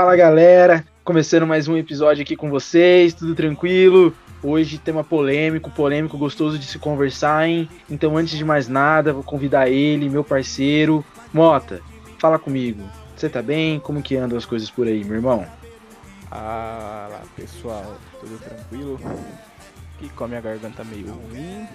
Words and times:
Fala 0.00 0.16
galera, 0.16 0.82
começando 1.04 1.46
mais 1.46 1.68
um 1.68 1.76
episódio 1.76 2.22
aqui 2.22 2.34
com 2.34 2.48
vocês, 2.48 3.12
tudo 3.12 3.34
tranquilo? 3.34 4.14
Hoje 4.42 4.78
tema 4.78 5.04
polêmico, 5.04 5.70
polêmico, 5.70 6.16
gostoso 6.16 6.58
de 6.58 6.64
se 6.64 6.78
conversar, 6.78 7.46
hein? 7.46 7.68
Então 7.88 8.16
antes 8.16 8.38
de 8.38 8.42
mais 8.42 8.66
nada, 8.66 9.12
vou 9.12 9.22
convidar 9.22 9.68
ele, 9.68 10.08
meu 10.08 10.24
parceiro, 10.24 11.04
Mota, 11.34 11.82
fala 12.18 12.38
comigo. 12.38 12.82
Você 13.14 13.28
tá 13.28 13.42
bem? 13.42 13.78
Como 13.78 14.02
que 14.02 14.16
andam 14.16 14.38
as 14.38 14.46
coisas 14.46 14.70
por 14.70 14.86
aí, 14.86 15.04
meu 15.04 15.16
irmão? 15.16 15.46
Fala 16.30 17.20
pessoal, 17.36 17.98
tudo 18.20 18.38
tranquilo? 18.42 18.98
Aqui 19.96 20.08
com 20.08 20.24
a 20.24 20.28
minha 20.28 20.40
garganta 20.40 20.82
meio 20.82 21.12
ruim, 21.12 21.68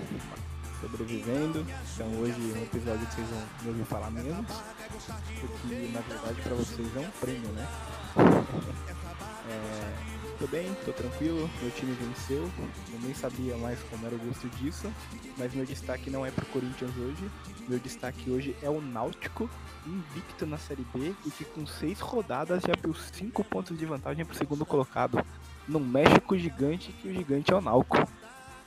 sobrevivendo. 0.82 1.64
Então 1.94 2.08
hoje 2.20 2.34
é 2.56 2.58
um 2.58 2.64
episódio 2.64 3.06
que 3.06 3.16
vocês 3.18 3.28
vão 3.30 3.40
me 3.62 3.70
ouvir 3.70 3.84
falar 3.84 4.10
menos, 4.10 4.48
porque 5.42 5.90
na 5.94 6.00
verdade 6.00 6.42
para 6.42 6.56
vocês 6.56 6.88
é 6.96 7.00
um 7.02 7.12
prêmio, 7.22 7.50
né? 7.50 7.68
É, 8.18 9.92
tô 10.40 10.48
bem, 10.48 10.76
tô 10.86 10.92
tranquilo, 10.92 11.50
meu 11.62 11.72
time 11.72 11.94
venceu, 11.94 12.50
eu 12.94 13.00
nem 13.02 13.14
sabia 13.14 13.58
mais 13.58 13.80
como 13.90 14.06
era 14.06 14.16
o 14.16 14.20
gosto 14.20 14.48
disso, 14.58 14.92
mas 15.38 15.54
meu 15.54 15.66
destaque 15.66 16.10
não 16.10 16.26
é 16.26 16.32
pro 16.32 16.46
Corinthians 16.48 16.92
hoje, 16.98 17.30
meu 17.68 17.80
destaque 17.80 18.30
hoje 18.32 18.56
é 18.62 18.70
o 18.70 18.82
Náutico, 18.82 19.50
invicto 19.86 20.46
na 20.46 20.58
Série 20.58 20.86
B 20.94 21.14
e 21.26 21.32
que 21.32 21.46
com 21.46 21.66
seis 21.66 22.00
rodadas 22.00 22.64
já 22.64 22.74
abriu 22.74 22.94
cinco 22.94 23.44
pontos 23.44 23.78
de 23.78 23.86
vantagem 23.86 24.26
pro 24.26 24.36
segundo 24.36 24.66
colocado. 24.66 25.24
Não 25.68 25.80
mexe 25.80 26.20
com 26.20 26.36
o 26.36 26.40
gigante, 26.40 26.92
que 26.92 27.08
o 27.08 27.14
gigante 27.14 27.52
é 27.52 27.56
o 27.56 27.62
Náutico. 27.62 28.08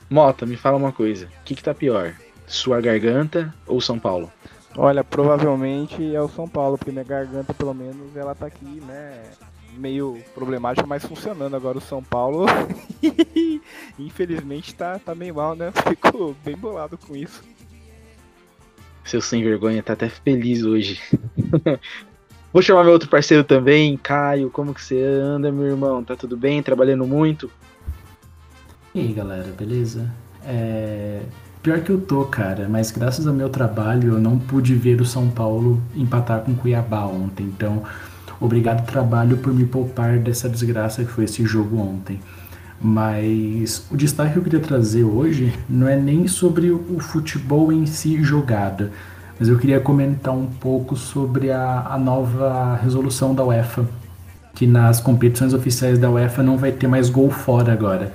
Mota, 0.09 0.45
me 0.45 0.57
fala 0.57 0.77
uma 0.77 0.91
coisa, 0.91 1.27
o 1.27 1.43
que, 1.43 1.55
que 1.55 1.63
tá 1.63 1.73
pior? 1.73 2.15
Sua 2.47 2.81
garganta 2.81 3.53
ou 3.67 3.79
São 3.79 3.99
Paulo? 3.99 4.31
Olha, 4.77 5.03
provavelmente 5.03 6.15
é 6.15 6.21
o 6.21 6.29
São 6.29 6.47
Paulo, 6.47 6.77
porque 6.77 6.91
minha 6.91 7.03
garganta, 7.03 7.53
pelo 7.53 7.73
menos, 7.73 8.15
ela 8.15 8.35
tá 8.35 8.45
aqui, 8.45 8.81
né? 8.85 9.23
Meio 9.77 10.21
problemática, 10.33 10.85
mas 10.85 11.05
funcionando. 11.05 11.55
Agora 11.55 11.77
o 11.77 11.81
São 11.81 12.03
Paulo, 12.03 12.45
infelizmente, 13.97 14.75
tá, 14.75 14.99
tá 14.99 15.15
meio 15.15 15.35
mal, 15.35 15.55
né? 15.55 15.71
Fico 15.87 16.35
bem 16.43 16.55
bolado 16.55 16.97
com 16.97 17.15
isso. 17.15 17.43
Seu 19.03 19.21
sem 19.21 19.43
vergonha 19.43 19.81
tá 19.81 19.93
até 19.93 20.07
feliz 20.07 20.63
hoje. 20.63 21.01
Vou 22.53 22.61
chamar 22.61 22.83
meu 22.83 22.93
outro 22.93 23.09
parceiro 23.09 23.43
também, 23.43 23.95
Caio. 23.97 24.49
Como 24.49 24.73
que 24.73 24.83
você 24.83 25.01
anda, 25.01 25.51
meu 25.51 25.65
irmão? 25.65 26.03
Tá 26.03 26.15
tudo 26.15 26.35
bem? 26.35 26.63
Trabalhando 26.63 27.05
muito? 27.05 27.49
E 28.93 29.01
aí, 29.01 29.13
galera, 29.13 29.51
beleza? 29.51 30.11
É... 30.43 31.21
Pior 31.61 31.81
que 31.81 31.89
eu 31.89 31.99
tô, 31.99 32.23
cara, 32.23 32.69
mas 32.69 32.89
graças 32.89 33.27
ao 33.27 33.33
meu 33.33 33.49
trabalho 33.49 34.13
eu 34.13 34.19
não 34.19 34.39
pude 34.39 34.73
ver 34.75 35.01
o 35.01 35.05
São 35.05 35.29
Paulo 35.29 35.81
empatar 35.93 36.39
com 36.39 36.55
Cuiabá 36.55 37.05
ontem. 37.05 37.43
Então, 37.43 37.83
obrigado 38.39 38.85
trabalho 38.85 39.35
por 39.35 39.53
me 39.53 39.65
poupar 39.65 40.19
dessa 40.19 40.47
desgraça 40.47 41.03
que 41.03 41.11
foi 41.11 41.25
esse 41.25 41.43
jogo 41.43 41.77
ontem. 41.77 42.17
Mas 42.81 43.85
o 43.91 43.97
destaque 43.97 44.33
que 44.33 44.39
eu 44.39 44.43
queria 44.43 44.59
trazer 44.61 45.03
hoje 45.03 45.53
não 45.69 45.85
é 45.85 45.97
nem 45.97 46.29
sobre 46.29 46.71
o 46.71 46.97
futebol 46.99 47.73
em 47.73 47.85
si 47.85 48.23
jogada, 48.23 48.89
mas 49.37 49.49
eu 49.49 49.59
queria 49.59 49.81
comentar 49.81 50.33
um 50.33 50.47
pouco 50.47 50.95
sobre 50.95 51.51
a, 51.51 51.87
a 51.89 51.97
nova 51.97 52.79
resolução 52.81 53.35
da 53.35 53.43
UEFA, 53.43 53.85
que 54.55 54.65
nas 54.65 55.01
competições 55.01 55.53
oficiais 55.53 55.99
da 55.99 56.09
UEFA 56.09 56.41
não 56.41 56.57
vai 56.57 56.71
ter 56.71 56.87
mais 56.87 57.09
gol 57.09 57.29
fora 57.29 57.73
agora. 57.73 58.13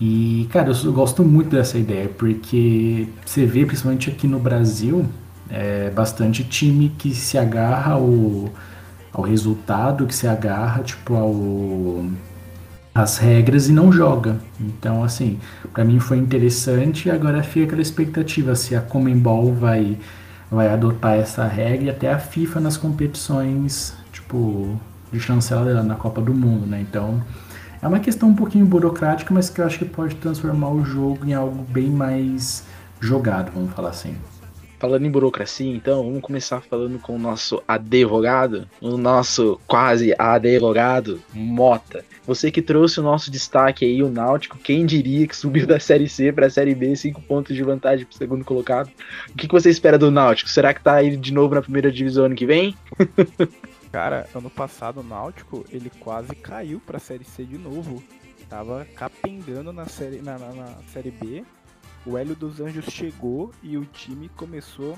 E, 0.00 0.48
cara, 0.50 0.72
eu 0.72 0.92
gosto 0.92 1.22
muito 1.22 1.50
dessa 1.50 1.78
ideia, 1.78 2.08
porque 2.08 3.06
você 3.24 3.44
vê, 3.44 3.66
principalmente 3.66 4.08
aqui 4.08 4.26
no 4.26 4.38
Brasil, 4.38 5.06
é 5.50 5.90
bastante 5.90 6.42
time 6.44 6.90
que 6.96 7.14
se 7.14 7.36
agarra 7.36 7.92
ao, 7.94 8.48
ao 9.12 9.22
resultado, 9.22 10.06
que 10.06 10.14
se 10.14 10.26
agarra, 10.26 10.82
tipo, 10.82 11.14
ao 11.14 12.04
as 12.94 13.18
regras 13.18 13.68
e 13.68 13.72
não 13.72 13.92
joga. 13.92 14.38
Então, 14.60 15.04
assim, 15.04 15.38
para 15.72 15.84
mim 15.84 16.00
foi 16.00 16.18
interessante 16.18 17.06
e 17.08 17.10
agora 17.10 17.42
fica 17.42 17.66
aquela 17.66 17.82
expectativa 17.82 18.54
se 18.54 18.74
a 18.74 18.80
Comembol 18.80 19.54
vai 19.54 19.98
vai 20.50 20.68
adotar 20.68 21.14
essa 21.16 21.46
regra 21.46 21.84
e 21.84 21.90
até 21.90 22.12
a 22.12 22.18
FIFA 22.18 22.58
nas 22.60 22.76
competições, 22.76 23.94
tipo, 24.12 24.80
de 25.12 25.20
chancela 25.20 25.80
na 25.82 25.94
Copa 25.94 26.20
do 26.20 26.34
Mundo, 26.34 26.66
né? 26.66 26.80
Então, 26.80 27.22
é 27.82 27.88
uma 27.88 28.00
questão 28.00 28.28
um 28.28 28.34
pouquinho 28.34 28.66
burocrática, 28.66 29.32
mas 29.32 29.48
que 29.48 29.60
eu 29.60 29.66
acho 29.66 29.78
que 29.78 29.84
pode 29.84 30.14
transformar 30.16 30.70
o 30.70 30.84
jogo 30.84 31.24
em 31.26 31.32
algo 31.32 31.62
bem 31.62 31.88
mais 31.88 32.64
jogado, 33.00 33.52
vamos 33.52 33.72
falar 33.72 33.90
assim. 33.90 34.14
Falando 34.78 35.04
em 35.04 35.10
burocracia, 35.10 35.74
então, 35.74 36.02
vamos 36.02 36.22
começar 36.22 36.62
falando 36.62 36.98
com 36.98 37.14
o 37.14 37.18
nosso 37.18 37.62
advogado, 37.68 38.66
o 38.80 38.96
nosso 38.96 39.60
quase 39.66 40.14
advogado, 40.18 41.20
Mota. 41.34 42.02
Você 42.26 42.50
que 42.50 42.62
trouxe 42.62 42.98
o 42.98 43.02
nosso 43.02 43.30
destaque 43.30 43.84
aí, 43.84 44.02
o 44.02 44.10
Náutico, 44.10 44.56
quem 44.56 44.86
diria 44.86 45.26
que 45.26 45.36
subiu 45.36 45.66
da 45.66 45.78
Série 45.78 46.08
C 46.08 46.32
para 46.32 46.46
a 46.46 46.50
Série 46.50 46.74
B, 46.74 46.96
cinco 46.96 47.20
pontos 47.20 47.54
de 47.54 47.62
vantagem 47.62 48.06
para 48.06 48.14
o 48.14 48.18
segundo 48.18 48.44
colocado. 48.44 48.90
O 49.30 49.36
que, 49.36 49.46
que 49.46 49.52
você 49.52 49.68
espera 49.68 49.98
do 49.98 50.10
Náutico? 50.10 50.48
Será 50.48 50.72
que 50.72 50.82
tá 50.82 50.94
aí 50.94 51.14
de 51.14 51.32
novo 51.32 51.54
na 51.54 51.62
primeira 51.62 51.92
divisão 51.92 52.24
ano 52.26 52.34
que 52.34 52.46
vem? 52.46 52.74
Cara, 53.92 54.28
ano 54.32 54.48
passado 54.48 55.00
o 55.00 55.02
Náutico, 55.02 55.64
ele 55.68 55.90
quase 55.90 56.34
caiu 56.36 56.80
pra 56.80 57.00
Série 57.00 57.24
C 57.24 57.44
de 57.44 57.58
novo. 57.58 58.00
Tava 58.48 58.84
capengando 58.84 59.72
na 59.72 59.86
série, 59.86 60.22
na, 60.22 60.38
na, 60.38 60.52
na 60.52 60.66
série 60.84 61.10
B. 61.10 61.44
O 62.06 62.16
Hélio 62.16 62.36
dos 62.36 62.60
Anjos 62.60 62.84
chegou 62.86 63.52
e 63.62 63.76
o 63.76 63.84
time 63.84 64.28
começou 64.30 64.96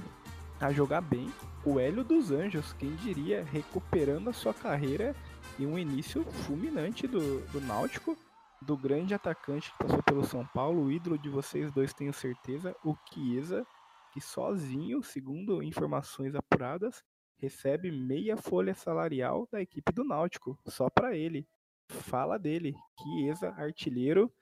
a 0.60 0.70
jogar 0.72 1.00
bem. 1.00 1.32
O 1.64 1.80
Hélio 1.80 2.04
dos 2.04 2.30
Anjos, 2.30 2.74
quem 2.74 2.94
diria, 2.96 3.42
recuperando 3.50 4.28
a 4.28 4.32
sua 4.32 4.52
carreira 4.52 5.16
e 5.58 5.64
um 5.64 5.78
início 5.78 6.22
fulminante 6.24 7.06
do, 7.06 7.40
do 7.50 7.60
Náutico, 7.62 8.16
do 8.60 8.76
grande 8.76 9.14
atacante 9.14 9.72
que 9.72 9.78
passou 9.78 10.02
pelo 10.02 10.24
São 10.24 10.46
Paulo, 10.46 10.84
o 10.84 10.92
ídolo 10.92 11.18
de 11.18 11.30
vocês 11.30 11.72
dois, 11.72 11.94
tenho 11.94 12.12
certeza, 12.12 12.76
o 12.84 12.94
Chiesa, 13.10 13.66
que 14.12 14.20
sozinho, 14.20 15.02
segundo 15.02 15.62
informações 15.62 16.34
apuradas, 16.34 17.02
recebe 17.42 17.90
meia 17.90 18.36
folha 18.36 18.72
salarial 18.72 19.48
da 19.50 19.60
equipe 19.60 19.92
do 19.92 20.04
Náutico, 20.04 20.56
só 20.68 20.88
para 20.88 21.16
ele. 21.16 21.44
Fala 21.90 22.38
dele, 22.38 22.72
Chiesa, 23.00 23.50
artilheiro, 23.50 24.32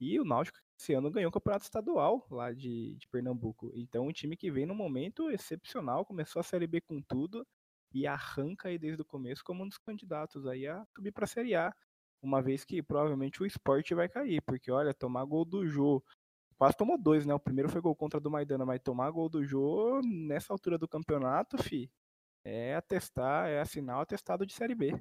e 0.00 0.18
o 0.18 0.24
Náutico 0.24 0.58
esse 0.76 0.92
ano 0.92 1.10
ganhou 1.10 1.28
o 1.28 1.32
campeonato 1.32 1.64
estadual 1.64 2.26
lá 2.28 2.52
de, 2.52 2.96
de 2.96 3.08
Pernambuco. 3.08 3.70
Então, 3.74 4.08
um 4.08 4.12
time 4.12 4.36
que 4.36 4.50
vem 4.50 4.66
num 4.66 4.74
momento 4.74 5.30
excepcional, 5.30 6.04
começou 6.04 6.40
a 6.40 6.42
Série 6.42 6.66
B 6.66 6.80
com 6.80 7.00
tudo 7.00 7.46
e 7.92 8.06
arranca 8.06 8.68
aí 8.68 8.78
desde 8.78 9.02
o 9.02 9.04
começo 9.04 9.44
como 9.44 9.62
um 9.62 9.68
dos 9.68 9.78
candidatos 9.78 10.44
aí 10.46 10.66
a 10.66 10.84
subir 10.96 11.12
para 11.12 11.24
a 11.24 11.28
Série 11.28 11.54
A. 11.54 11.72
Uma 12.20 12.42
vez 12.42 12.64
que 12.64 12.82
provavelmente 12.82 13.40
o 13.40 13.46
esporte 13.46 13.94
vai 13.94 14.08
cair, 14.08 14.42
porque 14.42 14.70
olha, 14.70 14.92
tomar 14.92 15.24
gol 15.24 15.44
do 15.44 15.64
Jô, 15.66 16.02
quase 16.56 16.76
tomou 16.76 16.98
dois, 16.98 17.24
né? 17.24 17.32
O 17.34 17.40
primeiro 17.40 17.68
foi 17.68 17.80
gol 17.80 17.94
contra 17.94 18.18
do 18.18 18.30
Maidana, 18.30 18.66
mas 18.66 18.80
tomar 18.82 19.10
gol 19.12 19.28
do 19.28 19.44
Jô 19.44 20.00
nessa 20.02 20.52
altura 20.52 20.76
do 20.76 20.88
campeonato, 20.88 21.56
fi, 21.62 21.88
é 22.48 22.74
atestar, 22.74 23.48
é 23.48 23.60
assinar 23.60 23.98
o 23.98 24.00
atestado 24.00 24.46
de 24.46 24.52
Série 24.52 24.74
B. 24.74 24.94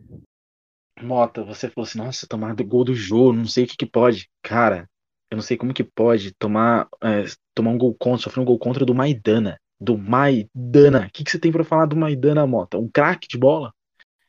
Mota, 1.01 1.43
você 1.43 1.69
falou 1.69 1.87
assim, 1.87 1.97
nossa, 1.99 2.27
tomar 2.27 2.55
do 2.55 2.65
gol 2.65 2.83
do 2.83 2.93
jogo, 2.93 3.33
não 3.33 3.45
sei 3.45 3.63
o 3.63 3.67
que 3.67 3.77
que 3.77 3.85
pode. 3.85 4.29
Cara, 4.41 4.89
eu 5.31 5.35
não 5.35 5.43
sei 5.43 5.55
como 5.55 5.73
que 5.73 5.83
pode 5.83 6.33
tomar, 6.33 6.87
é, 7.03 7.23
tomar 7.53 7.71
um 7.71 7.77
gol 7.77 7.95
contra, 7.95 8.23
sofrer 8.23 8.41
um 8.41 8.45
gol 8.45 8.59
contra 8.59 8.85
do 8.85 8.95
Maidana. 8.95 9.59
Do 9.79 9.97
Maidana. 9.97 11.07
O 11.07 11.11
que, 11.11 11.23
que 11.23 11.31
você 11.31 11.39
tem 11.39 11.51
para 11.51 11.63
falar 11.63 11.85
do 11.85 11.95
Maidana, 11.95 12.47
Mota? 12.47 12.77
Um 12.77 12.89
craque 12.89 13.27
de 13.27 13.37
bola? 13.37 13.71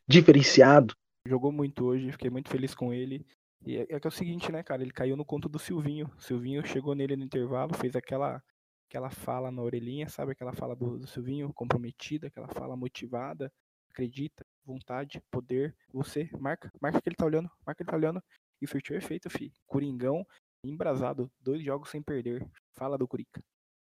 Diferenciado? 0.06 0.94
jogou 1.26 1.52
muito 1.52 1.84
hoje, 1.84 2.10
fiquei 2.10 2.30
muito 2.30 2.48
feliz 2.48 2.74
com 2.74 2.92
ele. 2.92 3.24
E 3.64 3.76
é, 3.76 3.86
é 3.90 4.00
que 4.00 4.06
é 4.06 4.08
o 4.08 4.12
seguinte, 4.12 4.50
né, 4.50 4.62
cara? 4.62 4.82
Ele 4.82 4.90
caiu 4.90 5.16
no 5.16 5.24
conto 5.24 5.48
do 5.48 5.58
Silvinho. 5.58 6.10
O 6.16 6.22
Silvinho 6.22 6.66
chegou 6.66 6.94
nele 6.94 7.16
no 7.16 7.24
intervalo, 7.24 7.74
fez 7.74 7.94
aquela 7.94 8.42
aquela 8.88 9.10
fala 9.10 9.50
na 9.50 9.62
orelhinha, 9.62 10.08
sabe? 10.08 10.32
Aquela 10.32 10.52
fala 10.52 10.74
do, 10.74 10.98
do 10.98 11.06
Silvinho 11.06 11.52
comprometida, 11.52 12.28
aquela 12.28 12.48
fala 12.48 12.74
motivada, 12.74 13.52
acredita, 13.90 14.44
vontade, 14.64 15.22
poder. 15.30 15.76
Você, 15.92 16.30
marca, 16.38 16.72
marca 16.80 17.00
que 17.00 17.08
ele 17.08 17.16
tá 17.16 17.26
olhando, 17.26 17.50
marca 17.66 17.76
que 17.76 17.82
ele 17.82 17.90
tá 17.90 17.96
olhando. 17.96 18.22
E 18.60 18.66
surtiu 18.66 18.96
efeito, 18.96 19.30
fi. 19.30 19.52
Coringão, 19.66 20.26
embrasado, 20.64 21.30
dois 21.38 21.62
jogos 21.62 21.90
sem 21.90 22.02
perder. 22.02 22.44
Fala 22.74 22.96
do 22.96 23.06
Curica. 23.06 23.42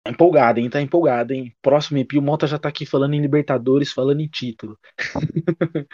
Empolgado, 0.06 0.60
hein? 0.60 0.70
Tá 0.70 0.80
empolgado, 0.80 1.32
hein? 1.32 1.54
Próximo 1.60 1.98
EP, 1.98 2.14
o 2.14 2.22
Mota 2.22 2.46
já 2.46 2.58
tá 2.58 2.68
aqui 2.68 2.86
falando 2.86 3.14
em 3.14 3.20
Libertadores, 3.20 3.92
falando 3.92 4.20
em 4.20 4.28
título. 4.28 4.78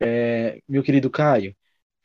é, 0.00 0.60
meu 0.68 0.82
querido 0.82 1.10
Caio, 1.10 1.54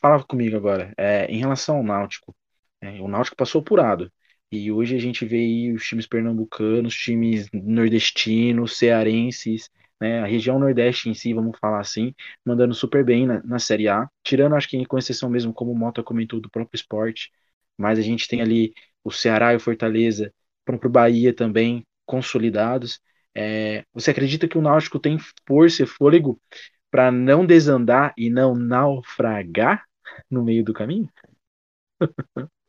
fala 0.01 0.23
comigo 0.23 0.57
agora. 0.57 0.93
É, 0.97 1.25
em 1.27 1.37
relação 1.37 1.77
ao 1.77 1.83
Náutico, 1.83 2.35
é, 2.81 2.99
o 2.99 3.07
Náutico 3.07 3.37
passou 3.37 3.61
apurado. 3.61 4.11
E 4.55 4.71
hoje 4.71 4.95
a 4.95 4.99
gente 4.99 5.25
vê 5.25 5.37
aí 5.37 5.73
os 5.73 5.83
times 5.83 6.05
pernambucanos, 6.05 6.93
times 6.93 7.49
nordestinos, 7.51 8.77
cearenses, 8.77 9.67
né, 9.99 10.19
a 10.19 10.27
região 10.27 10.59
Nordeste 10.59 11.09
em 11.09 11.15
si, 11.15 11.33
vamos 11.33 11.57
falar 11.59 11.79
assim, 11.79 12.13
mandando 12.45 12.75
super 12.75 13.03
bem 13.03 13.25
na, 13.25 13.41
na 13.43 13.57
Série 13.57 13.87
A. 13.87 14.07
Tirando, 14.23 14.53
acho 14.55 14.69
que 14.69 14.85
com 14.85 14.95
exceção 14.99 15.27
mesmo, 15.27 15.51
como 15.51 15.71
o 15.71 15.75
Mota 15.75 16.03
comentou, 16.03 16.39
do 16.39 16.51
próprio 16.51 16.77
esporte. 16.77 17.31
Mas 17.75 17.97
a 17.97 18.03
gente 18.03 18.27
tem 18.27 18.41
ali 18.41 18.73
o 19.03 19.09
Ceará 19.11 19.53
e 19.53 19.55
o 19.55 19.59
Fortaleza, 19.59 20.31
o 20.61 20.65
próprio 20.65 20.91
Bahia 20.91 21.33
também, 21.33 21.83
consolidados. 22.05 22.99
É, 23.35 23.83
você 23.91 24.11
acredita 24.11 24.47
que 24.47 24.57
o 24.57 24.61
Náutico 24.61 24.99
tem 24.99 25.17
força 25.47 25.81
e 25.81 25.87
fôlego 25.87 26.39
para 26.91 27.11
não 27.11 27.43
desandar 27.43 28.13
e 28.15 28.29
não 28.29 28.53
naufragar 28.53 29.83
no 30.29 30.43
meio 30.43 30.63
do 30.63 30.73
caminho? 30.73 31.09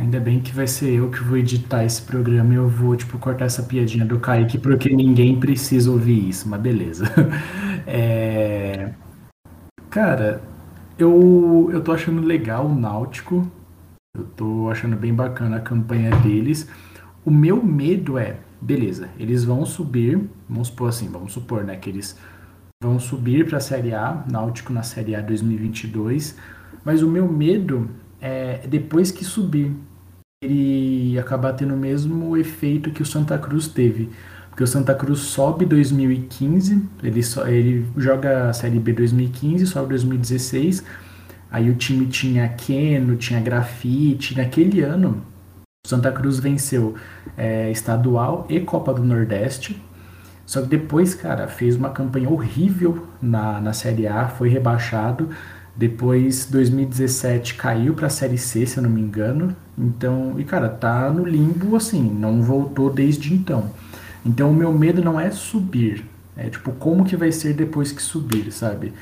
Ainda 0.00 0.18
bem 0.18 0.40
que 0.40 0.50
vai 0.50 0.66
ser 0.66 0.94
eu 0.94 1.10
que 1.10 1.22
vou 1.22 1.36
editar 1.36 1.84
esse 1.84 2.00
programa 2.00 2.54
e 2.54 2.56
eu 2.56 2.66
vou, 2.66 2.96
tipo, 2.96 3.18
cortar 3.18 3.44
essa 3.44 3.62
piadinha 3.62 4.02
do 4.02 4.18
Kaique, 4.18 4.56
porque 4.56 4.88
ninguém 4.88 5.38
precisa 5.38 5.90
ouvir 5.90 6.26
isso, 6.26 6.48
mas 6.48 6.60
beleza. 6.60 7.04
É... 7.86 8.92
Cara, 9.88 10.42
eu, 10.98 11.70
eu 11.72 11.82
tô 11.82 11.92
achando 11.92 12.20
legal 12.20 12.66
o 12.66 12.74
Náutico, 12.74 13.50
eu 14.16 14.24
tô 14.24 14.70
achando 14.70 14.96
bem 14.96 15.12
bacana 15.12 15.56
a 15.56 15.60
campanha 15.60 16.10
deles. 16.16 16.68
O 17.24 17.30
meu 17.30 17.62
medo 17.64 18.16
é, 18.16 18.36
beleza, 18.60 19.08
eles 19.18 19.44
vão 19.44 19.66
subir, 19.66 20.20
vamos 20.48 20.68
supor 20.68 20.90
assim, 20.90 21.08
vamos 21.08 21.32
supor, 21.32 21.64
né, 21.64 21.76
que 21.76 21.90
eles 21.90 22.16
vão 22.82 23.00
subir 23.00 23.46
para 23.46 23.56
a 23.56 23.60
Série 23.60 23.94
A, 23.94 24.24
Náutico 24.30 24.72
na 24.72 24.82
Série 24.82 25.16
A 25.16 25.20
2022, 25.20 26.36
mas 26.84 27.02
o 27.02 27.08
meu 27.08 27.26
medo 27.26 27.90
é, 28.20 28.66
depois 28.68 29.10
que 29.10 29.24
subir, 29.24 29.74
ele 30.42 31.18
acabar 31.18 31.52
tendo 31.52 31.74
o 31.74 31.76
mesmo 31.76 32.34
efeito 32.34 32.90
que 32.90 33.02
o 33.02 33.06
Santa 33.06 33.36
Cruz 33.36 33.68
teve. 33.68 34.08
Porque 34.48 34.64
o 34.64 34.66
Santa 34.66 34.94
Cruz 34.94 35.20
sobe 35.20 35.66
2015, 35.66 36.82
ele, 37.02 37.22
so, 37.22 37.46
ele 37.46 37.86
joga 37.94 38.48
a 38.48 38.52
Série 38.54 38.78
B 38.78 38.94
2015, 38.94 39.66
sobe 39.66 39.90
2016. 39.90 40.82
Aí 41.50 41.68
o 41.68 41.74
time 41.74 42.06
tinha 42.06 42.48
Keno, 42.48 43.16
tinha 43.16 43.38
Grafite. 43.38 44.34
Naquele 44.34 44.80
ano, 44.80 45.22
o 45.84 45.88
Santa 45.88 46.10
Cruz 46.10 46.38
venceu 46.38 46.94
é, 47.36 47.70
estadual 47.70 48.46
e 48.48 48.60
Copa 48.60 48.94
do 48.94 49.04
Nordeste. 49.04 49.80
Só 50.46 50.62
que 50.62 50.68
depois, 50.68 51.14
cara, 51.14 51.48
fez 51.48 51.76
uma 51.76 51.90
campanha 51.90 52.30
horrível 52.30 53.06
na, 53.20 53.60
na 53.60 53.74
Série 53.74 54.06
A, 54.06 54.26
foi 54.26 54.48
rebaixado. 54.48 55.28
Depois, 55.76 56.46
2017 56.46 57.54
caiu 57.54 57.94
para 57.94 58.06
a 58.06 58.10
Série 58.10 58.38
C, 58.38 58.64
se 58.64 58.78
eu 58.78 58.82
não 58.82 58.90
me 58.90 59.00
engano. 59.02 59.54
Então, 59.80 60.34
e 60.38 60.44
cara, 60.44 60.68
tá 60.68 61.10
no 61.10 61.24
limbo 61.24 61.74
assim, 61.74 62.02
não 62.02 62.42
voltou 62.42 62.92
desde 62.92 63.32
então. 63.32 63.70
Então, 64.24 64.50
o 64.50 64.54
meu 64.54 64.72
medo 64.72 65.02
não 65.02 65.18
é 65.18 65.30
subir, 65.30 66.04
é 66.36 66.50
tipo 66.50 66.72
como 66.72 67.04
que 67.04 67.16
vai 67.16 67.32
ser 67.32 67.54
depois 67.54 67.90
que 67.90 68.02
subir, 68.02 68.52
sabe? 68.52 68.92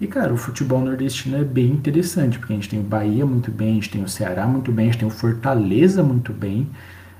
E 0.00 0.06
cara, 0.08 0.34
o 0.34 0.36
futebol 0.36 0.80
nordestino 0.80 1.36
é 1.36 1.44
bem 1.44 1.70
interessante, 1.70 2.38
porque 2.38 2.52
a 2.52 2.56
gente 2.56 2.68
tem 2.68 2.80
o 2.80 2.82
Bahia 2.82 3.24
muito 3.24 3.50
bem, 3.52 3.70
a 3.70 3.74
gente 3.74 3.90
tem 3.90 4.02
o 4.02 4.08
Ceará 4.08 4.44
muito 4.46 4.72
bem, 4.72 4.88
a 4.88 4.90
gente 4.90 4.98
tem 4.98 5.08
o 5.08 5.10
Fortaleza 5.10 6.02
muito 6.02 6.32
bem. 6.32 6.68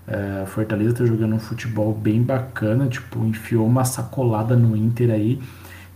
Uh, 0.06 0.44
Fortaleza 0.46 0.96
tá 0.96 1.06
jogando 1.06 1.36
um 1.36 1.38
futebol 1.38 1.94
bem 1.94 2.20
bacana, 2.20 2.88
tipo, 2.88 3.24
enfiou 3.24 3.66
uma 3.66 3.84
sacolada 3.84 4.56
no 4.56 4.76
Inter 4.76 5.10
aí. 5.10 5.40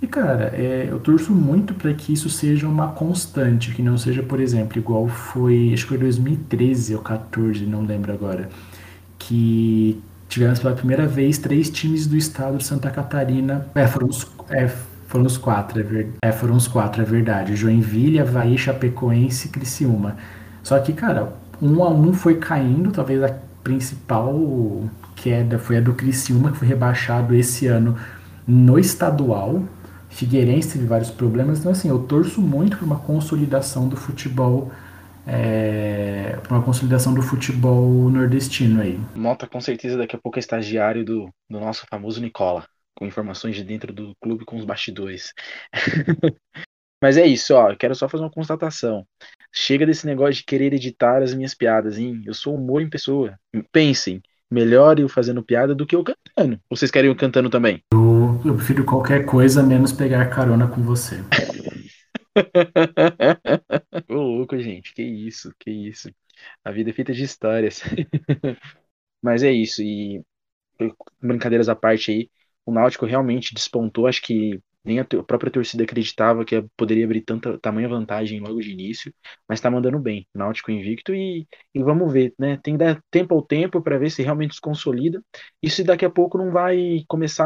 E 0.01 0.07
cara, 0.07 0.53
é, 0.55 0.87
eu 0.89 1.01
torço 1.01 1.33
muito 1.33 1.75
para 1.75 1.93
que 1.93 2.13
isso 2.13 2.31
seja 2.31 2.69
uma 2.69 2.89
constante, 2.89 3.75
que 3.75 3.83
não 3.83 3.99
seja, 3.99 4.23
por 4.23 4.41
exemplo, 4.41 4.79
igual 4.79 5.09
foi, 5.09 5.73
acho 5.75 5.83
que 5.85 5.89
foi 5.89 5.99
2013 5.99 6.95
ou 6.95 7.03
14, 7.03 7.67
não 7.67 7.83
lembro 7.83 8.13
agora, 8.13 8.49
que 9.19 10.01
tivemos 10.29 10.61
pela 10.61 10.75
primeira 10.75 11.07
vez 11.07 11.39
três 11.39 11.69
times 11.69 12.07
do 12.07 12.17
estado 12.17 12.59
de 12.59 12.65
Santa 12.65 12.91
Catarina, 12.91 13.67
é, 13.75 13.89
foram 13.89 14.07
os, 14.07 14.27
é, 14.51 14.69
foram 15.09 15.27
os 15.27 15.37
quatro, 15.37 15.81
é, 15.81 15.83
ver, 15.83 16.11
é, 16.23 16.31
foram 16.31 16.55
os 16.55 16.69
quatro, 16.69 17.03
é 17.03 17.05
verdade, 17.05 17.57
Joinville, 17.57 18.21
Havaí, 18.21 18.57
Chapecoense 18.57 19.49
e 19.49 19.51
Criciúma. 19.51 20.17
Só 20.63 20.79
que, 20.79 20.93
cara, 20.93 21.33
um 21.61 21.83
a 21.83 21.91
um 21.91 22.13
foi 22.13 22.37
caindo, 22.37 22.93
talvez 22.93 23.21
a 23.23 23.35
principal 23.65 24.89
queda 25.17 25.59
foi 25.59 25.79
a 25.79 25.81
do 25.81 25.93
Criciúma, 25.93 26.53
que 26.53 26.59
foi 26.59 26.69
rebaixado 26.69 27.35
esse 27.35 27.67
ano 27.67 27.97
no 28.47 28.79
estadual, 28.79 29.63
Figueirense 30.19 30.73
teve 30.73 30.85
vários 30.85 31.11
problemas, 31.11 31.61
então 31.61 31.71
assim, 31.71 31.89
eu 31.89 32.01
torço 32.01 32.43
muito 32.43 32.77
por 32.77 32.85
uma 32.85 32.99
consolidação 32.99 33.89
do 33.89 33.97
futebol 33.97 34.73
é, 35.25 36.37
uma 36.51 36.61
consolidação 36.61 37.15
do 37.15 37.23
futebol 37.23 38.11
nordestino 38.11 38.81
aí. 38.81 38.99
Mota 39.15 39.47
com 39.47 39.61
certeza 39.61 39.97
daqui 39.97 40.17
a 40.17 40.19
pouco 40.19 40.37
é 40.37 40.41
estagiário 40.41 41.05
do, 41.05 41.33
do 41.49 41.61
nosso 41.61 41.87
famoso 41.89 42.21
Nicola, 42.21 42.67
com 42.97 43.07
informações 43.07 43.55
de 43.55 43.63
dentro 43.63 43.93
do 43.93 44.13
clube 44.21 44.45
com 44.45 44.57
os 44.57 44.65
bastidores. 44.65 45.33
Mas 47.01 47.17
é 47.17 47.25
isso, 47.25 47.55
ó, 47.55 47.77
quero 47.77 47.95
só 47.95 48.09
fazer 48.09 48.25
uma 48.25 48.31
constatação. 48.31 49.07
Chega 49.55 49.87
desse 49.87 50.05
negócio 50.05 50.35
de 50.35 50.45
querer 50.45 50.73
editar 50.73 51.23
as 51.23 51.33
minhas 51.33 51.55
piadas, 51.55 51.97
hein? 51.97 52.23
Eu 52.27 52.35
sou 52.35 52.57
humor 52.57 52.83
em 52.83 52.91
pessoa. 52.91 53.39
Pensem, 53.71 54.21
melhor 54.51 54.99
eu 54.99 55.09
fazendo 55.09 55.45
piada 55.45 55.77
do 55.77 55.87
que 55.87 55.95
eu 55.95 56.03
cantando. 56.03 56.59
Vocês 56.69 56.91
querem 56.91 57.09
eu 57.09 57.15
cantando 57.15 57.49
também? 57.49 57.81
Eu, 58.45 58.55
prefiro 58.55 58.85
qualquer 58.85 59.25
coisa 59.25 59.63
menos 59.63 59.93
pegar 59.93 60.31
carona 60.31 60.69
com 60.69 60.83
você. 60.83 61.17
Ô 64.09 64.15
louco, 64.15 64.59
gente, 64.59 64.93
que 64.95 65.03
isso, 65.03 65.53
que 65.59 65.71
isso. 65.71 66.11
A 66.65 66.71
vida 66.71 66.91
é 66.91 66.93
feita 66.93 67.13
de 67.13 67.25
histórias. 67.25 67.83
Mas 69.23 69.43
é 69.43 69.51
isso, 69.51 69.83
e 69.83 70.23
brincadeiras 71.21 71.69
à 71.69 71.75
parte 71.75 72.13
aí, 72.13 72.31
o 72.65 72.73
Náutico 72.73 73.07
realmente 73.07 73.55
despontou, 73.55 74.07
acho 74.07 74.23
que 74.23 74.61
nem 74.89 74.99
a, 75.01 75.05
própria 75.05 75.53
torcida 75.53 75.85
acreditava 75.85 76.45
que 76.45 76.65
poderia 76.77 77.05
abrir 77.05 77.21
tanta 77.23 77.59
tamanha 77.59 77.89
vantagem 77.89 78.41
logo 78.41 78.61
de 78.61 78.73
início, 78.73 79.13
mas 79.49 79.59
está 79.59 79.71
mandando 79.71 79.99
bem, 79.99 80.27
Náutico 80.35 80.71
invicto 80.71 81.15
e, 81.15 81.47
e 81.75 81.83
vamos 81.83 82.13
ver, 82.13 82.35
né? 82.39 82.59
Tem 82.63 82.75
que 82.75 82.79
dar 82.79 83.03
tempo 83.11 83.35
ao 83.35 83.43
tempo 83.43 83.83
para 83.83 83.99
ver 83.99 84.11
se 84.11 84.23
realmente 84.23 84.55
se 84.55 84.61
consolida 84.61 85.23
e 85.63 85.71
se 85.71 85.85
daqui 85.85 86.05
a 86.05 86.11
pouco 86.11 86.39
não 86.39 86.51
vai 86.51 87.05
começar 87.09 87.45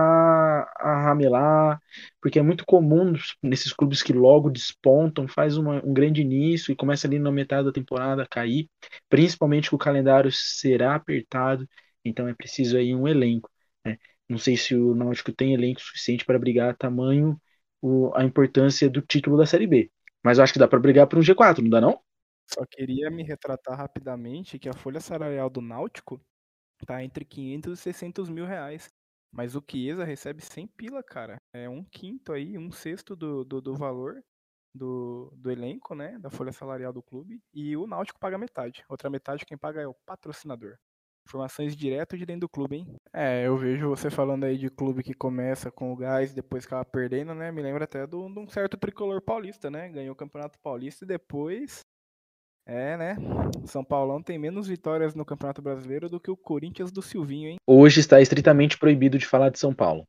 a 0.78 1.02
ramelar, 1.02 1.80
porque 2.20 2.38
é 2.38 2.42
muito 2.42 2.64
comum 2.64 3.12
nesses 3.42 3.72
clubes 3.72 4.02
que 4.02 4.12
logo 4.12 4.50
despontam, 4.50 5.26
faz 5.28 5.56
uma, 5.56 5.84
um 5.84 5.92
grande 5.92 6.22
início 6.22 6.72
e 6.72 6.76
começa 6.76 7.06
ali 7.06 7.18
na 7.18 7.32
metade 7.32 7.66
da 7.66 7.72
temporada 7.72 8.22
a 8.22 8.26
cair, 8.26 8.68
principalmente 9.08 9.68
que 9.68 9.74
o 9.74 9.78
calendário 9.78 10.30
será 10.32 10.94
apertado, 10.94 11.68
então 12.04 12.28
é 12.28 12.34
preciso 12.34 12.76
aí 12.76 12.94
um 12.94 13.06
elenco. 13.08 13.50
Né? 13.84 13.98
Não 14.28 14.38
sei 14.38 14.56
se 14.56 14.74
o 14.74 14.94
Náutico 14.94 15.32
tem 15.32 15.54
elenco 15.54 15.80
suficiente 15.80 16.24
para 16.24 16.38
brigar 16.38 16.76
tamanho 16.76 17.40
o, 17.80 18.12
a 18.14 18.24
importância 18.24 18.88
do 18.88 19.02
título 19.02 19.36
da 19.36 19.46
Série 19.46 19.66
B. 19.66 19.90
Mas 20.22 20.38
eu 20.38 20.44
acho 20.44 20.52
que 20.52 20.58
dá 20.58 20.68
para 20.68 20.78
brigar 20.78 21.06
por 21.06 21.18
um 21.18 21.22
G4, 21.22 21.62
não 21.62 21.70
dá 21.70 21.80
não? 21.80 22.00
Só 22.46 22.64
queria 22.66 23.10
me 23.10 23.22
retratar 23.22 23.76
rapidamente 23.76 24.58
que 24.58 24.68
a 24.68 24.74
folha 24.74 25.00
salarial 25.00 25.50
do 25.50 25.60
Náutico 25.60 26.20
tá 26.86 27.02
entre 27.02 27.24
500 27.24 27.78
e 27.78 27.82
600 27.82 28.28
mil 28.28 28.44
reais. 28.44 28.88
Mas 29.32 29.56
o 29.56 29.64
Chiesa 29.66 30.04
recebe 30.04 30.42
100 30.42 30.66
pila, 30.66 31.02
cara. 31.02 31.40
É 31.54 31.68
um 31.68 31.82
quinto 31.82 32.32
aí, 32.32 32.58
um 32.58 32.70
sexto 32.70 33.16
do, 33.16 33.44
do, 33.44 33.60
do 33.62 33.74
valor 33.74 34.22
do, 34.74 35.32
do 35.36 35.50
elenco, 35.50 35.94
né? 35.94 36.18
Da 36.18 36.30
folha 36.30 36.52
salarial 36.52 36.92
do 36.92 37.02
clube. 37.02 37.40
E 37.52 37.76
o 37.76 37.86
Náutico 37.86 38.20
paga 38.20 38.36
metade. 38.36 38.84
Outra 38.88 39.08
metade 39.08 39.46
quem 39.46 39.56
paga 39.56 39.80
é 39.80 39.86
o 39.86 39.94
patrocinador. 40.06 40.76
Informações 41.26 41.76
direto 41.76 42.16
de 42.16 42.26
dentro 42.26 42.42
do 42.42 42.48
clube, 42.48 42.76
hein? 42.76 42.96
É, 43.12 43.46
eu 43.46 43.56
vejo 43.56 43.88
você 43.88 44.10
falando 44.10 44.44
aí 44.44 44.58
de 44.58 44.68
clube 44.68 45.02
que 45.02 45.14
começa 45.14 45.70
com 45.70 45.92
o 45.92 45.96
gás 45.96 46.34
depois 46.34 46.66
que 46.66 46.74
ela 46.74 46.84
perdendo, 46.84 47.34
né? 47.34 47.50
Me 47.50 47.62
lembra 47.62 47.84
até 47.84 48.06
de 48.06 48.16
um 48.16 48.48
certo 48.48 48.76
tricolor 48.76 49.20
paulista, 49.22 49.70
né? 49.70 49.88
Ganhou 49.88 50.12
o 50.12 50.16
Campeonato 50.16 50.58
Paulista 50.58 51.04
e 51.04 51.08
depois. 51.08 51.80
É, 52.66 52.96
né? 52.96 53.16
São 53.66 53.84
Paulão 53.84 54.22
tem 54.22 54.38
menos 54.38 54.68
vitórias 54.68 55.14
no 55.14 55.24
Campeonato 55.24 55.60
Brasileiro 55.60 56.08
do 56.08 56.20
que 56.20 56.30
o 56.30 56.36
Corinthians 56.36 56.92
do 56.92 57.02
Silvinho, 57.02 57.48
hein? 57.48 57.56
Hoje 57.66 58.00
está 58.00 58.20
estritamente 58.20 58.78
proibido 58.78 59.18
de 59.18 59.26
falar 59.26 59.50
de 59.50 59.58
São 59.58 59.74
Paulo. 59.74 60.06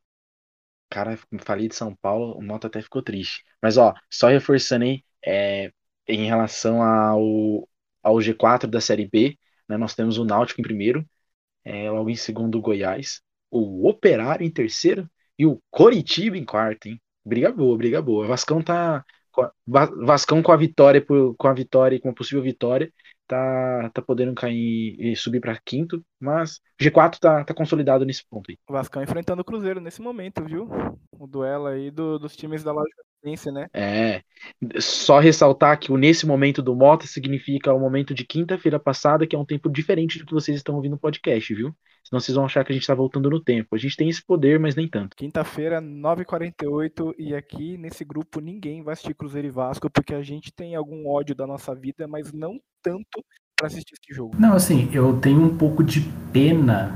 cara, 0.89 1.17
falei 1.39 1.67
de 1.67 1.75
São 1.75 1.95
Paulo, 1.95 2.37
o 2.37 2.41
Mota 2.41 2.67
até 2.67 2.81
ficou 2.81 3.01
triste. 3.01 3.43
Mas, 3.61 3.77
ó, 3.77 3.93
só 4.09 4.27
reforçando 4.29 4.85
aí, 4.85 5.03
é, 5.25 5.71
em 6.07 6.25
relação 6.27 6.81
ao, 6.81 7.67
ao 8.03 8.21
G4 8.21 8.69
da 8.69 8.81
Série 8.81 9.07
B, 9.07 9.37
né, 9.67 9.77
nós 9.77 9.95
temos 9.95 10.17
o 10.17 10.25
Náutico 10.25 10.61
em 10.61 10.63
primeiro, 10.63 11.05
é, 11.63 11.89
logo 11.89 12.09
em 12.09 12.15
segundo 12.15 12.57
o 12.57 12.61
Goiás, 12.61 13.21
o 13.49 13.87
Operário 13.87 14.45
em 14.45 14.51
terceiro 14.51 15.09
e 15.37 15.45
o 15.45 15.61
Coritiba 15.69 16.37
em 16.37 16.45
quarto, 16.45 16.87
hein? 16.87 17.01
Briga 17.25 17.51
boa, 17.51 17.77
briga 17.77 18.01
boa. 18.01 18.27
Vascão 18.27 18.61
tá. 18.61 19.03
Vascão 19.65 20.43
com 20.43 20.51
a 20.51 20.57
vitória, 20.57 21.03
com 21.03 21.47
a 21.47 21.53
vitória, 21.53 21.99
com 21.99 22.09
a 22.09 22.13
possível 22.13 22.43
vitória, 22.43 22.93
tá, 23.27 23.89
tá 23.91 23.99
podendo 23.99 24.35
cair 24.35 24.95
e 24.99 25.15
subir 25.15 25.39
para 25.39 25.59
quinto, 25.65 26.05
mas 26.19 26.61
G4 26.79 27.17
tá, 27.17 27.43
tá 27.43 27.51
consolidado 27.51 28.05
nesse 28.05 28.23
ponto 28.29 28.51
aí. 28.51 28.57
O 28.69 28.73
Vascão 28.73 29.01
enfrentando 29.01 29.41
o 29.41 29.45
Cruzeiro 29.45 29.81
nesse 29.81 30.03
momento, 30.03 30.43
viu? 30.45 30.69
O 31.11 31.25
duelo 31.25 31.65
aí 31.65 31.89
do, 31.89 32.19
dos 32.19 32.35
times 32.35 32.63
da 32.63 32.71
Lógica 32.71 33.03
né? 33.51 33.67
É. 33.73 34.21
Só 34.79 35.19
ressaltar 35.19 35.79
que 35.79 35.91
o 35.91 35.97
nesse 35.97 36.25
momento 36.25 36.61
do 36.61 36.75
Mota 36.75 37.07
significa 37.07 37.73
o 37.73 37.79
momento 37.79 38.13
de 38.13 38.25
quinta-feira 38.25 38.79
passada, 38.79 39.25
que 39.25 39.35
é 39.35 39.39
um 39.39 39.45
tempo 39.45 39.69
diferente 39.69 40.19
do 40.19 40.25
que 40.25 40.33
vocês 40.33 40.57
estão 40.57 40.75
ouvindo 40.75 40.91
no 40.91 40.99
podcast, 40.99 41.53
viu? 41.53 41.73
Senão 42.03 42.19
vocês 42.19 42.35
vão 42.35 42.45
achar 42.45 42.65
que 42.65 42.71
a 42.71 42.75
gente 42.75 42.85
tá 42.85 42.93
voltando 42.93 43.29
no 43.29 43.39
tempo. 43.39 43.75
A 43.75 43.77
gente 43.77 43.95
tem 43.95 44.09
esse 44.09 44.23
poder, 44.23 44.59
mas 44.59 44.75
nem 44.75 44.87
tanto. 44.87 45.15
Quinta-feira, 45.15 45.81
9h48, 45.81 47.15
e 47.17 47.33
aqui 47.33 47.77
nesse 47.77 48.03
grupo 48.03 48.41
ninguém 48.41 48.83
vai 48.83 48.93
assistir 48.93 49.15
Cruzeiro 49.15 49.47
e 49.47 49.51
Vasco, 49.51 49.89
porque 49.89 50.13
a 50.13 50.21
gente 50.21 50.51
tem 50.51 50.75
algum 50.75 51.07
ódio 51.07 51.33
da 51.33 51.47
nossa 51.47 51.73
vida, 51.73 52.05
mas 52.07 52.33
não 52.33 52.59
tanto 52.81 53.23
para 53.55 53.67
assistir 53.67 53.93
esse 53.93 54.13
jogo. 54.13 54.35
Não, 54.37 54.53
assim, 54.53 54.89
eu 54.91 55.17
tenho 55.21 55.41
um 55.41 55.57
pouco 55.57 55.81
de 55.81 56.01
pena, 56.33 56.93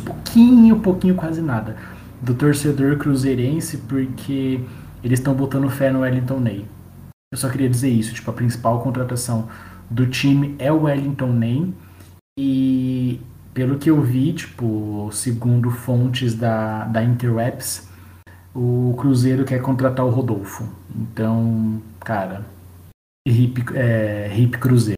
um 0.00 0.04
pouquinho, 0.04 0.76
um 0.76 0.80
pouquinho, 0.80 1.14
quase 1.14 1.42
nada, 1.42 1.76
do 2.22 2.34
torcedor 2.34 2.96
cruzeirense, 2.96 3.76
porque 3.76 4.60
eles 5.02 5.18
estão 5.18 5.34
botando 5.34 5.70
fé 5.70 5.90
no 5.90 6.00
Wellington 6.00 6.40
Ney. 6.40 6.66
Eu 7.32 7.38
só 7.38 7.48
queria 7.48 7.68
dizer 7.68 7.90
isso, 7.90 8.14
tipo, 8.14 8.30
a 8.30 8.34
principal 8.34 8.82
contratação 8.82 9.48
do 9.90 10.06
time 10.06 10.54
é 10.58 10.72
o 10.72 10.82
Wellington 10.82 11.32
Ney 11.32 11.74
e 12.38 13.20
pelo 13.52 13.78
que 13.78 13.90
eu 13.90 14.00
vi, 14.00 14.32
tipo, 14.32 15.10
segundo 15.12 15.70
fontes 15.70 16.34
da, 16.34 16.84
da 16.84 17.02
Interwebs, 17.02 17.88
o 18.54 18.94
Cruzeiro 18.98 19.44
quer 19.44 19.60
contratar 19.60 20.06
o 20.06 20.10
Rodolfo. 20.10 20.64
Então, 20.94 21.82
cara, 22.00 22.46
hip, 23.26 23.64
é, 23.74 24.32
hip 24.36 24.58
Cruzeiro. 24.58 24.96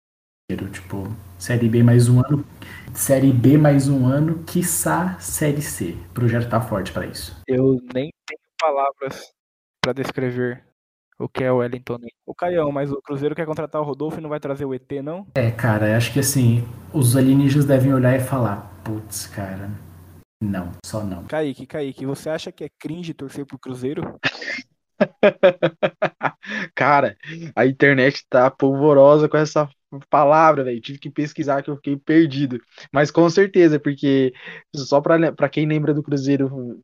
Tipo, 0.73 1.09
Série 1.39 1.69
B 1.69 1.83
mais 1.83 2.09
um 2.09 2.21
ano. 2.21 2.45
Série 2.93 3.33
B 3.33 3.57
mais 3.57 3.89
um 3.89 4.07
ano, 4.07 4.43
quiçá 4.45 5.17
Série 5.19 5.63
C. 5.63 5.97
O 6.11 6.15
projeto 6.15 6.49
tá 6.49 6.61
forte 6.61 6.93
para 6.93 7.07
isso. 7.07 7.41
Eu 7.47 7.79
nem 7.95 8.11
tenho 8.27 8.41
palavras 8.61 9.33
para 9.91 10.03
descrever 10.03 10.63
o 11.19 11.29
que 11.29 11.43
é 11.43 11.53
o 11.53 11.57
Wellington. 11.57 11.99
O 12.25 12.35
Caião, 12.35 12.71
mas 12.71 12.91
o 12.91 13.03
Cruzeiro 13.03 13.35
quer 13.35 13.45
contratar 13.45 13.81
o 13.81 13.85
Rodolfo 13.85 14.19
e 14.19 14.23
não 14.23 14.31
vai 14.31 14.41
trazer 14.41 14.65
o 14.65 14.73
ET, 14.73 14.91
não? 15.03 15.27
É, 15.35 15.51
cara, 15.51 15.97
acho 15.97 16.13
que 16.13 16.21
assim, 16.21 16.67
os 16.95 17.17
alienígenas 17.17 17.67
devem 17.67 17.93
olhar 17.93 18.17
e 18.17 18.21
falar, 18.21 18.73
putz, 18.85 19.27
cara, 19.27 19.71
não, 20.41 20.71
só 20.85 21.05
não. 21.05 21.25
Kaique, 21.25 21.67
Kaique, 21.67 22.07
você 22.07 22.31
acha 22.31 22.53
que 22.53 22.65
é 22.65 22.71
cringe 22.79 23.13
torcer 23.13 23.45
pro 23.45 23.59
Cruzeiro? 23.59 24.19
cara, 26.75 27.17
a 27.57 27.67
internet 27.67 28.25
tá 28.29 28.51
polvorosa 28.51 29.29
com 29.29 29.37
essa 29.37 29.69
palavra, 30.09 30.63
velho. 30.65 30.81
Tive 30.81 30.99
que 30.99 31.11
pesquisar 31.11 31.63
que 31.63 31.71
eu 31.71 31.77
fiquei 31.77 31.97
perdido. 31.97 32.61
Mas 32.93 33.11
com 33.11 33.29
certeza, 33.29 33.79
porque 33.81 34.33
só 34.75 35.01
pra, 35.01 35.33
pra 35.33 35.49
quem 35.49 35.67
lembra 35.67 35.93
do 35.93 36.03
Cruzeiro 36.03 36.81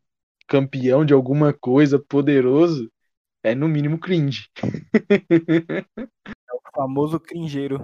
campeão 0.48 1.04
de 1.04 1.12
alguma 1.12 1.52
coisa 1.52 1.98
poderoso, 1.98 2.90
é 3.46 3.54
no 3.54 3.68
mínimo 3.68 3.98
cringe. 3.98 4.48
É 5.98 6.52
o 6.52 6.60
famoso 6.74 7.20
cringeiro. 7.20 7.80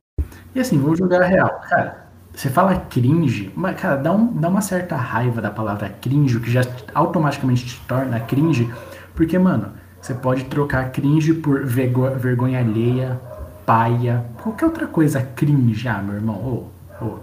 E 0.55 0.61
assim, 0.61 0.79
vou 0.79 0.97
jogar 0.97 1.25
real. 1.25 1.61
Cara, 1.69 2.11
você 2.35 2.49
fala 2.49 2.77
cringe, 2.77 3.53
mas, 3.55 3.81
cara, 3.81 3.97
dá, 3.97 4.13
um, 4.13 4.33
dá 4.33 4.49
uma 4.49 4.61
certa 4.61 4.97
raiva 4.97 5.41
da 5.41 5.51
palavra 5.51 5.89
cringe, 5.89 6.41
que 6.41 6.51
já 6.51 6.63
automaticamente 6.95 7.65
te 7.65 7.81
torna 7.87 8.19
cringe, 8.21 8.73
porque, 9.15 9.39
mano, 9.39 9.73
você 10.01 10.15
pode 10.15 10.45
trocar 10.45 10.91
cringe 10.91 11.35
por 11.35 11.65
vergo, 11.65 12.11
vergonha 12.11 12.59
alheia, 12.59 13.21
paia, 13.65 14.27
qualquer 14.43 14.67
outra 14.67 14.87
coisa 14.87 15.23
cringe, 15.23 15.87
ah, 15.87 16.03
meu 16.03 16.15
irmão, 16.17 16.37
ô, 16.37 17.05
ô. 17.05 17.19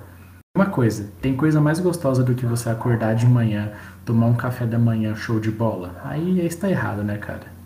Uma 0.55 0.65
coisa, 0.65 1.12
tem 1.22 1.36
coisa 1.36 1.62
mais 1.62 1.79
gostosa 1.79 2.24
do 2.24 2.34
que 2.34 2.46
você 2.46 2.69
acordar 2.69 3.15
de 3.15 3.25
manhã, 3.25 3.72
tomar 4.03 4.25
um 4.25 4.34
café 4.34 4.65
da 4.65 4.79
manhã 4.79 5.15
show 5.15 5.39
de 5.39 5.51
bola? 5.51 6.01
Aí 6.03 6.46
está 6.46 6.69
errado, 6.69 7.03
né, 7.03 7.17
cara? 7.17 7.59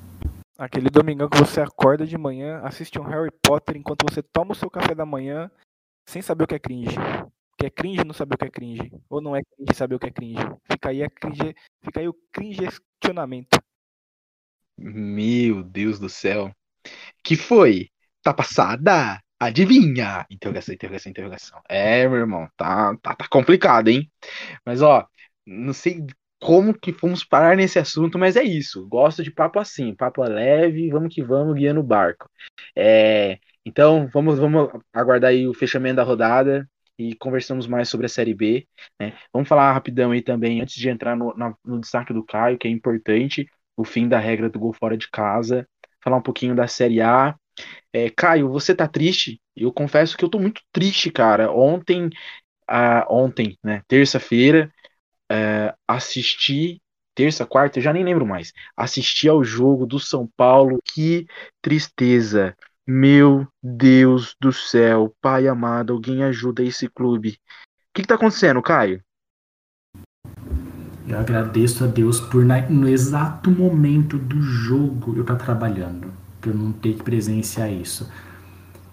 Aquele 0.58 0.90
domingão 0.90 1.28
que 1.28 1.38
você 1.38 1.62
acorda 1.62 2.06
de 2.06 2.18
manhã, 2.18 2.62
assiste 2.64 3.00
um 3.00 3.04
Harry 3.04 3.32
Potter 3.42 3.76
enquanto 3.76 4.04
você 4.08 4.22
toma 4.22 4.52
o 4.52 4.56
seu 4.56 4.70
café 4.70 4.94
da 4.94 5.06
manhã, 5.06 5.50
sem 6.08 6.22
saber 6.22 6.44
o 6.44 6.48
que 6.48 6.56
é 6.56 6.60
cringe. 6.60 6.96
Que 7.58 7.66
é 7.66 7.70
cringe 7.70 8.04
não 8.04 8.14
saber 8.14 8.36
o 8.36 8.38
que 8.38 8.46
é 8.46 8.52
cringe. 8.52 8.92
Ou 9.10 9.20
não 9.20 9.36
é 9.36 9.42
cringe 9.42 9.74
saber 9.74 9.96
o 9.96 10.00
que 10.00 10.08
é 10.08 10.12
cringe. 10.12 10.44
Fica 10.72 10.90
aí, 10.90 11.04
a 11.04 11.10
cringe, 11.10 11.56
fica 11.84 12.00
aí 12.00 12.08
o 12.08 12.16
cringe 12.32 12.60
questionamento. 13.04 13.60
Meu 14.78 15.64
Deus 15.64 16.00
do 16.00 16.10
céu. 16.10 16.54
Que 17.24 17.36
foi? 17.36 17.90
Tá 18.22 18.34
passada? 18.34 19.22
Adivinha? 19.40 20.26
Interrogação, 20.30 20.74
interrogação, 20.74 21.10
interrogação. 21.10 21.62
É, 21.68 22.08
meu 22.08 22.20
irmão, 22.20 22.48
tá, 22.56 22.96
tá, 23.02 23.16
tá 23.16 23.28
complicado, 23.28 23.90
hein? 23.90 24.10
Mas, 24.66 24.82
ó, 24.82 25.08
não 25.46 25.74
sei 25.74 26.06
como 26.44 26.78
que 26.78 26.92
fomos 26.92 27.24
parar 27.24 27.56
nesse 27.56 27.80
assunto, 27.80 28.20
mas 28.20 28.36
é 28.36 28.44
isso. 28.44 28.86
Gosto 28.88 29.24
de 29.24 29.32
papo 29.32 29.60
assim, 29.60 29.96
papo 29.96 30.22
leve, 30.24 30.90
vamos 30.90 31.14
que 31.14 31.24
vamos, 31.24 31.56
guiando 31.56 31.80
o 31.80 31.84
barco. 31.84 32.30
É, 32.76 33.40
então, 33.66 34.10
vamos, 34.14 34.38
vamos 34.38 34.70
aguardar 34.94 35.32
aí 35.32 35.48
o 35.48 35.54
fechamento 35.54 35.96
da 35.96 36.04
rodada 36.04 36.70
e 37.00 37.16
conversamos 37.16 37.66
mais 37.66 37.88
sobre 37.90 38.06
a 38.06 38.10
Série 38.10 38.34
B. 38.34 38.68
Né? 39.00 39.14
Vamos 39.32 39.48
falar 39.48 39.72
rapidão 39.72 40.12
aí 40.12 40.22
também, 40.22 40.62
antes 40.62 40.76
de 40.76 40.90
entrar 40.90 41.16
no, 41.16 41.34
no, 41.36 41.58
no 41.64 41.80
destaque 41.80 42.14
do 42.14 42.26
Caio, 42.26 42.58
que 42.58 42.68
é 42.68 42.72
importante, 42.72 43.48
o 43.78 43.86
fim 43.86 44.08
da 44.08 44.20
regra 44.20 44.50
do 44.50 44.60
gol 44.60 44.74
fora 44.74 44.98
de 44.98 45.10
casa. 45.10 45.68
Falar 46.04 46.18
um 46.18 46.22
pouquinho 46.22 46.54
da 46.54 46.68
Série 46.68 47.02
A. 47.02 47.36
É, 47.94 48.10
Caio, 48.10 48.50
você 48.50 48.76
tá 48.76 48.88
triste? 48.88 49.40
Eu 49.56 49.72
confesso 49.72 50.18
que 50.18 50.26
eu 50.26 50.30
tô 50.30 50.40
muito 50.40 50.62
triste, 50.74 51.10
cara. 51.10 51.52
Ontem, 51.52 52.10
ah, 52.68 53.06
ontem, 53.10 53.58
né, 53.64 53.82
terça-feira, 53.88 54.72
é, 55.34 55.74
assisti 55.88 56.80
terça, 57.16 57.44
quarta, 57.44 57.80
eu 57.80 57.84
já 57.84 57.92
nem 57.92 58.04
lembro 58.04 58.25
mais. 58.25 58.54
Assisti 58.78 59.28
ao 59.28 59.44
jogo 59.44 59.88
do 59.88 60.00
São 60.00 60.30
Paulo, 60.38 60.80
que 60.94 61.25
tristeza. 61.60 62.56
Meu 62.86 63.48
Deus 63.62 64.36
do 64.40 64.54
céu, 64.54 65.12
pai 65.22 65.48
amado, 65.48 65.94
alguém 65.94 66.24
ajuda 66.24 66.62
esse 66.62 66.88
clube. 66.88 67.30
O 67.30 67.34
que, 67.96 68.02
que 68.02 68.08
tá 68.08 68.16
acontecendo, 68.16 68.62
Caio? 68.62 69.02
Eu 71.08 71.18
agradeço 71.18 71.84
a 71.84 71.88
Deus 71.88 72.20
por 72.20 72.46
no 72.70 72.88
exato 72.88 73.50
momento 73.50 74.18
do 74.18 74.42
jogo 74.42 75.16
eu 75.16 75.22
estar 75.22 75.36
tá 75.36 75.46
trabalhando, 75.46 76.13
para 76.40 76.52
eu 76.52 76.56
não 76.56 76.72
ter 76.72 76.94
que 76.94 77.04
presenciar 77.04 77.72
isso. 77.72 78.10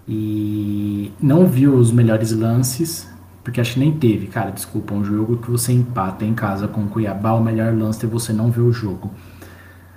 E 0.08 1.12
não 1.20 1.46
vi 1.46 1.68
os 1.68 1.92
melhores 1.92 2.32
lances, 2.32 3.09
porque 3.42 3.60
acho 3.60 3.74
que 3.74 3.80
nem 3.80 3.98
teve, 3.98 4.26
cara, 4.26 4.50
desculpa, 4.50 4.92
um 4.94 5.04
jogo 5.04 5.38
que 5.38 5.50
você 5.50 5.72
empata 5.72 6.24
em 6.24 6.34
casa 6.34 6.68
com 6.68 6.82
o 6.82 6.88
Cuiabá, 6.88 7.32
o 7.32 7.42
melhor 7.42 7.74
lance 7.74 8.04
é 8.04 8.08
você 8.08 8.32
não 8.32 8.50
ver 8.50 8.60
o 8.60 8.72
jogo. 8.72 9.10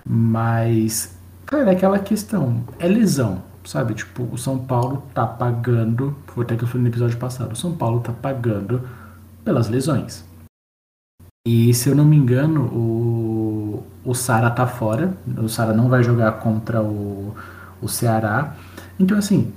Mas, 0.05 1.17
cara, 1.45 1.71
é 1.71 1.73
aquela 1.73 1.99
questão, 1.99 2.63
é 2.79 2.87
lesão, 2.87 3.43
sabe? 3.65 3.93
Tipo, 3.93 4.23
o 4.31 4.37
São 4.37 4.57
Paulo 4.57 5.03
tá 5.13 5.25
pagando, 5.25 6.15
foi 6.27 6.45
até 6.45 6.55
que 6.55 6.63
eu 6.63 6.67
falei 6.67 6.83
no 6.83 6.89
episódio 6.89 7.17
passado, 7.17 7.51
o 7.51 7.55
São 7.55 7.75
Paulo 7.75 7.99
tá 7.99 8.13
pagando 8.13 8.81
pelas 9.43 9.67
lesões. 9.67 10.23
E 11.45 11.73
se 11.73 11.89
eu 11.89 11.95
não 11.95 12.05
me 12.05 12.15
engano, 12.15 12.61
o, 12.67 13.83
o 14.05 14.13
Sara 14.13 14.49
tá 14.49 14.65
fora, 14.65 15.17
o 15.37 15.49
Sara 15.49 15.73
não 15.73 15.89
vai 15.89 16.01
jogar 16.01 16.31
contra 16.33 16.81
o, 16.81 17.35
o 17.81 17.89
Ceará. 17.89 18.55
Então, 18.97 19.17
assim, 19.17 19.51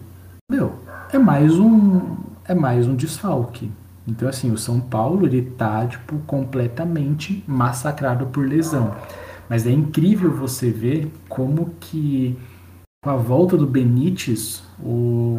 meu, 0.50 0.74
é 1.12 1.18
mais 1.18 1.56
um 1.56 2.16
é 2.48 2.54
mais 2.54 2.86
um 2.86 2.94
desfalque. 2.94 3.70
Então, 4.06 4.28
assim, 4.28 4.52
o 4.52 4.58
São 4.58 4.80
Paulo, 4.80 5.26
ele 5.26 5.42
tá, 5.42 5.86
tipo, 5.86 6.18
completamente 6.20 7.42
massacrado 7.46 8.26
por 8.26 8.46
lesão. 8.46 8.94
Mas 9.48 9.66
é 9.66 9.70
incrível 9.70 10.32
você 10.32 10.70
ver 10.70 11.10
como 11.28 11.74
que, 11.80 12.38
com 13.02 13.10
a 13.10 13.16
volta 13.16 13.56
do 13.56 13.66
Benítez, 13.66 14.62
o, 14.78 15.38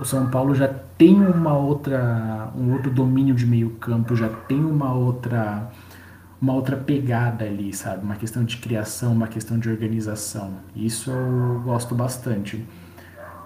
o 0.00 0.04
São 0.04 0.28
Paulo 0.30 0.54
já 0.54 0.68
tem 0.68 1.14
uma 1.14 1.56
outra, 1.56 2.52
um 2.56 2.72
outro 2.72 2.90
domínio 2.90 3.34
de 3.34 3.46
meio 3.46 3.70
campo, 3.70 4.16
já 4.16 4.28
tem 4.28 4.64
uma 4.64 4.92
outra 4.92 5.70
uma 6.40 6.52
outra 6.52 6.76
pegada 6.76 7.44
ali, 7.44 7.72
sabe? 7.72 8.04
Uma 8.04 8.14
questão 8.14 8.44
de 8.44 8.58
criação, 8.58 9.12
uma 9.12 9.26
questão 9.26 9.58
de 9.58 9.68
organização. 9.68 10.52
Isso 10.74 11.10
eu 11.10 11.60
gosto 11.64 11.94
bastante. 11.96 12.64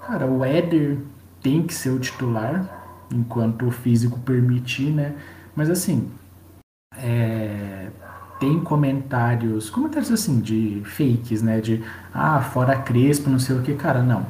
Cara, 0.07 0.27
o 0.27 0.45
Éder 0.45 0.99
tem 1.43 1.63
que 1.63 1.73
ser 1.73 1.91
o 1.91 1.99
titular, 1.99 2.82
enquanto 3.15 3.67
o 3.67 3.71
físico 3.71 4.19
permitir, 4.21 4.91
né? 4.91 5.15
Mas 5.55 5.71
assim, 5.71 6.11
é, 6.97 7.91
tem 8.41 8.61
comentários, 8.63 9.71
comentários 9.71 10.11
assim, 10.11 10.41
de 10.41 10.83
fakes, 10.85 11.43
né? 11.43 11.61
De, 11.61 11.83
ah, 12.13 12.41
fora 12.41 12.77
Crespo, 12.81 13.31
não 13.31 13.39
sei 13.39 13.57
o 13.57 13.63
que, 13.63 13.75
cara, 13.75 14.03
não. 14.03 14.27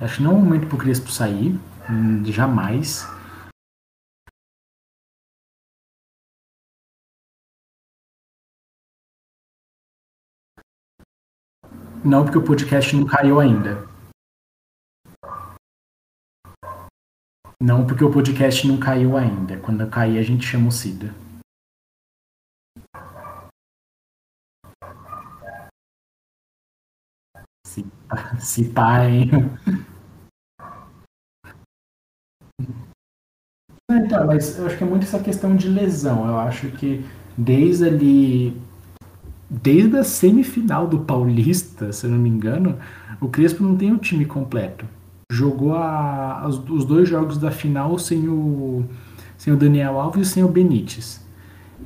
Acho 0.00 0.18
que 0.18 0.22
não 0.22 0.32
é 0.32 0.34
o 0.34 0.38
momento 0.38 0.66
pro 0.66 0.78
Crespo 0.78 1.10
sair, 1.10 1.58
hum, 1.90 2.22
jamais. 2.26 3.06
Não, 12.04 12.22
porque 12.22 12.38
o 12.38 12.42
podcast 12.42 12.94
não 12.94 13.06
caiu 13.06 13.40
ainda. 13.40 13.93
Não, 17.64 17.86
porque 17.86 18.04
o 18.04 18.12
podcast 18.12 18.68
não 18.68 18.76
caiu 18.76 19.16
ainda. 19.16 19.56
Quando 19.56 19.88
cair, 19.88 20.18
a 20.18 20.22
gente 20.22 20.46
chama 20.46 20.68
o 20.68 20.70
Cida. 20.70 21.14
Se, 27.66 27.86
se 28.38 28.68
pá, 28.68 29.06
hein? 29.06 29.30
Então, 33.90 34.26
mas 34.26 34.58
eu 34.58 34.66
acho 34.66 34.76
que 34.76 34.84
é 34.84 34.86
muito 34.86 35.04
essa 35.04 35.22
questão 35.22 35.56
de 35.56 35.66
lesão. 35.66 36.28
Eu 36.28 36.38
acho 36.40 36.70
que 36.72 37.02
desde 37.34 37.86
ali 37.86 38.62
desde 39.48 39.96
a 39.96 40.04
semifinal 40.04 40.86
do 40.86 41.00
Paulista, 41.00 41.94
se 41.94 42.04
eu 42.04 42.10
não 42.10 42.18
me 42.18 42.28
engano, 42.28 42.78
o 43.22 43.28
Crespo 43.30 43.62
não 43.62 43.74
tem 43.74 43.90
o 43.90 43.96
time 43.96 44.26
completo. 44.26 44.86
Jogou 45.30 45.74
a, 45.74 46.44
os, 46.46 46.58
os 46.68 46.84
dois 46.84 47.08
jogos 47.08 47.38
da 47.38 47.50
final 47.50 47.98
sem 47.98 48.28
o, 48.28 48.84
sem 49.36 49.52
o 49.52 49.56
Daniel 49.56 49.98
Alves 49.98 50.28
e 50.28 50.30
sem 50.30 50.44
o 50.44 50.48
Benítez. 50.48 51.24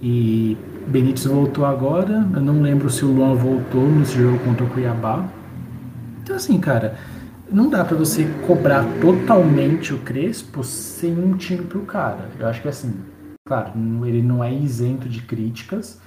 E 0.00 0.56
Benítez 0.86 1.24
voltou 1.26 1.64
agora, 1.64 2.28
eu 2.34 2.40
não 2.40 2.62
lembro 2.62 2.88
se 2.90 3.04
o 3.04 3.12
Luan 3.12 3.34
voltou 3.34 3.88
nesse 3.88 4.16
jogo 4.16 4.38
contra 4.40 4.64
o 4.64 4.70
Cuiabá. 4.70 5.28
Então 6.22 6.36
assim, 6.36 6.58
cara, 6.60 6.96
não 7.50 7.68
dá 7.68 7.84
para 7.84 7.96
você 7.96 8.26
cobrar 8.46 8.84
totalmente 9.00 9.94
o 9.94 9.98
Crespo 9.98 10.62
sem 10.62 11.18
um 11.18 11.36
time 11.36 11.64
pro 11.64 11.80
cara. 11.80 12.28
Eu 12.38 12.46
acho 12.46 12.60
que 12.60 12.68
assim, 12.68 12.94
claro, 13.46 13.72
ele 14.04 14.22
não 14.22 14.44
é 14.44 14.52
isento 14.52 15.08
de 15.08 15.22
críticas, 15.22 16.00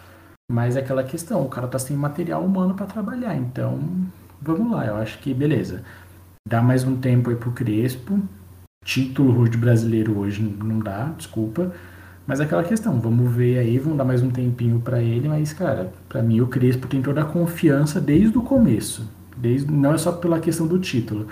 mas 0.51 0.75
é 0.75 0.79
aquela 0.79 1.03
questão, 1.03 1.41
o 1.41 1.49
cara 1.49 1.67
tá 1.67 1.79
sem 1.79 1.97
material 1.97 2.43
humano 2.43 2.75
para 2.75 2.85
trabalhar, 2.85 3.35
então 3.35 3.79
vamos 4.41 4.71
lá, 4.71 4.85
eu 4.85 4.95
acho 4.97 5.17
que 5.19 5.33
beleza. 5.33 5.83
Dá 6.47 6.61
mais 6.61 6.83
um 6.83 6.97
tempo 6.97 7.29
aí 7.29 7.35
pro 7.35 7.51
Crespo. 7.51 8.19
Título 8.83 9.47
de 9.47 9.57
brasileiro 9.57 10.17
hoje 10.17 10.41
não 10.41 10.79
dá, 10.79 11.13
desculpa. 11.15 11.71
Mas 12.25 12.39
é 12.39 12.43
aquela 12.43 12.63
questão, 12.63 12.99
vamos 12.99 13.31
ver 13.31 13.59
aí, 13.59 13.77
vamos 13.77 13.97
dar 13.97 14.05
mais 14.05 14.21
um 14.21 14.29
tempinho 14.29 14.79
para 14.79 15.01
ele, 15.01 15.27
mas 15.27 15.53
cara, 15.53 15.91
para 16.07 16.21
mim 16.21 16.41
o 16.41 16.47
Crespo 16.47 16.87
tem 16.87 17.01
toda 17.01 17.21
a 17.21 17.25
confiança 17.25 17.99
desde 17.99 18.37
o 18.37 18.41
começo. 18.41 19.09
Desde, 19.37 19.71
não 19.71 19.93
é 19.93 19.97
só 19.97 20.11
pela 20.11 20.39
questão 20.39 20.67
do 20.67 20.79
título, 20.79 21.27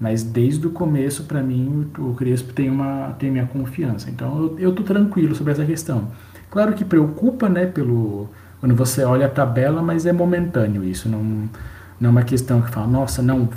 mas 0.00 0.22
desde 0.22 0.66
o 0.66 0.70
começo, 0.70 1.24
para 1.24 1.42
mim, 1.42 1.90
o 1.98 2.14
Crespo 2.14 2.52
tem 2.52 2.70
uma 2.70 3.12
tem 3.18 3.30
minha 3.30 3.46
confiança. 3.46 4.10
Então 4.10 4.36
eu, 4.38 4.58
eu 4.58 4.74
tô 4.74 4.82
tranquilo 4.82 5.34
sobre 5.34 5.52
essa 5.52 5.64
questão. 5.64 6.08
Claro 6.50 6.74
que 6.74 6.84
preocupa, 6.84 7.48
né, 7.48 7.66
pelo 7.66 8.28
quando 8.60 8.74
você 8.76 9.04
olha 9.04 9.26
a 9.26 9.30
tabela, 9.30 9.82
mas 9.82 10.06
é 10.06 10.12
momentâneo 10.12 10.84
isso. 10.84 11.08
Não, 11.08 11.48
não 12.00 12.08
é 12.08 12.12
uma 12.12 12.22
questão 12.22 12.62
que 12.62 12.70
fala, 12.70 12.86
nossa, 12.86 13.22
não, 13.22 13.48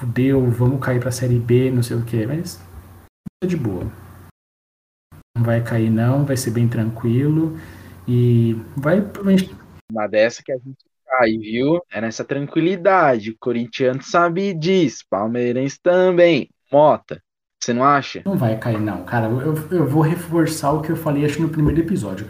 fudeu, 0.00 0.50
vamos 0.50 0.80
cair 0.80 0.98
para 0.98 1.10
a 1.10 1.12
Série 1.12 1.38
B, 1.38 1.70
não 1.70 1.82
sei 1.82 1.96
o 1.96 2.04
que, 2.04 2.26
mas 2.26 2.58
é 3.44 3.46
de 3.46 3.56
boa. 3.56 3.84
Não 5.36 5.44
vai 5.44 5.62
cair 5.62 5.90
não, 5.90 6.24
vai 6.24 6.36
ser 6.36 6.50
bem 6.50 6.66
tranquilo 6.66 7.58
e 8.08 8.56
vai 8.76 9.04
uma 9.92 10.06
dessa 10.06 10.42
que 10.42 10.52
a 10.52 10.56
gente 10.56 10.84
cai, 11.06 11.36
viu? 11.36 11.82
É 11.92 12.00
nessa 12.00 12.24
tranquilidade. 12.24 13.30
O 13.30 13.36
corintiano 13.38 14.02
sabe 14.02 14.54
disso, 14.54 15.04
palmeirense 15.10 15.78
também. 15.82 16.48
Mota, 16.72 17.22
você 17.62 17.74
não 17.74 17.84
acha? 17.84 18.22
Não 18.24 18.38
vai 18.38 18.58
cair 18.58 18.80
não, 18.80 19.04
cara. 19.04 19.26
Eu, 19.26 19.54
eu 19.70 19.86
vou 19.86 20.02
reforçar 20.02 20.72
o 20.72 20.80
que 20.80 20.90
eu 20.90 20.96
falei 20.96 21.26
acho 21.26 21.42
no 21.42 21.48
primeiro 21.48 21.80
episódio. 21.80 22.26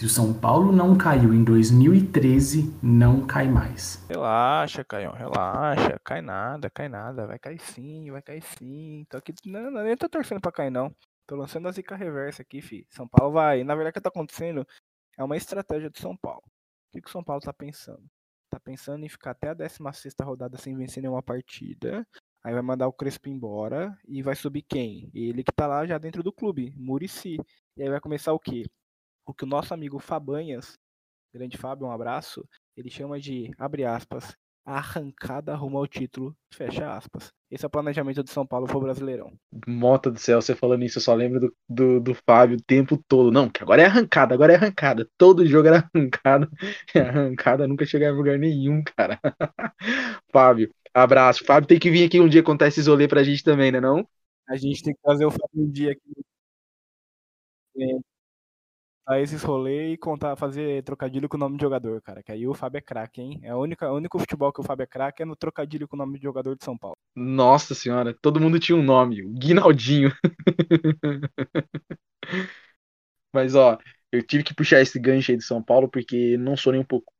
Se 0.00 0.06
o 0.06 0.08
São 0.08 0.32
Paulo 0.32 0.72
não 0.72 0.96
caiu 0.96 1.34
em 1.34 1.44
2013, 1.44 2.74
não 2.82 3.26
cai 3.26 3.46
mais. 3.46 4.02
Relaxa, 4.08 4.82
Caião, 4.82 5.12
relaxa. 5.12 6.00
Cai 6.02 6.22
nada, 6.22 6.70
cai 6.70 6.88
nada. 6.88 7.26
Vai 7.26 7.38
cair 7.38 7.60
sim, 7.60 8.10
vai 8.10 8.22
cair 8.22 8.40
sim. 8.40 9.04
Tô 9.10 9.18
aqui, 9.18 9.34
não, 9.44 9.70
não, 9.70 9.84
nem 9.84 9.94
tô 9.94 10.08
torcendo 10.08 10.40
pra 10.40 10.50
cair, 10.50 10.70
não. 10.70 10.90
Tô 11.26 11.36
lançando 11.36 11.68
a 11.68 11.70
zica 11.70 11.94
reversa 11.96 12.40
aqui, 12.40 12.62
fi. 12.62 12.86
São 12.88 13.06
Paulo 13.06 13.34
vai. 13.34 13.62
Na 13.62 13.74
verdade, 13.74 13.90
o 13.90 13.92
que 13.92 14.00
tá 14.00 14.08
acontecendo 14.08 14.66
é 15.18 15.22
uma 15.22 15.36
estratégia 15.36 15.90
do 15.90 15.98
São 15.98 16.16
Paulo. 16.16 16.44
O 16.46 16.92
que, 16.92 17.02
que 17.02 17.08
o 17.08 17.12
São 17.12 17.22
Paulo 17.22 17.42
tá 17.42 17.52
pensando? 17.52 18.02
Tá 18.48 18.58
pensando 18.58 19.04
em 19.04 19.08
ficar 19.10 19.32
até 19.32 19.50
a 19.50 19.54
16 19.54 20.14
rodada 20.22 20.56
sem 20.56 20.74
vencer 20.74 21.02
nenhuma 21.02 21.22
partida. 21.22 22.06
Aí 22.42 22.54
vai 22.54 22.62
mandar 22.62 22.88
o 22.88 22.92
Crespo 22.94 23.28
embora 23.28 23.94
e 24.08 24.22
vai 24.22 24.34
subir 24.34 24.62
quem? 24.62 25.10
Ele 25.12 25.44
que 25.44 25.52
tá 25.52 25.66
lá 25.66 25.84
já 25.84 25.98
dentro 25.98 26.22
do 26.22 26.32
clube, 26.32 26.72
Murici. 26.74 27.36
E 27.76 27.82
aí 27.82 27.90
vai 27.90 28.00
começar 28.00 28.32
o 28.32 28.40
quê? 28.40 28.64
O 29.26 29.34
que 29.34 29.44
o 29.44 29.48
nosso 29.48 29.72
amigo 29.74 29.98
Fabanhas, 29.98 30.78
grande 31.32 31.56
Fábio, 31.56 31.86
um 31.86 31.92
abraço, 31.92 32.46
ele 32.76 32.90
chama 32.90 33.20
de, 33.20 33.50
abre 33.58 33.84
aspas, 33.84 34.36
arrancada 34.64 35.54
rumo 35.54 35.78
ao 35.78 35.86
título, 35.86 36.34
fecha 36.52 36.92
aspas. 36.94 37.32
Esse 37.50 37.64
é 37.64 37.68
o 37.68 37.70
planejamento 37.70 38.22
de 38.22 38.30
São 38.30 38.46
Paulo 38.46 38.66
pro 38.66 38.80
Brasileirão. 38.80 39.32
Mota 39.66 40.10
do 40.10 40.18
céu, 40.18 40.40
você 40.40 40.54
falando 40.54 40.84
isso, 40.84 40.98
eu 40.98 41.02
só 41.02 41.14
lembro 41.14 41.40
do, 41.40 41.56
do, 41.68 42.00
do 42.00 42.14
Fábio 42.14 42.56
o 42.56 42.62
tempo 42.62 42.96
todo. 43.08 43.32
Não, 43.32 43.48
que 43.48 43.62
agora 43.62 43.82
é 43.82 43.86
arrancada, 43.86 44.34
agora 44.34 44.52
é 44.52 44.56
arrancada. 44.56 45.08
Todo 45.18 45.46
jogo 45.46 45.68
era 45.68 45.88
arrancada. 45.92 46.48
E 46.94 46.98
arrancada 46.98 47.66
nunca 47.66 47.84
chegava 47.84 48.14
em 48.14 48.18
lugar 48.18 48.38
nenhum, 48.38 48.82
cara. 48.84 49.18
Fábio, 50.32 50.72
abraço. 50.94 51.44
Fábio 51.44 51.66
tem 51.68 51.78
que 51.78 51.90
vir 51.90 52.06
aqui 52.06 52.20
um 52.20 52.28
dia 52.28 52.42
contar 52.42 52.68
esse 52.68 52.88
rolê 52.88 53.08
pra 53.08 53.24
gente 53.24 53.42
também, 53.42 53.72
né 53.72 53.80
não? 53.80 54.06
A 54.48 54.56
gente 54.56 54.82
tem 54.82 54.94
que 54.94 55.00
fazer 55.02 55.24
o 55.24 55.30
Fábio 55.30 55.64
um 55.64 55.70
dia 55.70 55.92
aqui. 55.92 56.24
É 57.76 58.09
a 59.10 59.20
esses 59.20 59.42
rolês 59.42 59.94
e 59.94 59.96
contar, 59.96 60.36
fazer 60.36 60.84
trocadilho 60.84 61.28
com 61.28 61.36
o 61.36 61.40
nome 61.40 61.56
de 61.56 61.62
jogador, 61.62 62.00
cara. 62.00 62.22
Que 62.22 62.30
aí 62.30 62.46
o 62.46 62.54
Fábio 62.54 62.78
é 62.78 62.80
craque, 62.80 63.20
hein? 63.20 63.40
É 63.42 63.54
o 63.54 63.58
único, 63.58 63.84
o 63.84 63.96
único 63.96 64.18
futebol 64.18 64.52
que 64.52 64.60
o 64.60 64.64
Fábio 64.64 64.84
é 64.84 64.86
craque 64.86 65.22
é 65.22 65.26
no 65.26 65.34
trocadilho 65.34 65.88
com 65.88 65.96
o 65.96 65.98
nome 65.98 66.18
de 66.18 66.22
jogador 66.22 66.56
de 66.56 66.64
São 66.64 66.78
Paulo. 66.78 66.96
Nossa 67.16 67.74
senhora, 67.74 68.14
todo 68.22 68.40
mundo 68.40 68.60
tinha 68.60 68.76
um 68.76 68.82
nome, 68.82 69.24
o 69.24 69.30
Guinaldinho. 69.30 70.12
Mas 73.34 73.54
ó, 73.54 73.78
eu 74.12 74.22
tive 74.22 74.44
que 74.44 74.54
puxar 74.54 74.80
esse 74.80 74.98
gancho 74.98 75.32
aí 75.32 75.36
de 75.36 75.44
São 75.44 75.62
Paulo 75.62 75.88
porque 75.88 76.36
não 76.36 76.56
sou 76.56 76.72
nem 76.72 76.80
um 76.80 76.84
pouco 76.84 77.12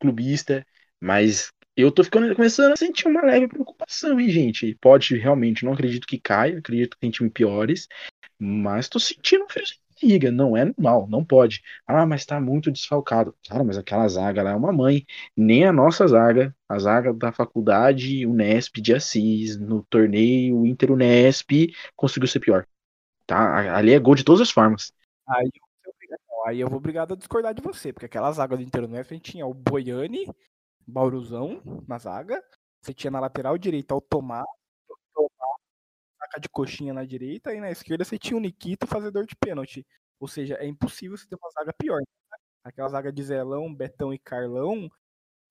clubista, 0.00 0.66
mas 1.00 1.52
eu 1.76 1.92
tô 1.92 2.02
ficando 2.02 2.34
começando 2.34 2.72
a 2.72 2.76
sentir 2.76 3.06
uma 3.06 3.22
leve 3.22 3.48
preocupação, 3.48 4.18
hein, 4.18 4.30
gente? 4.30 4.76
Pode 4.80 5.16
realmente, 5.16 5.64
não 5.64 5.72
acredito 5.72 6.06
que 6.06 6.18
caia, 6.18 6.58
acredito 6.58 6.94
que 6.94 7.00
tem 7.00 7.10
time 7.10 7.30
piores, 7.30 7.86
mas 8.38 8.88
tô 8.88 8.98
sentindo 8.98 9.44
um 9.44 9.48
friozinho 9.48 9.87
liga, 10.02 10.30
não 10.30 10.56
é 10.56 10.64
normal, 10.64 11.06
não 11.08 11.24
pode. 11.24 11.62
Ah, 11.86 12.06
mas 12.06 12.24
tá 12.26 12.40
muito 12.40 12.70
desfalcado. 12.70 13.34
Cara, 13.48 13.64
mas 13.64 13.78
aquela 13.78 14.08
zaga 14.08 14.42
lá 14.42 14.50
é 14.50 14.54
uma 14.54 14.72
mãe. 14.72 15.06
Nem 15.36 15.64
a 15.64 15.72
nossa 15.72 16.06
zaga, 16.06 16.54
a 16.68 16.78
zaga 16.78 17.12
da 17.12 17.32
faculdade 17.32 18.26
Unesp 18.26 18.80
de 18.80 18.94
Assis, 18.94 19.56
no 19.58 19.82
torneio 19.84 20.66
Inter 20.66 20.92
Unesp, 20.92 21.50
conseguiu 21.96 22.28
ser 22.28 22.40
pior. 22.40 22.66
Tá? 23.26 23.76
Ali 23.76 23.92
é 23.92 23.98
gol 23.98 24.14
de 24.14 24.24
todas 24.24 24.40
as 24.40 24.50
formas. 24.50 24.92
Aí 25.28 25.50
eu, 25.84 26.46
aí 26.46 26.60
eu 26.60 26.68
vou 26.68 26.78
obrigado 26.78 27.14
a 27.14 27.16
discordar 27.16 27.54
de 27.54 27.62
você, 27.62 27.92
porque 27.92 28.06
aquela 28.06 28.32
zaga 28.32 28.56
do 28.56 28.62
Inter 28.62 28.84
Unesp 28.84 29.12
a 29.12 29.14
gente 29.14 29.32
tinha 29.32 29.46
o 29.46 29.54
Boiani, 29.54 30.26
Bauruzão 30.86 31.62
na 31.86 31.98
zaga, 31.98 32.42
você 32.80 32.94
tinha 32.94 33.10
na 33.10 33.20
lateral 33.20 33.58
direita 33.58 33.94
o 33.94 34.00
Tomás, 34.00 34.46
de 36.40 36.48
coxinha 36.48 36.92
na 36.92 37.04
direita 37.04 37.54
e 37.54 37.60
na 37.60 37.70
esquerda 37.70 38.04
você 38.04 38.18
tinha 38.18 38.36
o 38.36 38.40
Nikito 38.40 38.86
fazedor 38.86 39.26
de 39.26 39.34
pênalti. 39.36 39.86
Ou 40.20 40.28
seja, 40.28 40.54
é 40.54 40.66
impossível 40.66 41.16
você 41.16 41.26
ter 41.26 41.36
uma 41.36 41.50
zaga 41.50 41.72
pior. 41.72 42.00
Né? 42.00 42.38
Aquela 42.64 42.88
zaga 42.88 43.12
de 43.12 43.22
Zelão, 43.22 43.74
Betão 43.74 44.12
e 44.12 44.18
Carlão 44.18 44.90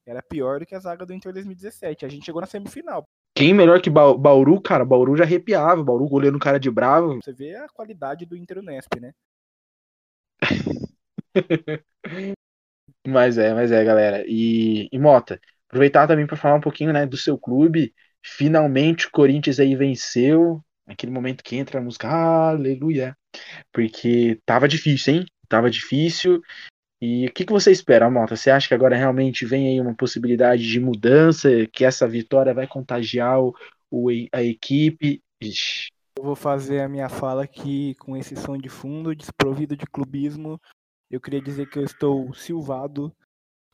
era 0.05 0.21
pior 0.21 0.59
do 0.59 0.65
que 0.65 0.75
a 0.75 0.79
zaga 0.79 1.05
do 1.05 1.13
Inter 1.13 1.33
2017. 1.33 2.05
A 2.05 2.09
gente 2.09 2.25
chegou 2.25 2.41
na 2.41 2.47
semifinal. 2.47 3.05
Quem 3.35 3.53
melhor 3.53 3.81
que 3.81 3.89
ba 3.89 4.17
Bauru, 4.17 4.59
cara? 4.61 4.83
Bauru 4.85 5.15
já 5.15 5.23
arrepiava. 5.23 5.83
Bauru 5.83 6.07
goleiro 6.07 6.39
cara 6.39 6.59
de 6.59 6.71
bravo. 6.71 7.15
Você 7.21 7.33
vê 7.33 7.55
a 7.55 7.67
qualidade 7.69 8.25
do 8.25 8.35
Inter 8.35 8.59
Unesp, 8.59 8.99
né? 8.99 9.13
mas 13.05 13.37
é, 13.37 13.53
mas 13.53 13.71
é, 13.71 13.83
galera. 13.83 14.23
E, 14.27 14.89
e 14.91 14.99
Mota, 14.99 15.39
aproveitar 15.67 16.07
também 16.07 16.25
para 16.25 16.37
falar 16.37 16.55
um 16.55 16.61
pouquinho, 16.61 16.91
né, 16.93 17.05
do 17.05 17.17
seu 17.17 17.37
clube. 17.37 17.93
Finalmente 18.23 19.07
o 19.07 19.11
Corinthians 19.11 19.59
aí 19.59 19.75
venceu 19.75 20.63
Aquele 20.87 21.11
momento 21.11 21.43
que 21.43 21.57
entra 21.57 21.79
a 21.79 21.83
música, 21.83 22.07
aleluia. 22.07 23.15
Porque 23.73 24.39
tava 24.45 24.69
difícil, 24.69 25.15
hein? 25.15 25.25
Tava 25.49 25.69
difícil. 25.69 26.41
E 27.01 27.27
o 27.27 27.33
que, 27.33 27.45
que 27.45 27.51
você 27.51 27.71
espera, 27.71 28.09
Mota? 28.09 28.37
Você 28.37 28.49
acha 28.49 28.69
que 28.69 28.73
agora 28.73 28.95
realmente 28.95 29.45
vem 29.45 29.67
aí 29.67 29.81
uma 29.81 29.93
possibilidade 29.93 30.65
de 30.65 30.79
mudança? 30.79 31.49
Que 31.73 31.83
essa 31.83 32.07
vitória 32.07 32.53
vai 32.53 32.65
contagiar 32.65 33.39
o, 33.41 33.53
o 33.91 34.09
a 34.31 34.41
equipe? 34.41 35.21
Ixi. 35.41 35.89
Eu 36.17 36.23
vou 36.23 36.35
fazer 36.35 36.81
a 36.81 36.89
minha 36.89 37.09
fala 37.09 37.43
aqui 37.43 37.93
com 37.95 38.15
esse 38.15 38.35
som 38.37 38.57
de 38.57 38.69
fundo, 38.69 39.13
desprovido 39.13 39.75
de 39.75 39.85
clubismo. 39.85 40.59
Eu 41.11 41.19
queria 41.19 41.41
dizer 41.41 41.69
que 41.69 41.77
eu 41.77 41.83
estou 41.83 42.33
silvado 42.33 43.13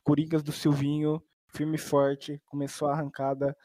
Coringas 0.02 0.42
do 0.42 0.52
Silvinho, 0.52 1.22
firme 1.48 1.76
e 1.76 1.78
forte, 1.78 2.38
começou 2.44 2.88
a 2.88 2.92
arrancada. 2.92 3.56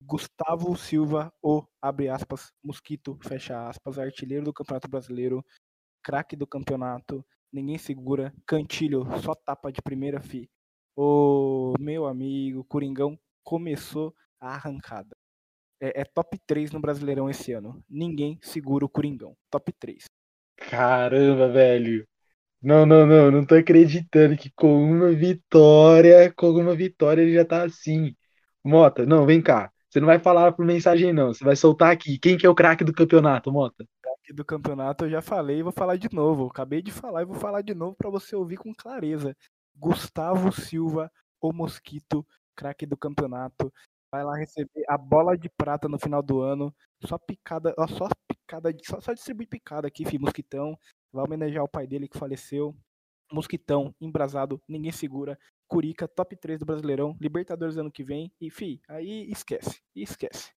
Gustavo 0.00 0.76
Silva, 0.76 1.32
o 1.42 1.64
abre 1.82 2.08
aspas, 2.08 2.52
mosquito, 2.62 3.18
fecha 3.22 3.68
aspas, 3.68 3.98
artilheiro 3.98 4.44
do 4.44 4.52
Campeonato 4.52 4.88
Brasileiro, 4.88 5.44
craque 6.02 6.36
do 6.36 6.46
campeonato, 6.46 7.24
ninguém 7.52 7.78
segura, 7.78 8.32
cantilho, 8.46 9.04
só 9.22 9.34
tapa 9.34 9.72
de 9.72 9.82
primeira 9.82 10.20
fi. 10.20 10.48
O 10.96 11.74
meu 11.78 12.06
amigo 12.06 12.64
Coringão 12.64 13.18
começou 13.42 14.14
a 14.40 14.54
arrancada. 14.54 15.16
É, 15.80 16.00
é 16.00 16.04
top 16.04 16.38
3 16.46 16.72
no 16.72 16.80
Brasileirão 16.80 17.30
esse 17.30 17.52
ano. 17.52 17.82
Ninguém 17.88 18.38
segura 18.42 18.84
o 18.84 18.88
Coringão. 18.88 19.36
Top 19.50 19.72
3. 19.72 20.04
Caramba, 20.56 21.48
velho. 21.48 22.06
Não, 22.60 22.84
não, 22.84 23.06
não, 23.06 23.30
não 23.30 23.46
tô 23.46 23.54
acreditando 23.54 24.36
que 24.36 24.50
com 24.56 24.82
uma 24.82 25.10
vitória, 25.12 26.32
com 26.34 26.50
uma 26.50 26.74
vitória 26.74 27.22
ele 27.22 27.34
já 27.34 27.44
tá 27.44 27.62
assim. 27.64 28.16
Mota, 28.64 29.06
não, 29.06 29.24
vem 29.24 29.40
cá. 29.40 29.72
Você 29.90 30.00
não 30.00 30.06
vai 30.06 30.18
falar 30.18 30.52
por 30.52 30.64
mensagem, 30.64 31.12
não. 31.12 31.32
Você 31.32 31.44
vai 31.44 31.56
soltar 31.56 31.90
aqui. 31.92 32.18
Quem 32.18 32.36
que 32.36 32.46
é 32.46 32.48
o 32.48 32.54
craque 32.54 32.84
do 32.84 32.92
campeonato, 32.92 33.50
Mota? 33.50 33.86
Craque 34.02 34.32
do 34.34 34.44
campeonato 34.44 35.04
eu 35.06 35.10
já 35.10 35.22
falei 35.22 35.58
e 35.58 35.62
vou 35.62 35.72
falar 35.72 35.96
de 35.96 36.08
novo. 36.14 36.46
Acabei 36.46 36.82
de 36.82 36.92
falar 36.92 37.22
e 37.22 37.24
vou 37.24 37.36
falar 37.36 37.62
de 37.62 37.74
novo 37.74 37.96
para 37.96 38.10
você 38.10 38.36
ouvir 38.36 38.58
com 38.58 38.74
clareza. 38.74 39.34
Gustavo 39.74 40.52
Silva, 40.52 41.10
o 41.40 41.52
Mosquito, 41.52 42.26
craque 42.54 42.84
do 42.84 42.96
campeonato. 42.96 43.72
Vai 44.12 44.24
lá 44.24 44.36
receber 44.36 44.84
a 44.88 44.98
bola 44.98 45.36
de 45.36 45.48
prata 45.48 45.88
no 45.88 45.98
final 45.98 46.22
do 46.22 46.40
ano. 46.40 46.74
Só 47.06 47.16
picada, 47.16 47.74
só 47.88 48.08
picada, 48.26 48.74
só, 48.84 49.00
só 49.00 49.12
distribui 49.14 49.46
picada 49.46 49.88
aqui, 49.88 50.04
filho. 50.04 50.22
Mosquitão. 50.22 50.78
Vai 51.10 51.24
homenagear 51.24 51.64
o 51.64 51.68
pai 51.68 51.86
dele 51.86 52.08
que 52.08 52.18
faleceu. 52.18 52.76
Mosquitão, 53.32 53.94
embrasado, 54.00 54.60
ninguém 54.68 54.92
segura. 54.92 55.38
Curica, 55.68 56.08
top 56.08 56.34
3 56.34 56.58
do 56.58 56.66
Brasileirão, 56.66 57.16
Libertadores 57.20 57.76
ano 57.76 57.92
que 57.92 58.02
vem. 58.02 58.32
E, 58.40 58.50
fi, 58.50 58.80
aí 58.88 59.30
esquece. 59.30 59.80
Esquece. 59.94 60.50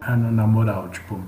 Ah, 0.00 0.16
na 0.16 0.46
moral, 0.46 0.90
tipo, 0.90 1.22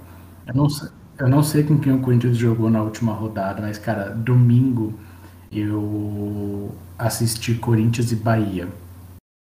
eu 0.46 0.54
não, 0.54 0.68
sei, 0.68 0.88
eu 1.18 1.28
não 1.28 1.42
sei 1.42 1.62
com 1.62 1.78
quem 1.78 1.92
o 1.92 2.02
Corinthians 2.02 2.36
jogou 2.36 2.68
na 2.68 2.82
última 2.82 3.12
rodada, 3.12 3.62
mas, 3.62 3.78
cara, 3.78 4.10
domingo 4.10 4.98
eu 5.52 6.74
assisti 6.98 7.54
Corinthians 7.54 8.10
e 8.12 8.16
Bahia. 8.16 8.68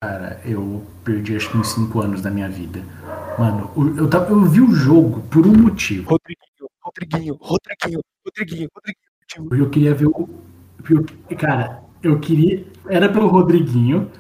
Cara, 0.04 0.42
eu 0.44 0.86
perdi 1.04 1.36
acho 1.36 1.50
que 1.50 1.58
uns 1.58 1.70
5 1.70 2.02
anos 2.02 2.22
da 2.22 2.30
minha 2.30 2.50
vida. 2.50 2.84
Mano, 3.40 3.72
eu, 3.98 4.10
tava, 4.10 4.30
eu 4.30 4.44
vi 4.44 4.60
o 4.60 4.76
jogo 4.76 5.22
por 5.30 5.48
um 5.48 5.54
motivo. 5.54 6.10
Rodriguinho, 6.10 6.70
Rodriguinho, 6.82 7.38
Rodriguinho, 7.40 8.02
Rodriguinho, 8.26 8.70
Rodriguinho. 8.76 9.64
Eu 9.64 9.70
queria 9.70 9.96
ver 9.96 10.08
o. 10.08 10.30
Cara, 11.40 11.82
eu 12.04 12.20
queria. 12.20 12.66
Era 12.88 13.12
pelo 13.12 13.28
Rodriguinho. 13.28 14.12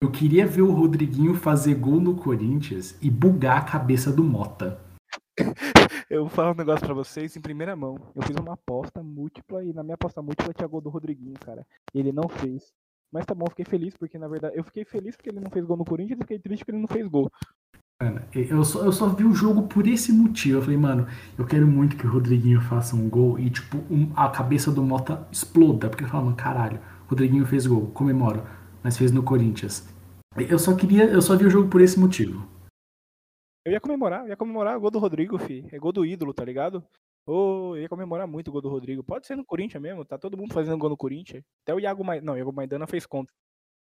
Eu 0.00 0.10
queria 0.10 0.46
ver 0.46 0.62
o 0.62 0.72
Rodriguinho 0.72 1.34
fazer 1.34 1.74
gol 1.74 2.00
no 2.00 2.14
Corinthians 2.14 2.96
e 3.00 3.10
bugar 3.10 3.58
a 3.58 3.64
cabeça 3.64 4.12
do 4.12 4.22
Mota. 4.22 4.80
Eu 6.10 6.22
vou 6.22 6.28
falar 6.28 6.52
um 6.52 6.56
negócio 6.56 6.84
pra 6.84 6.94
vocês 6.94 7.36
em 7.36 7.40
primeira 7.40 7.74
mão. 7.76 7.96
Eu 8.14 8.22
fiz 8.22 8.36
uma 8.36 8.54
aposta 8.54 9.02
múltipla 9.02 9.64
e 9.64 9.72
na 9.72 9.82
minha 9.82 9.94
aposta 9.94 10.22
múltipla 10.22 10.54
tinha 10.54 10.68
gol 10.68 10.80
do 10.80 10.88
Rodriguinho, 10.88 11.34
cara. 11.38 11.66
Ele 11.94 12.12
não 12.12 12.28
fez. 12.28 12.72
Mas 13.12 13.24
tá 13.24 13.34
bom, 13.34 13.46
fiquei 13.48 13.64
feliz 13.64 13.94
porque 13.96 14.18
na 14.18 14.28
verdade 14.28 14.56
eu 14.56 14.62
fiquei 14.64 14.84
feliz 14.84 15.16
porque 15.16 15.30
ele 15.30 15.40
não 15.40 15.50
fez 15.50 15.64
gol 15.64 15.76
no 15.76 15.84
Corinthians 15.84 16.18
e 16.18 16.22
fiquei 16.22 16.38
triste 16.38 16.64
porque 16.64 16.72
ele 16.72 16.80
não 16.80 16.88
fez 16.88 17.06
gol. 17.06 17.30
Mano, 18.00 18.20
eu 18.32 18.64
só, 18.64 18.84
eu 18.84 18.92
só 18.92 19.08
vi 19.08 19.24
o 19.24 19.34
jogo 19.34 19.62
por 19.62 19.86
esse 19.86 20.12
motivo. 20.12 20.58
Eu 20.58 20.62
falei, 20.62 20.76
mano, 20.76 21.06
eu 21.36 21.44
quero 21.44 21.66
muito 21.66 21.96
que 21.96 22.06
o 22.06 22.10
Rodriguinho 22.10 22.60
faça 22.60 22.94
um 22.94 23.08
gol 23.08 23.38
e, 23.38 23.50
tipo, 23.50 23.78
um, 23.90 24.12
a 24.14 24.28
cabeça 24.28 24.70
do 24.70 24.82
Mota 24.82 25.26
exploda. 25.32 25.88
Porque 25.88 26.04
eu 26.04 26.08
falo, 26.08 26.26
mano, 26.26 26.36
caralho, 26.36 26.78
Rodriguinho 27.08 27.46
fez 27.46 27.66
gol, 27.66 27.90
comemoro, 27.92 28.46
mas 28.84 28.98
fez 28.98 29.10
no 29.10 29.22
Corinthians. 29.22 29.88
Eu 30.48 30.58
só 30.58 30.76
queria, 30.76 31.04
eu 31.04 31.22
só 31.22 31.34
vi 31.34 31.46
o 31.46 31.50
jogo 31.50 31.68
por 31.70 31.80
esse 31.80 31.98
motivo. 31.98 32.46
Eu 33.64 33.72
ia 33.72 33.80
comemorar, 33.80 34.24
eu 34.24 34.28
ia 34.28 34.36
comemorar 34.36 34.76
o 34.76 34.80
gol 34.80 34.90
do 34.90 34.98
Rodrigo, 34.98 35.38
fi. 35.38 35.66
É 35.72 35.78
gol 35.78 35.90
do 35.90 36.04
ídolo, 36.04 36.34
tá 36.34 36.44
ligado? 36.44 36.84
Oh, 37.26 37.74
eu 37.74 37.82
ia 37.82 37.88
comemorar 37.88 38.26
muito 38.26 38.48
o 38.48 38.52
gol 38.52 38.60
do 38.60 38.68
Rodrigo. 38.68 39.02
Pode 39.02 39.26
ser 39.26 39.36
no 39.36 39.44
Corinthians 39.44 39.82
mesmo, 39.82 40.04
tá 40.04 40.18
todo 40.18 40.36
mundo 40.36 40.52
fazendo 40.52 40.78
gol 40.78 40.90
no 40.90 40.96
Corinthians. 40.96 41.42
Até 41.62 41.74
o 41.74 41.80
Iago 41.80 42.04
Maidana, 42.04 42.26
não, 42.26 42.34
o 42.34 42.38
Iago 42.38 42.52
Maidana 42.52 42.86
fez 42.86 43.06
conta. 43.06 43.32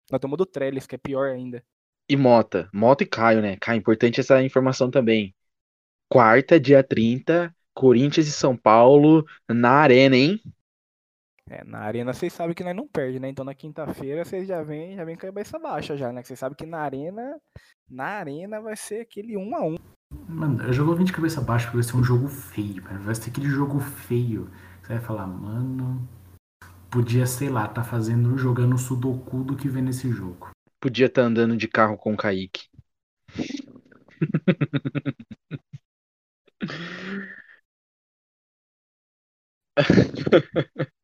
Nós 0.10 0.22
tomou 0.22 0.38
do 0.38 0.46
Trellis, 0.46 0.88
que 0.88 0.96
é 0.96 0.98
pior 0.98 1.30
ainda. 1.30 1.62
E 2.10 2.16
Mota, 2.16 2.70
Mota 2.74 3.04
e 3.04 3.08
Caio, 3.08 3.42
né? 3.42 3.58
Caio, 3.58 3.80
importante 3.80 4.22
essa 4.22 4.42
informação 4.42 4.90
também. 4.90 5.36
Quarta, 6.10 6.58
dia 6.58 6.82
30, 6.82 7.54
Corinthians 7.74 8.28
e 8.28 8.32
São 8.32 8.56
Paulo 8.56 9.26
na 9.50 9.72
Arena, 9.72 10.16
hein? 10.16 10.42
É, 11.50 11.64
na 11.64 11.80
Arena 11.80 12.14
vocês 12.14 12.34
sabem 12.34 12.54
que 12.54 12.64
nós 12.64 12.76
não 12.76 12.88
perde, 12.88 13.20
né? 13.20 13.30
Então 13.30 13.46
na 13.46 13.54
quinta-feira 13.54 14.26
vocês 14.26 14.48
já 14.48 14.62
vêm 14.62 14.96
já 14.96 15.06
vem 15.06 15.16
com 15.16 15.26
a 15.26 15.30
cabeça 15.30 15.58
baixa 15.58 15.96
já, 15.96 16.12
né? 16.12 16.22
Que 16.22 16.28
vocês 16.28 16.40
sabem 16.40 16.58
que 16.58 16.66
na 16.66 16.80
Arena, 16.80 17.40
na 17.90 18.06
Arena 18.06 18.60
vai 18.60 18.76
ser 18.76 19.02
aquele 19.02 19.38
1 19.38 19.56
a 19.56 19.66
1 19.66 19.78
Mano, 20.28 20.64
eu 20.64 20.74
jogo 20.74 20.96
20 20.96 21.08
de 21.08 21.14
cabeça 21.14 21.42
baixa 21.42 21.66
porque 21.66 21.78
vai 21.78 21.84
ser 21.84 21.98
um 21.98 22.04
jogo 22.04 22.28
feio, 22.28 22.84
mano. 22.84 23.00
Vai 23.02 23.16
ser 23.16 23.30
aquele 23.30 23.50
jogo 23.50 23.80
feio. 23.80 24.50
Você 24.82 24.94
vai 24.94 25.02
falar, 25.02 25.28
mano, 25.28 26.08
podia, 26.90 27.26
sei 27.26 27.50
lá, 27.50 27.68
tá 27.68 27.84
fazendo, 27.84 28.38
jogando 28.38 28.78
sudoku 28.78 29.44
do 29.44 29.56
que 29.56 29.68
vê 29.68 29.82
nesse 29.82 30.10
jogo. 30.10 30.52
Podia 30.80 31.08
estar 31.08 31.24
tá 31.24 31.28
andando 31.28 31.58
de 31.58 31.68
carro 31.68 31.98
com 31.98 32.14
o 32.14 32.18
Kaique. 32.18 32.70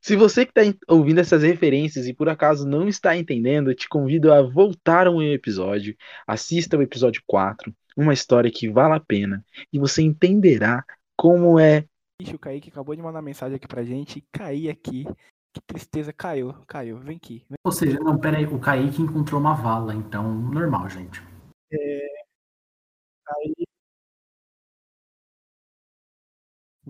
Se 0.00 0.16
você 0.16 0.46
que 0.46 0.58
está 0.58 0.78
ouvindo 0.88 1.20
essas 1.20 1.42
referências 1.42 2.06
e 2.06 2.14
por 2.14 2.28
acaso 2.28 2.66
não 2.66 2.88
está 2.88 3.16
entendendo, 3.16 3.70
eu 3.70 3.74
te 3.74 3.88
convido 3.88 4.32
a 4.32 4.40
voltar 4.40 5.08
um 5.08 5.22
episódio, 5.22 5.94
assista 6.26 6.76
o 6.78 6.82
episódio 6.82 7.22
4, 7.26 7.74
uma 7.96 8.14
história 8.14 8.50
que 8.50 8.68
vale 8.68 8.94
a 8.94 9.00
pena, 9.00 9.44
e 9.70 9.78
você 9.78 10.02
entenderá 10.02 10.84
como 11.16 11.58
é. 11.58 11.84
Ixi, 12.22 12.34
o 12.34 12.38
Kaique 12.38 12.70
acabou 12.70 12.96
de 12.96 13.02
mandar 13.02 13.20
mensagem 13.20 13.56
aqui 13.56 13.68
pra 13.68 13.84
gente, 13.84 14.24
caí 14.32 14.70
aqui. 14.70 15.04
Que 15.52 15.60
tristeza, 15.66 16.12
caiu, 16.12 16.54
caiu, 16.66 16.96
vem 16.98 17.16
aqui. 17.16 17.44
Vem. 17.48 17.58
Ou 17.64 17.72
seja, 17.72 17.98
não, 17.98 18.18
peraí, 18.18 18.46
o 18.46 18.60
Kaique 18.60 19.02
encontrou 19.02 19.40
uma 19.40 19.54
vala, 19.54 19.94
então 19.94 20.32
normal, 20.32 20.88
gente. 20.88 21.20
É. 21.72 22.06
Aí. 23.28 23.69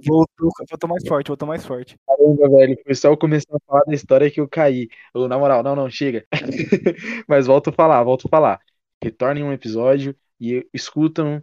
Voltou, 0.07 0.51
voltou 0.69 0.89
mais 0.89 1.07
forte, 1.07 1.29
voltou 1.29 1.49
mais 1.49 1.65
forte. 1.65 1.97
Caramba, 2.07 2.49
velho, 2.49 2.75
o 2.75 2.85
pessoal 2.85 3.17
começou 3.17 3.57
a 3.57 3.61
falar 3.67 3.83
da 3.87 3.95
história 3.95 4.31
que 4.31 4.41
eu 4.41 4.49
caí. 4.49 4.89
Eu, 5.15 5.29
na 5.29 5.39
moral, 5.39 5.63
não, 5.63 5.77
não, 5.77 5.91
chega. 5.91 6.27
Mas 7.29 7.47
volto 7.47 7.71
a 7.71 7.73
falar, 7.73 8.03
volto 8.03 8.27
a 8.27 8.31
falar. 8.31 8.61
Retornem 9.03 9.45
um 9.45 9.53
episódio 9.53 10.17
e 10.41 10.67
escutam 10.73 11.43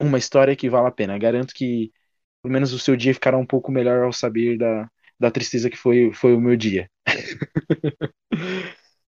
uma 0.00 0.18
história 0.18 0.56
que 0.56 0.70
vale 0.70 0.88
a 0.88 0.92
pena. 0.92 1.18
Garanto 1.18 1.54
que 1.54 1.92
pelo 2.42 2.52
menos 2.52 2.72
o 2.72 2.78
seu 2.78 2.96
dia 2.96 3.14
ficará 3.14 3.38
um 3.38 3.46
pouco 3.46 3.72
melhor 3.72 4.04
ao 4.04 4.12
saber 4.12 4.58
da, 4.58 4.88
da 5.18 5.30
tristeza 5.30 5.70
que 5.70 5.76
foi, 5.76 6.12
foi 6.12 6.34
o 6.34 6.40
meu 6.40 6.56
dia. 6.56 6.90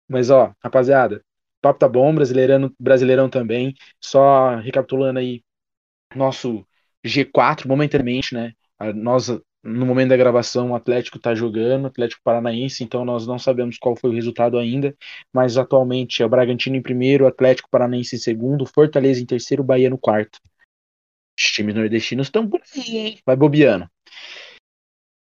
Mas 0.08 0.30
ó, 0.30 0.54
rapaziada, 0.64 1.18
o 1.18 1.62
papo 1.62 1.80
tá 1.80 1.88
bom, 1.88 2.14
brasileirão, 2.16 2.72
brasileirão 2.80 3.30
também. 3.30 3.74
Só 4.02 4.56
recapitulando 4.58 5.20
aí, 5.20 5.44
nosso 6.16 6.66
G4, 7.06 7.68
momentaneamente, 7.68 8.34
né? 8.34 8.54
Nós, 8.96 9.30
no 9.64 9.86
momento 9.86 10.10
da 10.10 10.18
gravação, 10.18 10.72
o 10.72 10.76
Atlético 10.76 11.20
tá 11.20 11.34
jogando, 11.34 11.88
Atlético 11.88 12.22
Paranaense, 12.24 12.84
então 12.84 13.04
nós 13.04 13.26
não 13.26 13.40
sabemos 13.40 13.78
qual 13.78 13.96
foi 13.96 14.12
o 14.12 14.14
resultado 14.14 14.58
ainda, 14.58 14.96
mas 15.34 15.58
atualmente 15.58 16.22
é 16.22 16.26
o 16.26 16.30
Bragantino 16.30 16.76
em 16.76 16.82
primeiro, 16.82 17.28
Atlético 17.28 17.70
Paranaense 17.70 18.16
em 18.16 18.20
segundo, 18.20 18.66
Fortaleza 18.66 19.22
em 19.22 19.26
terceiro, 19.26 19.64
Bahia 19.64 19.90
no 19.90 19.98
quarto. 19.98 20.40
Os 21.38 21.52
times 21.52 21.76
nordestinos 21.76 22.28
estão 22.28 22.48
por 22.48 22.62
aí, 22.76 22.98
hein? 22.98 23.20
Vai 23.26 23.36
bobeando. 23.36 23.88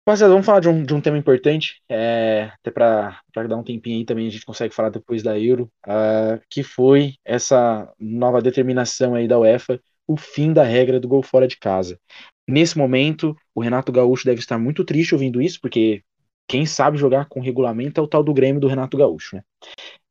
Rapaziada, 0.07 0.33
vamos 0.35 0.45
falar 0.45 0.61
de 0.61 0.69
um, 0.69 0.83
de 0.83 0.93
um 0.93 1.01
tema 1.01 1.17
importante, 1.17 1.83
é, 1.89 2.51
até 2.61 2.71
para 2.71 3.23
dar 3.49 3.57
um 3.57 3.63
tempinho 3.63 3.97
aí 3.97 4.05
também 4.05 4.27
a 4.27 4.31
gente 4.31 4.45
consegue 4.45 4.75
falar 4.75 4.91
depois 4.91 5.23
da 5.23 5.39
Euro, 5.39 5.73
uh, 5.87 6.39
que 6.51 6.63
foi 6.63 7.15
essa 7.25 7.91
nova 7.99 8.43
determinação 8.43 9.15
aí 9.15 9.27
da 9.27 9.39
UEFA, 9.39 9.81
o 10.07 10.17
fim 10.17 10.53
da 10.53 10.63
regra 10.63 11.01
do 11.01 11.09
gol 11.09 11.23
fora 11.23 11.47
de 11.47 11.57
casa. 11.57 11.99
Nesse 12.47 12.77
momento, 12.77 13.37
o 13.55 13.63
Renato 13.63 13.91
Gaúcho 13.91 14.25
deve 14.25 14.41
estar 14.41 14.59
muito 14.59 14.85
triste 14.85 15.15
ouvindo 15.15 15.41
isso, 15.41 15.61
porque 15.61 16.03
quem 16.47 16.67
sabe 16.67 16.99
jogar 16.99 17.27
com 17.27 17.41
regulamento 17.41 18.01
é 18.01 18.05
o 18.05 18.09
tal 18.09 18.23
do 18.23 18.35
Grêmio 18.35 18.61
do 18.61 18.69
Renato 18.69 18.97
Gaúcho, 18.97 19.37
né? 19.37 19.43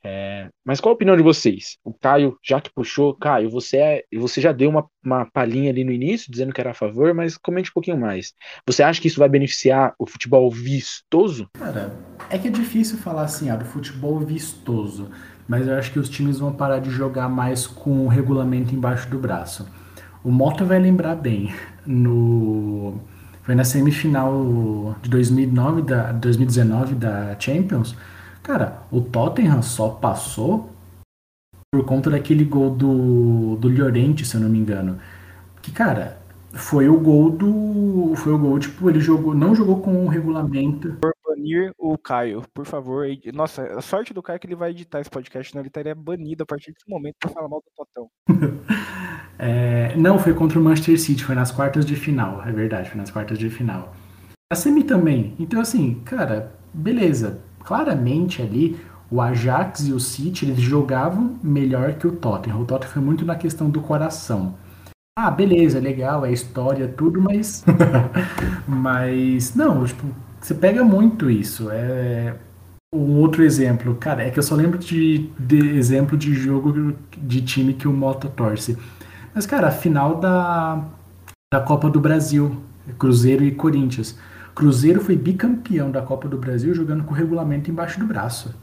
É, 0.06 0.50
mas 0.66 0.82
qual 0.82 0.92
a 0.92 0.96
opinião 0.96 1.16
de 1.16 1.24
vocês? 1.24 1.78
O 1.82 1.94
Caio, 1.94 2.38
já 2.44 2.60
que 2.60 2.70
puxou, 2.74 3.16
Caio, 3.16 3.50
você, 3.50 3.78
é, 3.78 4.04
você 4.14 4.42
já 4.42 4.52
deu 4.52 4.70
uma, 4.70 4.86
uma 5.02 5.26
palhinha 5.32 5.70
ali 5.70 5.86
no 5.86 5.94
início, 5.94 6.30
dizendo 6.30 6.52
que 6.52 6.60
era 6.60 6.72
a 6.72 6.74
favor, 6.74 7.14
mas 7.14 7.38
comente 7.38 7.70
um 7.70 7.74
pouquinho 7.74 7.98
mais. 7.98 8.34
Você 8.68 8.84
acha 8.84 9.00
que 9.00 9.08
isso 9.08 9.20
vai 9.20 9.30
beneficiar 9.30 9.94
o 9.98 10.06
futebol 10.06 10.52
vistoso? 10.52 11.48
Cara, 11.54 11.98
é 12.30 12.38
que 12.38 12.50
é 12.50 12.52
difícil 12.52 12.98
falar 12.98 13.24
assim, 13.24 13.50
ah, 13.50 13.56
do 13.56 13.64
futebol 13.64 14.20
vistoso, 14.20 15.10
mas 15.48 15.68
eu 15.68 15.76
acho 15.76 15.94
que 15.94 16.00
os 16.00 16.10
times 16.10 16.38
vão 16.38 16.52
parar 16.52 16.80
de 16.80 16.90
jogar 16.90 17.30
mais 17.30 17.66
com 17.66 18.06
o 18.06 18.10
regulamento 18.10 18.76
embaixo 18.76 19.10
do 19.10 19.18
braço. 19.18 19.66
O 20.24 20.32
Mota 20.32 20.64
vai 20.64 20.80
lembrar 20.80 21.16
bem, 21.16 21.54
no 21.86 22.96
foi 23.44 23.56
na 23.56 23.66
semifinal 23.66 24.96
de 25.02 25.10
2009 25.10 25.82
da 25.82 26.14
2019 26.14 26.96
da 26.96 27.36
Champions, 27.38 27.94
Cara, 28.44 28.84
o 28.92 29.00
Tottenham 29.00 29.62
só 29.62 29.88
passou 29.88 30.70
por 31.72 31.86
conta 31.86 32.10
daquele 32.10 32.44
gol 32.44 32.72
do, 32.76 33.56
do 33.56 33.70
Llorente, 33.70 34.26
se 34.26 34.36
eu 34.36 34.42
não 34.42 34.50
me 34.50 34.60
engano. 34.60 35.00
Que, 35.62 35.72
cara, 35.72 36.20
foi 36.52 36.90
o 36.90 37.00
gol 37.00 37.30
do. 37.30 38.14
Foi 38.18 38.34
o 38.34 38.38
gol, 38.38 38.60
tipo, 38.60 38.90
ele 38.90 39.00
jogou, 39.00 39.34
não 39.34 39.56
jogou 39.56 39.80
com 39.80 40.06
o 40.06 40.10
regulamento. 40.10 40.98
Banir 41.34 41.74
o 41.80 41.98
Caio, 41.98 42.44
por 42.54 42.66
favor. 42.66 43.08
Nossa, 43.34 43.64
a 43.78 43.82
sorte 43.82 44.14
do 44.14 44.22
Caio 44.22 44.36
é 44.36 44.40
que 44.40 44.46
ele 44.46 44.56
vai 44.56 44.70
editar 44.70 45.00
esse 45.00 45.10
podcast, 45.10 45.52
senão 45.52 45.62
ele 45.62 45.70
estaria 45.70 45.96
banido 45.96 46.44
a 46.44 46.46
partir 46.46 46.72
desse 46.72 46.88
momento 46.88 47.16
pra 47.20 47.32
falar 47.32 47.50
mal 47.50 47.62
do 47.62 47.72
Totão. 47.76 48.10
é, 49.40 49.96
não, 49.96 50.20
foi 50.20 50.34
contra 50.34 50.60
o 50.60 50.64
Manchester 50.64 51.00
City, 51.00 51.24
foi 51.24 51.36
nas 51.36 51.52
quartas 51.52 51.86
de 51.86 51.96
final, 51.96 52.44
é 52.46 52.52
verdade, 52.52 52.90
foi 52.90 53.00
nas 53.00 53.10
quartas 53.10 53.40
de 53.40 53.50
final. 53.50 53.94
A 54.52 54.56
semi 54.56 54.84
também. 54.84 55.36
Então, 55.40 55.60
assim, 55.60 56.02
cara, 56.06 56.56
beleza. 56.74 57.42
Claramente 57.60 58.42
ali, 58.42 58.80
o 59.10 59.20
Ajax 59.20 59.88
e 59.88 59.94
o 59.94 60.00
City, 60.00 60.46
eles 60.46 60.62
jogavam 60.62 61.40
melhor 61.42 61.94
que 61.96 62.06
o 62.06 62.12
Tottenham. 62.12 62.62
O 62.62 62.66
Tottenham 62.66 62.94
foi 62.94 63.02
muito 63.02 63.26
na 63.26 63.36
questão 63.36 63.70
do 63.70 63.82
coração. 63.82 64.56
Ah, 65.18 65.32
beleza, 65.32 65.80
legal, 65.80 66.26
é 66.26 66.32
história, 66.32 66.88
tudo, 66.88 67.22
mas. 67.22 67.64
mas. 68.68 69.56
Não, 69.56 69.86
tipo, 69.86 70.08
você 70.44 70.54
pega 70.54 70.84
muito 70.84 71.30
isso. 71.30 71.70
É. 71.72 72.36
Um 72.94 73.18
outro 73.18 73.44
exemplo, 73.44 73.96
cara, 73.96 74.22
é 74.22 74.30
que 74.30 74.38
eu 74.38 74.44
só 74.44 74.54
lembro 74.54 74.78
de, 74.78 75.30
de 75.40 75.76
exemplo 75.76 76.16
de 76.16 76.32
jogo 76.36 76.96
de 77.18 77.42
time 77.42 77.74
que 77.74 77.88
o 77.88 77.94
Mota 77.94 78.30
torce. 78.30 78.78
Mas, 79.34 79.48
cara, 79.48 79.70
a 79.70 79.72
final 79.72 80.20
da, 80.20 80.86
da 81.52 81.60
Copa 81.60 81.90
do 81.90 82.00
Brasil, 82.00 82.62
Cruzeiro 83.00 83.44
e 83.44 83.52
Corinthians. 83.52 84.16
Cruzeiro 84.54 85.02
foi 85.02 85.16
bicampeão 85.16 85.90
da 85.90 86.04
Copa 86.04 86.28
do 86.28 86.38
Brasil 86.38 86.76
jogando 86.76 87.04
com 87.04 87.14
o 87.14 87.18
regulamento 87.18 87.72
embaixo 87.72 88.00
do 88.00 88.06
braço. 88.06 88.54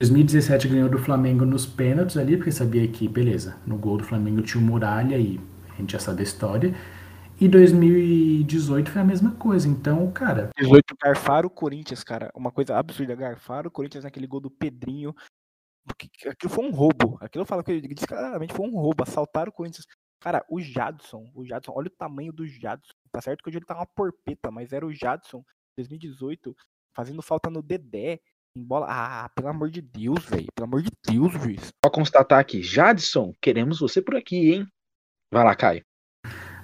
2017 0.00 0.66
ganhou 0.66 0.88
do 0.88 0.98
Flamengo 0.98 1.44
nos 1.44 1.64
pênaltis 1.64 2.16
ali, 2.16 2.36
porque 2.36 2.50
sabia 2.50 2.88
que, 2.88 3.06
beleza, 3.06 3.54
no 3.64 3.76
gol 3.76 3.98
do 3.98 4.04
Flamengo 4.04 4.42
tinha 4.42 4.60
o 4.60 4.66
Muralha 4.66 5.16
e 5.16 5.38
a 5.72 5.80
gente 5.80 5.92
já 5.92 6.00
sabe 6.00 6.20
a 6.20 6.24
história. 6.24 6.74
E 7.42 7.48
2018 7.48 8.88
foi 8.88 9.02
a 9.02 9.04
mesma 9.04 9.32
coisa. 9.34 9.66
Então, 9.66 10.08
cara. 10.12 10.50
18 10.56 10.94
garfaram 11.02 11.48
o 11.48 11.50
Corinthians, 11.50 12.04
cara. 12.04 12.30
Uma 12.36 12.52
coisa 12.52 12.78
absurda. 12.78 13.16
Garfaram 13.16 13.66
o 13.66 13.70
Corinthians 13.72 14.04
naquele 14.04 14.28
gol 14.28 14.38
do 14.38 14.48
Pedrinho. 14.48 15.12
Porque 15.84 16.08
aquilo 16.28 16.52
foi 16.52 16.64
um 16.64 16.70
roubo. 16.70 17.18
Aquilo 17.20 17.44
fala 17.44 17.64
que 17.64 17.82
claramente 18.06 18.54
foi 18.54 18.64
um 18.64 18.76
roubo. 18.76 19.02
Assaltaram 19.02 19.50
o 19.50 19.52
Corinthians. 19.52 19.84
Cara, 20.20 20.46
o 20.48 20.60
Jadson, 20.60 21.32
o 21.34 21.44
Jadson, 21.44 21.72
olha 21.74 21.88
o 21.88 21.96
tamanho 21.98 22.32
do 22.32 22.46
Jadson. 22.46 22.92
Tá 23.10 23.20
certo 23.20 23.42
que 23.42 23.48
hoje 23.48 23.58
ele 23.58 23.66
tá 23.66 23.74
uma 23.74 23.86
porpeta, 23.86 24.48
mas 24.52 24.72
era 24.72 24.86
o 24.86 24.92
Jadson, 24.92 25.42
2018, 25.76 26.54
fazendo 26.94 27.22
falta 27.22 27.50
no 27.50 27.60
Dedé. 27.60 28.20
Em 28.56 28.62
bola. 28.62 28.86
Ah, 28.88 29.28
pelo 29.30 29.48
amor 29.48 29.68
de 29.68 29.82
Deus, 29.82 30.24
velho. 30.26 30.46
Pelo 30.54 30.68
amor 30.68 30.82
de 30.82 30.90
Deus, 31.04 31.32
juiz. 31.32 31.72
Só 31.84 31.90
constatar 31.90 32.38
aqui, 32.38 32.62
Jadson, 32.62 33.34
queremos 33.42 33.80
você 33.80 34.00
por 34.00 34.14
aqui, 34.14 34.52
hein? 34.52 34.68
Vai 35.34 35.42
lá, 35.42 35.56
Caio. 35.56 35.82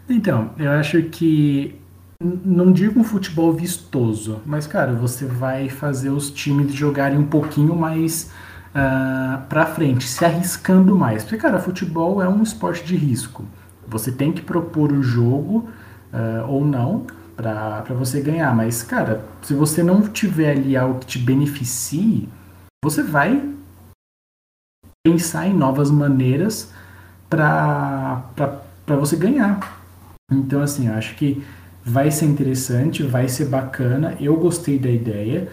Então, 0.08 0.50
eu 0.58 0.70
acho 0.70 1.02
que 1.02 1.78
não 2.20 2.72
digo 2.72 2.98
um 2.98 3.04
futebol 3.04 3.52
vistoso, 3.52 4.40
mas 4.44 4.66
cara, 4.66 4.92
você 4.92 5.24
vai 5.26 5.68
fazer 5.68 6.10
os 6.10 6.30
times 6.30 6.74
jogarem 6.74 7.18
um 7.18 7.26
pouquinho 7.26 7.76
mais 7.76 8.32
uh, 8.70 9.40
pra 9.48 9.66
frente, 9.66 10.04
se 10.08 10.24
arriscando 10.24 10.96
mais. 10.96 11.22
Porque, 11.22 11.36
cara, 11.36 11.58
futebol 11.58 12.22
é 12.22 12.28
um 12.28 12.42
esporte 12.42 12.84
de 12.84 12.96
risco. 12.96 13.44
Você 13.86 14.10
tem 14.10 14.32
que 14.32 14.42
propor 14.42 14.92
o 14.92 15.02
jogo 15.02 15.68
uh, 16.12 16.50
ou 16.50 16.64
não, 16.64 17.06
para 17.36 17.84
você 17.90 18.20
ganhar. 18.20 18.54
Mas, 18.56 18.82
cara, 18.82 19.24
se 19.42 19.54
você 19.54 19.82
não 19.82 20.02
tiver 20.02 20.52
ali 20.52 20.76
algo 20.76 20.98
que 21.00 21.06
te 21.06 21.18
beneficie, 21.18 22.28
você 22.84 23.02
vai 23.02 23.42
pensar 25.06 25.46
em 25.46 25.54
novas 25.54 25.90
maneiras 25.90 26.72
para 27.30 28.24
você 28.86 29.14
ganhar. 29.14 29.77
Então, 30.30 30.60
assim, 30.60 30.88
acho 30.88 31.14
que 31.14 31.42
vai 31.82 32.10
ser 32.10 32.26
interessante, 32.26 33.02
vai 33.02 33.28
ser 33.28 33.46
bacana. 33.46 34.14
Eu 34.20 34.36
gostei 34.36 34.78
da 34.78 34.90
ideia. 34.90 35.48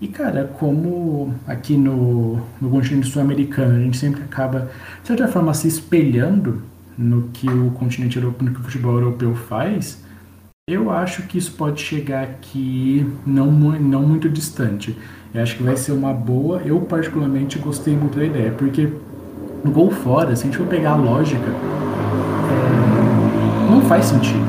E, 0.00 0.06
cara, 0.06 0.44
como 0.44 1.34
aqui 1.46 1.76
no, 1.76 2.38
no 2.60 2.70
continente 2.70 3.08
sul-americano 3.08 3.76
a 3.76 3.80
gente 3.80 3.96
sempre 3.96 4.22
acaba, 4.22 4.70
de 5.00 5.08
certa 5.08 5.26
forma, 5.28 5.52
se 5.54 5.66
espelhando 5.66 6.62
no 6.96 7.28
que 7.32 7.48
o 7.48 7.70
continente 7.72 8.18
europeu, 8.18 8.48
no 8.48 8.54
que 8.54 8.60
o 8.60 8.64
futebol 8.64 8.94
europeu 8.94 9.34
faz, 9.34 10.04
eu 10.68 10.90
acho 10.90 11.22
que 11.22 11.38
isso 11.38 11.52
pode 11.52 11.80
chegar 11.80 12.22
aqui 12.24 13.06
não, 13.26 13.50
não 13.50 14.02
muito 14.02 14.28
distante. 14.28 14.94
Eu 15.32 15.42
acho 15.42 15.56
que 15.56 15.62
vai 15.62 15.76
ser 15.76 15.92
uma 15.92 16.12
boa. 16.12 16.60
Eu, 16.64 16.80
particularmente, 16.82 17.58
gostei 17.58 17.96
muito 17.96 18.18
da 18.18 18.24
ideia, 18.26 18.52
porque 18.52 18.92
no 19.64 19.70
gol 19.70 19.90
fora, 19.90 20.36
se 20.36 20.42
a 20.42 20.46
gente 20.46 20.58
for 20.58 20.66
pegar 20.66 20.92
a 20.92 20.96
lógica, 20.96 21.50
faz 23.88 24.04
sentido. 24.04 24.44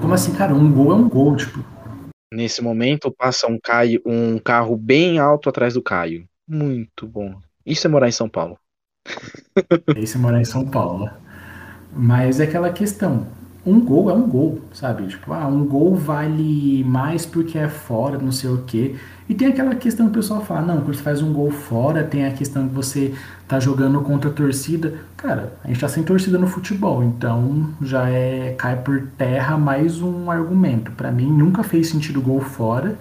Como 0.00 0.14
assim, 0.14 0.32
cara? 0.32 0.54
Um 0.54 0.72
gol 0.72 0.92
é 0.92 0.94
um 0.94 1.06
gol, 1.06 1.36
tipo. 1.36 1.62
Nesse 2.32 2.62
momento 2.62 3.10
passa 3.10 3.46
um, 3.46 3.58
Caio, 3.62 4.00
um 4.06 4.38
carro 4.38 4.74
bem 4.74 5.18
alto 5.18 5.50
atrás 5.50 5.74
do 5.74 5.82
Caio. 5.82 6.26
Muito 6.48 7.06
bom. 7.06 7.34
Isso 7.64 7.86
é 7.86 7.90
morar 7.90 8.08
em 8.08 8.12
São 8.12 8.28
Paulo. 8.28 8.58
Isso 9.96 10.16
é 10.16 10.20
morar 10.20 10.40
em 10.40 10.46
São 10.46 10.66
Paulo. 10.66 11.10
Mas 11.92 12.40
é 12.40 12.44
aquela 12.44 12.72
questão 12.72 13.26
um 13.68 13.80
gol 13.80 14.10
é 14.10 14.14
um 14.14 14.28
gol, 14.28 14.60
sabe? 14.72 15.06
Tipo, 15.06 15.32
ah, 15.32 15.46
um 15.46 15.64
gol 15.64 15.94
vale 15.94 16.82
mais 16.84 17.26
porque 17.26 17.58
é 17.58 17.68
fora, 17.68 18.18
não 18.18 18.32
sei 18.32 18.50
o 18.50 18.62
quê. 18.66 18.96
E 19.28 19.34
tem 19.34 19.48
aquela 19.48 19.74
questão 19.74 20.06
que 20.06 20.12
o 20.12 20.14
pessoal 20.14 20.40
fala, 20.40 20.62
não, 20.62 20.80
quando 20.80 20.94
você 20.94 21.02
faz 21.02 21.20
um 21.20 21.32
gol 21.32 21.50
fora, 21.50 22.02
tem 22.02 22.24
a 22.24 22.32
questão 22.32 22.66
que 22.66 22.74
você 22.74 23.14
tá 23.46 23.60
jogando 23.60 24.00
contra 24.00 24.30
a 24.30 24.32
torcida. 24.32 24.94
Cara, 25.16 25.52
a 25.62 25.68
gente 25.68 25.80
tá 25.80 25.88
sem 25.88 26.02
torcida 26.02 26.38
no 26.38 26.46
futebol, 26.46 27.04
então 27.04 27.68
já 27.82 28.08
é 28.08 28.54
cai 28.56 28.76
por 28.76 29.02
terra 29.18 29.58
mais 29.58 30.00
um 30.00 30.30
argumento. 30.30 30.90
Para 30.92 31.12
mim 31.12 31.30
nunca 31.30 31.62
fez 31.62 31.88
sentido 31.88 32.22
gol 32.22 32.40
fora. 32.40 32.96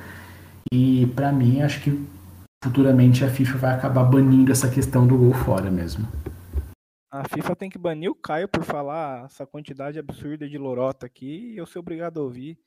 E 0.72 1.06
para 1.16 1.32
mim 1.32 1.62
acho 1.62 1.82
que 1.82 2.06
futuramente 2.64 3.24
a 3.24 3.30
FIFA 3.30 3.58
vai 3.58 3.74
acabar 3.76 4.04
banindo 4.04 4.52
essa 4.52 4.68
questão 4.68 5.08
do 5.08 5.18
gol 5.18 5.34
fora 5.34 5.72
mesmo. 5.72 6.06
A 7.18 7.24
FIFA 7.28 7.56
tem 7.56 7.68
que 7.68 7.80
banir 7.80 8.12
o 8.12 8.16
Caio 8.16 8.48
por 8.48 8.64
falar 8.64 9.26
essa 9.26 9.44
quantidade 9.48 9.98
absurda 9.98 10.48
de 10.48 10.56
lorota 10.56 11.08
aqui 11.08 11.54
e 11.54 11.58
eu 11.58 11.66
ser 11.66 11.80
obrigado 11.80 12.20
a 12.20 12.24
ouvir. 12.24 12.60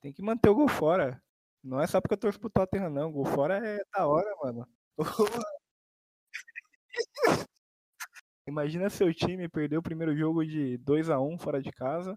Tem 0.00 0.10
que 0.10 0.22
manter 0.22 0.48
o 0.48 0.54
gol 0.54 0.68
fora. 0.68 1.22
Não 1.62 1.78
é 1.78 1.86
só 1.86 2.00
porque 2.00 2.14
eu 2.14 2.18
torço 2.18 2.40
pro 2.40 2.48
Tottenham, 2.48 2.88
não. 2.88 3.10
O 3.10 3.12
gol 3.12 3.26
fora 3.26 3.58
é 3.58 3.78
da 3.92 4.06
hora, 4.06 4.34
mano. 4.42 4.66
Imagina 8.48 8.88
seu 8.88 9.12
time 9.12 9.50
perder 9.50 9.76
o 9.76 9.82
primeiro 9.82 10.16
jogo 10.16 10.46
de 10.46 10.78
2 10.78 11.10
a 11.10 11.20
1 11.20 11.38
fora 11.38 11.60
de 11.60 11.70
casa. 11.70 12.16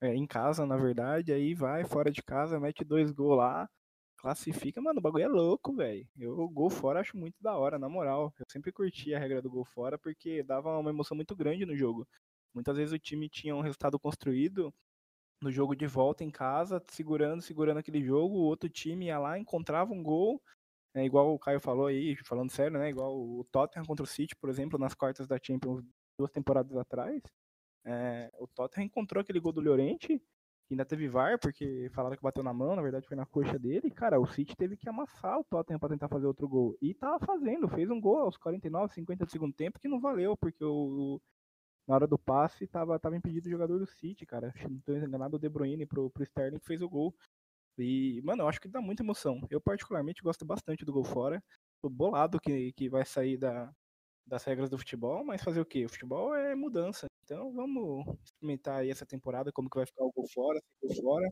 É, 0.00 0.12
em 0.12 0.26
casa, 0.26 0.66
na 0.66 0.76
verdade. 0.76 1.32
Aí 1.32 1.54
vai 1.54 1.84
fora 1.84 2.10
de 2.10 2.22
casa, 2.22 2.58
mete 2.58 2.84
dois 2.84 3.12
gols 3.12 3.38
lá 3.38 3.68
classifica, 4.26 4.80
mano, 4.80 4.98
o 4.98 5.02
bagulho 5.02 5.22
é 5.22 5.28
louco, 5.28 5.72
velho. 5.72 6.04
Eu 6.18 6.48
gol 6.48 6.68
fora 6.68 6.98
acho 6.98 7.16
muito 7.16 7.40
da 7.40 7.56
hora, 7.56 7.78
na 7.78 7.88
moral. 7.88 8.34
Eu 8.40 8.44
sempre 8.50 8.72
curti 8.72 9.14
a 9.14 9.20
regra 9.20 9.40
do 9.40 9.48
gol 9.48 9.64
fora 9.64 9.96
porque 9.96 10.42
dava 10.42 10.76
uma 10.76 10.90
emoção 10.90 11.14
muito 11.14 11.36
grande 11.36 11.64
no 11.64 11.76
jogo. 11.76 12.08
Muitas 12.52 12.76
vezes 12.76 12.92
o 12.92 12.98
time 12.98 13.28
tinha 13.28 13.54
um 13.54 13.60
resultado 13.60 13.96
construído 14.00 14.74
no 15.40 15.52
jogo 15.52 15.76
de 15.76 15.86
volta 15.86 16.24
em 16.24 16.30
casa, 16.30 16.82
segurando, 16.88 17.40
segurando 17.40 17.78
aquele 17.78 18.02
jogo, 18.02 18.34
o 18.34 18.42
outro 18.42 18.68
time 18.68 19.06
ia 19.06 19.18
lá, 19.18 19.38
encontrava 19.38 19.92
um 19.92 20.02
gol, 20.02 20.42
né, 20.94 21.04
igual 21.04 21.32
o 21.32 21.38
Caio 21.38 21.60
falou 21.60 21.86
aí, 21.86 22.16
falando 22.24 22.50
sério, 22.50 22.78
né, 22.78 22.88
igual 22.88 23.14
o 23.14 23.44
Tottenham 23.52 23.84
contra 23.84 24.02
o 24.02 24.06
City, 24.08 24.34
por 24.34 24.48
exemplo, 24.50 24.78
nas 24.78 24.94
quartas 24.94 25.28
da 25.28 25.38
Champions 25.40 25.84
duas 26.18 26.32
temporadas 26.32 26.74
atrás, 26.76 27.22
é, 27.84 28.30
o 28.40 28.48
Tottenham 28.48 28.86
encontrou 28.86 29.20
aquele 29.20 29.38
gol 29.38 29.52
do 29.52 29.60
Llorente 29.60 30.20
ainda 30.74 30.84
teve 30.84 31.08
VAR, 31.08 31.38
porque 31.38 31.88
falaram 31.92 32.16
que 32.16 32.22
bateu 32.22 32.42
na 32.42 32.52
mão, 32.52 32.74
na 32.74 32.82
verdade 32.82 33.06
foi 33.06 33.16
na 33.16 33.26
coxa 33.26 33.58
dele. 33.58 33.90
Cara, 33.90 34.20
o 34.20 34.26
City 34.26 34.56
teve 34.56 34.76
que 34.76 34.88
amassar 34.88 35.38
o 35.38 35.44
Tottenham 35.44 35.78
para 35.78 35.90
tentar 35.90 36.08
fazer 36.08 36.26
outro 36.26 36.48
gol. 36.48 36.76
E 36.82 36.92
tava 36.94 37.24
fazendo, 37.24 37.68
fez 37.68 37.90
um 37.90 38.00
gol 38.00 38.18
aos 38.18 38.36
49, 38.36 38.92
50 38.94 39.24
do 39.24 39.30
segundo 39.30 39.54
tempo 39.54 39.78
que 39.78 39.88
não 39.88 40.00
valeu, 40.00 40.36
porque 40.36 40.64
o, 40.64 41.20
na 41.86 41.94
hora 41.94 42.06
do 42.06 42.18
passe 42.18 42.66
tava, 42.66 42.98
tava 42.98 43.16
impedido 43.16 43.46
o 43.48 43.50
jogador 43.50 43.78
do 43.78 43.86
City, 43.86 44.26
cara. 44.26 44.52
Não 44.68 44.80
tô 44.80 44.96
enganado 44.96 45.36
o 45.36 45.38
De 45.38 45.48
Bruyne 45.48 45.86
pro, 45.86 46.10
pro 46.10 46.24
Sterling 46.24 46.58
que 46.58 46.66
fez 46.66 46.82
o 46.82 46.88
gol. 46.88 47.14
E, 47.78 48.20
mano, 48.24 48.42
eu 48.42 48.48
acho 48.48 48.60
que 48.60 48.68
dá 48.68 48.80
muita 48.80 49.02
emoção. 49.02 49.40
Eu 49.50 49.60
particularmente 49.60 50.22
gosto 50.22 50.44
bastante 50.44 50.84
do 50.84 50.92
gol 50.92 51.04
fora. 51.04 51.42
Tô 51.82 51.88
bolado 51.88 52.40
que, 52.40 52.72
que 52.72 52.88
vai 52.88 53.04
sair 53.04 53.36
da, 53.36 53.72
das 54.26 54.44
regras 54.44 54.68
do 54.68 54.78
futebol, 54.78 55.24
mas 55.24 55.42
fazer 55.42 55.60
o 55.60 55.66
quê? 55.66 55.84
O 55.84 55.88
futebol 55.88 56.34
é 56.34 56.54
mudança. 56.54 57.06
Então 57.24 57.52
vamos 57.52 58.04
experimentar 58.24 58.80
aí 58.80 58.90
essa 58.90 59.06
temporada, 59.06 59.52
como 59.52 59.70
que 59.70 59.76
vai 59.76 59.86
ficar 59.86 60.04
o 60.04 60.12
gol 60.12 60.28
fora, 60.32 60.58
se 60.58 60.86
gol 60.86 61.02
fora. 61.02 61.28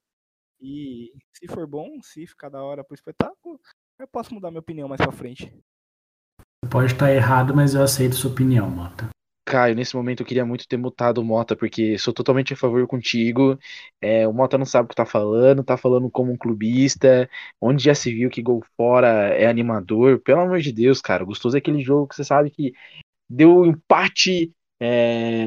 E 0.60 1.12
se 1.32 1.46
for 1.48 1.66
bom, 1.66 2.00
se 2.02 2.26
ficar 2.26 2.48
da 2.48 2.62
hora 2.62 2.84
pro 2.84 2.94
espetáculo, 2.94 3.60
eu 3.98 4.08
posso 4.08 4.32
mudar 4.32 4.50
minha 4.50 4.60
opinião 4.60 4.88
mais 4.88 5.00
pra 5.00 5.12
frente. 5.12 5.52
Pode 6.70 6.92
estar 6.92 7.12
errado, 7.12 7.54
mas 7.54 7.74
eu 7.74 7.82
aceito 7.82 8.16
sua 8.16 8.30
opinião, 8.30 8.70
Mota. 8.70 9.13
Caio, 9.44 9.74
nesse 9.74 9.94
momento 9.94 10.20
eu 10.20 10.26
queria 10.26 10.44
muito 10.44 10.66
ter 10.66 10.76
mutado 10.78 11.18
o 11.18 11.24
Mota, 11.24 11.54
porque 11.54 11.98
sou 11.98 12.14
totalmente 12.14 12.54
a 12.54 12.56
favor 12.56 12.86
contigo. 12.86 13.58
É, 14.00 14.26
o 14.26 14.32
Mota 14.32 14.56
não 14.56 14.64
sabe 14.64 14.86
o 14.86 14.88
que 14.88 14.94
tá 14.94 15.04
falando, 15.04 15.62
tá 15.62 15.76
falando 15.76 16.10
como 16.10 16.32
um 16.32 16.36
clubista, 16.36 17.28
onde 17.60 17.84
já 17.84 17.94
se 17.94 18.12
viu 18.12 18.30
que 18.30 18.42
gol 18.42 18.64
fora 18.76 19.08
é 19.28 19.46
animador. 19.46 20.20
Pelo 20.20 20.40
amor 20.40 20.60
de 20.60 20.72
Deus, 20.72 21.00
cara, 21.00 21.24
gostoso 21.24 21.56
é 21.56 21.58
aquele 21.58 21.82
jogo 21.82 22.08
que 22.08 22.16
você 22.16 22.24
sabe 22.24 22.50
que 22.50 22.72
deu 23.28 23.66
empate 23.66 24.52
é, 24.80 25.44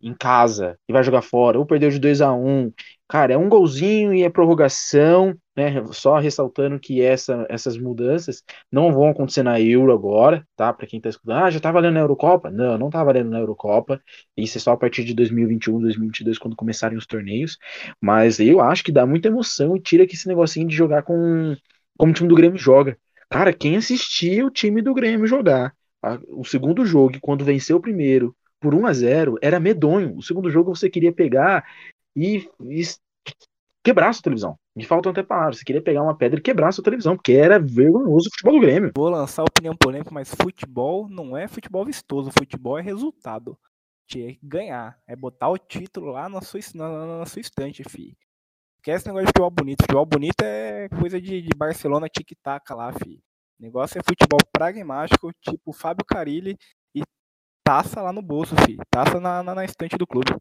em 0.00 0.14
casa 0.18 0.78
e 0.88 0.92
vai 0.92 1.02
jogar 1.02 1.22
fora, 1.22 1.58
ou 1.58 1.66
perdeu 1.66 1.90
de 1.90 1.98
2 1.98 2.20
a 2.20 2.32
1 2.32 2.48
um. 2.48 2.72
Cara, 3.08 3.32
é 3.32 3.36
um 3.38 3.48
golzinho 3.48 4.12
e 4.14 4.22
é 4.22 4.30
prorrogação, 4.30 5.34
né? 5.56 5.82
Só 5.92 6.18
ressaltando 6.18 6.78
que 6.78 7.00
essa, 7.02 7.46
essas 7.48 7.78
mudanças 7.78 8.42
não 8.70 8.92
vão 8.92 9.08
acontecer 9.08 9.42
na 9.42 9.60
Euro 9.60 9.92
agora, 9.92 10.46
tá? 10.56 10.72
Para 10.72 10.86
quem 10.86 11.00
tá 11.00 11.08
escutando, 11.08 11.44
ah, 11.44 11.50
já 11.50 11.58
tá 11.58 11.72
valendo 11.72 11.94
na 11.94 12.00
Eurocopa? 12.00 12.50
Não, 12.50 12.76
não 12.78 12.90
tá 12.90 13.02
valendo 13.02 13.30
na 13.30 13.38
Eurocopa. 13.38 14.00
Isso 14.36 14.58
é 14.58 14.60
só 14.60 14.72
a 14.72 14.76
partir 14.76 15.04
de 15.04 15.14
2021, 15.14 15.80
2022, 15.80 16.38
quando 16.38 16.56
começarem 16.56 16.98
os 16.98 17.06
torneios. 17.06 17.58
Mas 18.00 18.38
eu 18.40 18.60
acho 18.60 18.84
que 18.84 18.92
dá 18.92 19.06
muita 19.06 19.28
emoção 19.28 19.76
e 19.76 19.80
tira 19.80 20.06
que 20.06 20.14
esse 20.14 20.28
negocinho 20.28 20.68
de 20.68 20.76
jogar 20.76 21.02
com 21.02 21.56
como 21.96 22.12
o 22.12 22.14
time 22.14 22.28
do 22.28 22.34
Grêmio 22.36 22.58
joga. 22.58 22.96
Cara, 23.30 23.52
quem 23.52 23.76
assistia 23.76 24.46
o 24.46 24.50
time 24.50 24.80
do 24.82 24.94
Grêmio 24.94 25.26
jogar 25.26 25.74
o 26.28 26.44
segundo 26.44 26.86
jogo, 26.86 27.18
quando 27.20 27.44
venceu 27.44 27.76
o 27.76 27.80
primeiro 27.80 28.34
por 28.60 28.74
1 28.74 28.86
a 28.86 28.92
0 28.92 29.38
era 29.40 29.60
medonho. 29.60 30.16
O 30.16 30.22
segundo 30.22 30.50
jogo 30.50 30.74
você 30.74 30.90
queria 30.90 31.12
pegar 31.12 31.64
e, 32.14 32.48
e 32.60 32.82
quebrar 33.82 34.12
sua 34.12 34.22
televisão. 34.22 34.58
Me 34.74 34.84
faltam 34.84 35.10
até 35.10 35.22
palavras. 35.22 35.58
Você 35.58 35.64
queria 35.64 35.82
pegar 35.82 36.02
uma 36.02 36.16
pedra 36.16 36.38
e 36.38 36.42
quebrar 36.42 36.72
sua 36.72 36.84
televisão, 36.84 37.16
porque 37.16 37.32
era 37.32 37.58
vergonhoso 37.58 38.28
o 38.28 38.30
futebol 38.30 38.54
do 38.54 38.60
Grêmio. 38.60 38.92
Vou 38.96 39.08
lançar 39.08 39.44
opinião 39.44 39.74
polêmica, 39.76 40.10
mas 40.12 40.34
futebol 40.34 41.08
não 41.08 41.36
é 41.36 41.48
futebol 41.48 41.84
vistoso. 41.84 42.30
Futebol 42.36 42.78
é 42.78 42.82
resultado. 42.82 43.58
É 44.16 44.36
ganhar. 44.42 44.98
É 45.06 45.14
botar 45.14 45.48
o 45.48 45.58
título 45.58 46.12
lá 46.12 46.28
na 46.28 46.40
sua, 46.40 46.60
na, 46.74 47.18
na 47.18 47.26
sua 47.26 47.40
estante, 47.40 47.82
fi. 47.84 48.16
Esquece 48.76 48.98
esse 48.98 49.08
negócio 49.08 49.26
de 49.26 49.32
futebol 49.32 49.50
bonito. 49.50 49.82
Futebol 49.82 50.06
bonito 50.06 50.42
é 50.42 50.88
coisa 50.88 51.20
de, 51.20 51.42
de 51.42 51.56
Barcelona 51.56 52.08
tic-tac 52.08 52.72
lá, 52.72 52.92
fi. 52.92 53.20
O 53.58 53.62
negócio 53.62 53.98
é 53.98 54.02
futebol 54.02 54.38
pragmático, 54.52 55.32
tipo 55.42 55.72
Fábio 55.72 56.04
Carilli 56.06 56.56
taça 57.68 58.00
lá 58.00 58.14
no 58.14 58.22
bolso, 58.22 58.56
fi. 58.64 58.78
Taça 58.90 59.20
na, 59.20 59.42
na, 59.42 59.54
na 59.56 59.62
estante 59.62 59.98
do 59.98 60.06
clube. 60.06 60.34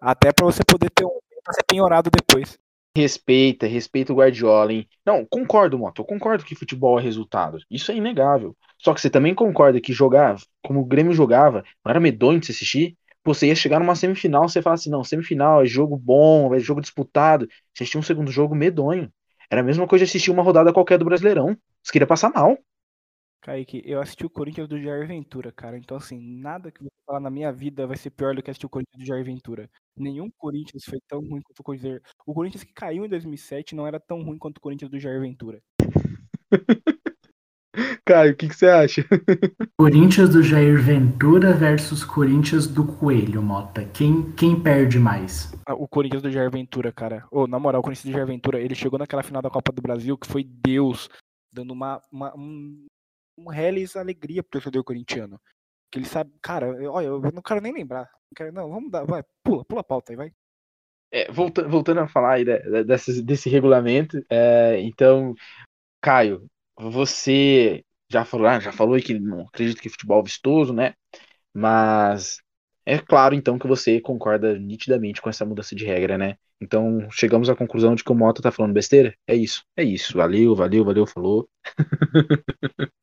Até 0.00 0.32
para 0.32 0.46
você 0.46 0.62
poder 0.66 0.88
ter 0.88 1.04
um 1.04 1.18
pra 1.44 1.52
ser 1.52 1.62
penhorado 1.68 2.08
depois. 2.10 2.58
Respeita, 2.96 3.66
respeita 3.66 4.14
o 4.14 4.16
Guardiola, 4.16 4.72
hein? 4.72 4.88
Não, 5.04 5.26
concordo, 5.26 5.78
Moto. 5.78 6.00
Eu 6.00 6.06
concordo 6.06 6.42
que 6.42 6.54
futebol 6.54 6.98
é 6.98 7.02
resultado. 7.02 7.58
Isso 7.70 7.92
é 7.92 7.96
inegável. 7.96 8.56
Só 8.78 8.94
que 8.94 9.00
você 9.02 9.10
também 9.10 9.34
concorda 9.34 9.78
que 9.78 9.92
jogar, 9.92 10.36
como 10.62 10.80
o 10.80 10.84
Grêmio 10.86 11.12
jogava, 11.12 11.62
não 11.84 11.90
era 11.90 12.00
medonho 12.00 12.40
de 12.40 12.46
se 12.46 12.52
assistir? 12.52 12.96
Você 13.24 13.48
ia 13.48 13.54
chegar 13.54 13.78
numa 13.78 13.94
semifinal, 13.94 14.48
você 14.48 14.62
fala 14.62 14.74
assim, 14.74 14.88
não, 14.88 15.04
semifinal 15.04 15.62
é 15.62 15.66
jogo 15.66 15.98
bom, 15.98 16.54
é 16.54 16.58
jogo 16.58 16.80
disputado. 16.80 17.46
Você 17.74 17.82
assistia 17.82 18.00
um 18.00 18.02
segundo 18.02 18.30
jogo 18.30 18.54
medonho. 18.54 19.12
Era 19.50 19.60
a 19.60 19.64
mesma 19.64 19.86
coisa 19.86 20.06
de 20.06 20.08
assistir 20.08 20.30
uma 20.30 20.42
rodada 20.42 20.72
qualquer 20.72 20.96
do 20.96 21.04
Brasileirão. 21.04 21.54
Você 21.82 21.92
queria 21.92 22.06
passar 22.06 22.30
mal. 22.30 22.56
Kaique, 23.42 23.82
eu 23.84 24.00
assisti 24.00 24.24
o 24.24 24.30
Corinthians 24.30 24.68
do 24.68 24.80
Jair 24.80 25.04
Ventura, 25.06 25.50
cara. 25.50 25.76
Então, 25.76 25.96
assim, 25.96 26.20
nada 26.20 26.70
que 26.70 26.80
você 26.80 26.94
falar 27.04 27.18
na 27.18 27.28
minha 27.28 27.52
vida 27.52 27.88
vai 27.88 27.96
ser 27.96 28.10
pior 28.10 28.36
do 28.36 28.42
que 28.42 28.48
assistir 28.48 28.66
o 28.66 28.70
Corinthians 28.70 29.02
do 29.02 29.04
Jair 29.04 29.24
Ventura. 29.24 29.68
Nenhum 29.96 30.30
Corinthians 30.38 30.84
foi 30.84 31.00
tão 31.08 31.18
ruim 31.18 31.42
quanto 31.42 31.58
o 31.58 31.64
Corinthians. 31.64 32.00
O 32.24 32.32
Corinthians 32.32 32.62
que 32.62 32.72
caiu 32.72 33.04
em 33.04 33.08
2007 33.08 33.74
não 33.74 33.84
era 33.84 33.98
tão 33.98 34.22
ruim 34.22 34.38
quanto 34.38 34.58
o 34.58 34.60
Corinthians 34.60 34.92
do 34.92 34.98
Jair 35.00 35.20
Ventura. 35.20 35.60
Caio, 38.04 38.32
o 38.32 38.36
que, 38.36 38.48
que, 38.48 38.54
você 38.54 38.66
acha? 38.66 39.04
Corinthians 39.76 40.28
do 40.28 40.42
Jair 40.42 40.80
Ventura 40.80 41.52
versus 41.52 42.04
Corinthians 42.04 42.68
do 42.68 42.84
Coelho, 42.84 43.42
Mota. 43.42 43.84
Quem, 43.86 44.30
quem 44.32 44.60
perde 44.60 45.00
mais? 45.00 45.52
Ah, 45.66 45.74
o 45.74 45.88
Corinthians 45.88 46.22
do 46.22 46.30
Jair 46.30 46.50
Ventura, 46.50 46.92
cara. 46.92 47.26
Oh, 47.30 47.48
na 47.48 47.58
moral, 47.58 47.80
o 47.80 47.82
Corinthians 47.82 48.04
do 48.06 48.12
Jair 48.12 48.26
Ventura, 48.26 48.60
ele 48.60 48.74
chegou 48.74 49.00
naquela 49.00 49.22
final 49.22 49.42
da 49.42 49.50
Copa 49.50 49.72
do 49.72 49.82
Brasil 49.82 50.16
que 50.16 50.28
foi 50.28 50.44
Deus 50.44 51.08
dando 51.52 51.72
uma, 51.72 52.00
uma 52.10 52.34
um, 52.36 52.86
um 53.36 53.48
reles 53.48 53.96
alegria 53.96 54.42
pro 54.42 54.52
torcedor 54.52 54.84
corintiano. 54.84 55.40
Que 55.90 55.98
ele 55.98 56.06
sabe, 56.06 56.32
cara, 56.40 56.68
olha, 56.90 57.06
eu 57.06 57.20
não 57.20 57.42
quero 57.42 57.60
nem 57.60 57.72
lembrar. 57.72 58.04
Não, 58.04 58.34
quero, 58.34 58.52
não 58.52 58.68
vamos 58.68 58.90
dar, 58.90 59.04
vai, 59.04 59.22
pula, 59.42 59.64
pula 59.64 59.80
a 59.80 59.84
pauta 59.84 60.12
aí, 60.12 60.16
vai. 60.16 60.32
É, 61.10 61.30
voltando, 61.30 61.68
voltando 61.68 62.00
a 62.00 62.08
falar 62.08 62.34
aí 62.34 62.44
desse, 62.84 63.22
desse 63.22 63.50
regulamento, 63.50 64.24
é, 64.30 64.80
então, 64.80 65.34
Caio, 66.00 66.48
você 66.74 67.84
já 68.10 68.24
falou, 68.24 68.46
ah, 68.46 68.60
já 68.60 68.72
falou 68.72 68.98
que 69.00 69.18
não 69.18 69.42
acredita 69.42 69.80
que 69.80 69.90
futebol 69.90 70.20
é 70.20 70.24
vistoso, 70.24 70.72
né? 70.72 70.94
Mas 71.52 72.38
é 72.84 72.98
claro 72.98 73.34
então 73.34 73.58
que 73.58 73.66
você 73.66 74.00
concorda 74.00 74.58
nitidamente 74.58 75.20
com 75.22 75.30
essa 75.30 75.44
mudança 75.44 75.74
de 75.74 75.84
regra, 75.84 76.18
né? 76.18 76.36
Então 76.60 77.08
chegamos 77.10 77.50
à 77.50 77.56
conclusão 77.56 77.94
de 77.94 78.04
que 78.04 78.12
o 78.12 78.14
Mota 78.14 78.42
tá 78.42 78.50
falando 78.52 78.72
besteira? 78.72 79.14
É 79.26 79.34
isso, 79.34 79.64
é 79.76 79.84
isso. 79.84 80.16
Valeu, 80.16 80.54
valeu, 80.54 80.84
valeu, 80.84 81.06
falou. 81.06 81.48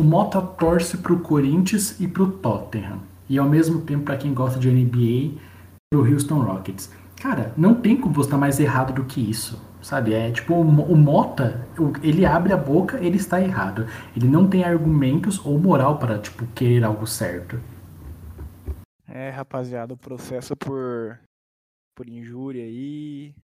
o 0.00 0.04
Mota 0.04 0.40
torce 0.40 0.96
para 0.96 1.12
o 1.12 1.20
Corinthians 1.20 2.00
e 2.00 2.08
para 2.08 2.22
o 2.22 2.32
Tottenham. 2.32 3.00
E 3.28 3.38
ao 3.38 3.48
mesmo 3.48 3.82
tempo, 3.82 4.04
para 4.04 4.16
quem 4.16 4.32
gosta 4.32 4.58
de 4.58 4.70
NBA, 4.70 5.38
para 5.90 6.00
o 6.00 6.10
Houston 6.10 6.40
Rockets. 6.40 6.90
Cara, 7.20 7.52
não 7.54 7.74
tem 7.74 8.00
como 8.00 8.14
você 8.14 8.28
estar 8.28 8.38
mais 8.38 8.58
errado 8.58 8.94
do 8.94 9.04
que 9.04 9.20
isso. 9.20 9.60
Sabe? 9.82 10.14
É 10.14 10.30
tipo, 10.30 10.54
o, 10.54 10.60
o 10.60 10.96
Mota, 10.96 11.66
ele 12.02 12.24
abre 12.24 12.52
a 12.52 12.56
boca, 12.56 12.98
ele 12.98 13.16
está 13.16 13.40
errado. 13.40 13.86
Ele 14.16 14.26
não 14.26 14.48
tem 14.48 14.64
argumentos 14.64 15.44
ou 15.44 15.58
moral 15.58 15.98
para, 15.98 16.18
tipo, 16.18 16.46
querer 16.54 16.82
algo 16.84 17.06
certo. 17.06 17.60
É, 19.06 19.28
rapaziada, 19.28 19.92
o 19.92 19.98
processo 19.98 20.56
por, 20.56 21.18
por 21.94 22.08
injúria 22.08 22.64
aí, 22.64 23.34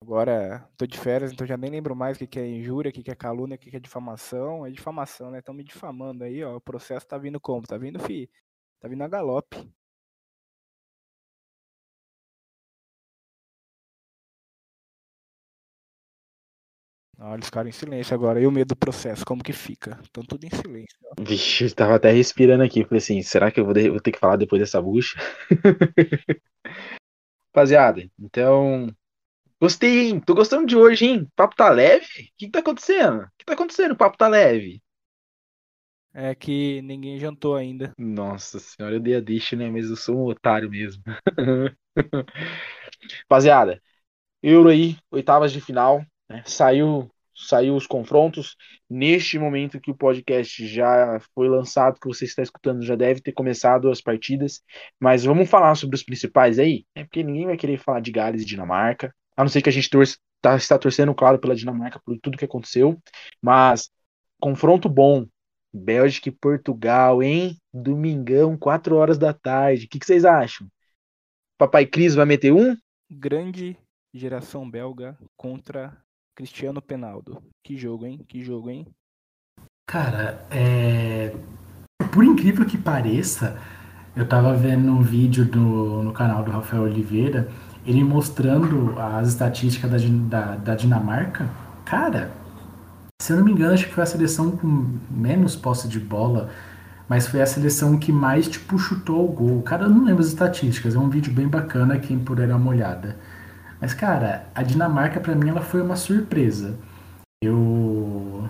Agora, 0.00 0.68
tô 0.76 0.86
de 0.86 0.98
férias, 0.98 1.32
então 1.32 1.46
já 1.46 1.56
nem 1.56 1.70
lembro 1.70 1.94
mais 1.94 2.20
o 2.20 2.26
que 2.26 2.38
é 2.38 2.46
injúria, 2.48 2.90
o 2.90 2.92
que 2.92 3.10
é 3.10 3.14
calúnia, 3.14 3.56
o 3.56 3.58
que 3.58 3.74
é 3.76 3.80
difamação. 3.80 4.64
É 4.66 4.70
difamação, 4.70 5.30
né? 5.30 5.38
Estão 5.40 5.54
me 5.54 5.64
difamando 5.64 6.24
aí, 6.24 6.42
ó. 6.44 6.56
O 6.56 6.60
processo 6.60 7.06
tá 7.06 7.18
vindo 7.18 7.40
como? 7.40 7.66
Tá 7.66 7.76
vindo, 7.76 7.98
fi? 7.98 8.30
Tá 8.80 8.88
vindo 8.88 9.02
a 9.02 9.08
galope. 9.08 9.68
Olha, 17.20 17.34
eles 17.34 17.46
ficaram 17.46 17.68
em 17.68 17.72
silêncio 17.72 18.14
agora. 18.14 18.40
E 18.40 18.46
o 18.46 18.50
medo 18.50 18.68
do 18.68 18.76
processo, 18.76 19.24
como 19.26 19.42
que 19.42 19.52
fica? 19.52 19.98
Estão 20.02 20.22
tudo 20.22 20.44
em 20.44 20.50
silêncio. 20.50 20.96
Ó. 21.04 21.22
Vixe, 21.22 21.64
eu 21.64 21.74
tava 21.74 21.96
até 21.96 22.12
respirando 22.12 22.62
aqui. 22.62 22.84
Falei 22.84 22.98
assim, 22.98 23.22
será 23.22 23.50
que 23.50 23.58
eu 23.60 23.64
vou, 23.64 23.74
vou 23.74 24.00
ter 24.00 24.12
que 24.12 24.18
falar 24.18 24.36
depois 24.36 24.60
dessa 24.60 24.80
bucha? 24.80 25.18
Rapaziada, 27.54 28.08
então 28.18 28.88
Gostei, 29.60 30.08
hein? 30.10 30.20
Tô 30.20 30.34
gostando 30.34 30.66
de 30.66 30.76
hoje, 30.76 31.04
hein? 31.06 31.28
Papo 31.36 31.54
tá 31.56 31.68
leve? 31.70 32.04
O 32.04 32.08
que, 32.36 32.46
que 32.46 32.50
tá 32.50 32.58
acontecendo? 32.60 33.22
O 33.22 33.30
que 33.38 33.44
tá 33.44 33.52
acontecendo? 33.54 33.92
O 33.92 33.96
papo 33.96 34.16
tá 34.16 34.28
leve. 34.28 34.82
É 36.12 36.34
que 36.34 36.82
ninguém 36.82 37.18
jantou 37.18 37.54
ainda. 37.56 37.94
Nossa 37.96 38.58
senhora, 38.58 38.96
eu 38.96 39.00
dei 39.00 39.16
a 39.16 39.20
deixa, 39.20 39.56
né? 39.56 39.68
Mas 39.70 39.88
eu 39.90 39.96
sou 39.96 40.16
um 40.16 40.24
otário 40.26 40.70
mesmo. 40.70 41.02
Rapaziada, 43.22 43.80
Euro 44.42 44.68
aí, 44.70 44.96
oitavas 45.10 45.52
de 45.52 45.60
final. 45.60 46.04
Né? 46.28 46.42
Saiu, 46.46 47.10
saiu 47.34 47.76
os 47.76 47.86
confrontos. 47.86 48.56
Neste 48.90 49.38
momento 49.38 49.80
que 49.80 49.90
o 49.90 49.96
podcast 49.96 50.66
já 50.68 51.20
foi 51.34 51.48
lançado, 51.48 52.00
que 52.00 52.08
você 52.08 52.24
está 52.26 52.42
escutando, 52.42 52.84
já 52.84 52.96
deve 52.96 53.20
ter 53.22 53.32
começado 53.32 53.90
as 53.90 54.00
partidas. 54.00 54.62
Mas 55.00 55.24
vamos 55.24 55.50
falar 55.50 55.74
sobre 55.76 55.96
os 55.96 56.02
principais 56.04 56.58
aí, 56.58 56.86
né? 56.96 57.04
Porque 57.04 57.24
ninguém 57.24 57.46
vai 57.46 57.56
querer 57.56 57.78
falar 57.78 58.00
de 58.00 58.12
Gales 58.12 58.42
e 58.42 58.46
Dinamarca. 58.46 59.14
A 59.38 59.44
não 59.44 59.48
ser 59.48 59.62
que 59.62 59.68
a 59.68 59.72
gente 59.72 59.88
torce, 59.88 60.18
tá, 60.40 60.56
está 60.56 60.76
torcendo, 60.76 61.14
claro, 61.14 61.38
pela 61.38 61.54
Dinamarca, 61.54 62.00
por 62.04 62.18
tudo 62.18 62.36
que 62.36 62.44
aconteceu. 62.44 63.00
Mas 63.40 63.88
confronto 64.40 64.88
bom. 64.88 65.28
Bélgica 65.72 66.28
e 66.28 66.32
Portugal, 66.32 67.22
hein? 67.22 67.56
Domingão, 67.72 68.58
4 68.58 68.96
horas 68.96 69.16
da 69.16 69.32
tarde. 69.32 69.86
O 69.86 69.88
que, 69.88 70.00
que 70.00 70.06
vocês 70.06 70.24
acham? 70.24 70.66
Papai 71.56 71.86
Cris 71.86 72.16
vai 72.16 72.24
meter 72.26 72.52
um? 72.52 72.76
Grande 73.08 73.76
geração 74.12 74.68
belga 74.68 75.16
contra 75.36 75.96
Cristiano 76.34 76.82
Penaldo. 76.82 77.40
Que 77.62 77.76
jogo, 77.76 78.06
hein? 78.06 78.18
Que 78.26 78.42
jogo, 78.42 78.70
hein? 78.70 78.88
Cara, 79.86 80.44
é... 80.50 81.32
por 82.12 82.24
incrível 82.24 82.66
que 82.66 82.76
pareça, 82.76 83.56
eu 84.16 84.28
tava 84.28 84.52
vendo 84.56 84.90
um 84.90 85.00
vídeo 85.00 85.44
do, 85.44 86.02
no 86.02 86.12
canal 86.12 86.42
do 86.42 86.50
Rafael 86.50 86.82
Oliveira 86.82 87.48
ele 87.88 88.04
mostrando 88.04 88.94
as 89.00 89.28
estatísticas 89.28 89.90
da, 89.90 89.98
da, 90.28 90.56
da, 90.56 90.74
Dinamarca, 90.74 91.48
cara, 91.86 92.30
se 93.20 93.32
eu 93.32 93.38
não 93.38 93.44
me 93.44 93.52
engano, 93.52 93.72
acho 93.72 93.86
que 93.86 93.94
foi 93.94 94.02
a 94.02 94.06
seleção 94.06 94.50
com 94.50 94.98
menos 95.10 95.56
posse 95.56 95.88
de 95.88 95.98
bola, 95.98 96.50
mas 97.08 97.26
foi 97.26 97.40
a 97.40 97.46
seleção 97.46 97.96
que 97.98 98.12
mais, 98.12 98.46
tipo, 98.46 98.78
chutou 98.78 99.24
o 99.24 99.32
gol. 99.32 99.62
Cara, 99.62 99.84
eu 99.84 99.88
não 99.88 100.04
lembro 100.04 100.20
as 100.20 100.28
estatísticas, 100.28 100.94
é 100.94 100.98
um 100.98 101.08
vídeo 101.08 101.32
bem 101.32 101.48
bacana, 101.48 101.98
quem 101.98 102.18
puder 102.18 102.46
dar 102.48 102.56
uma 102.56 102.70
olhada. 102.70 103.16
Mas, 103.80 103.94
cara, 103.94 104.46
a 104.54 104.62
Dinamarca, 104.62 105.18
para 105.18 105.34
mim, 105.34 105.48
ela 105.48 105.62
foi 105.62 105.80
uma 105.80 105.96
surpresa. 105.96 106.76
Eu 107.42 108.48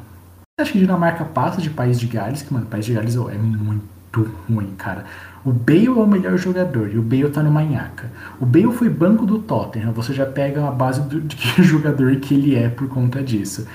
Acho 0.61 0.73
que 0.73 0.81
Dinamarca 0.81 1.25
passa 1.25 1.61
de 1.61 1.71
País 1.71 2.01
de 2.01 2.09
Gales, 2.09 2.43
que, 2.43 2.53
mano, 2.53 2.67
País 2.67 2.85
de 2.85 2.93
Gales 2.93 3.15
é 3.15 3.39
muito 3.39 4.35
ruim, 4.51 4.75
cara. 4.77 5.05
O 5.45 5.53
Bale 5.53 5.87
é 5.87 5.91
o 5.91 6.07
melhor 6.07 6.37
jogador 6.37 6.91
e 6.93 6.99
o 6.99 7.03
Bale 7.03 7.31
tá 7.31 7.43
no 7.43 7.51
manhaca. 7.51 8.11
O 8.41 8.47
Bale 8.47 8.73
foi 8.73 8.89
banco 8.89 9.25
do 9.25 9.39
Tottenham, 9.39 9.93
você 9.93 10.13
já 10.13 10.27
pega 10.27 10.67
a 10.67 10.71
base 10.71 11.01
do, 11.03 11.21
de 11.21 11.37
que 11.37 11.63
jogador 11.63 12.17
que 12.17 12.35
ele 12.35 12.57
é 12.57 12.69
por 12.69 12.89
conta 12.89 13.23
disso. 13.23 13.67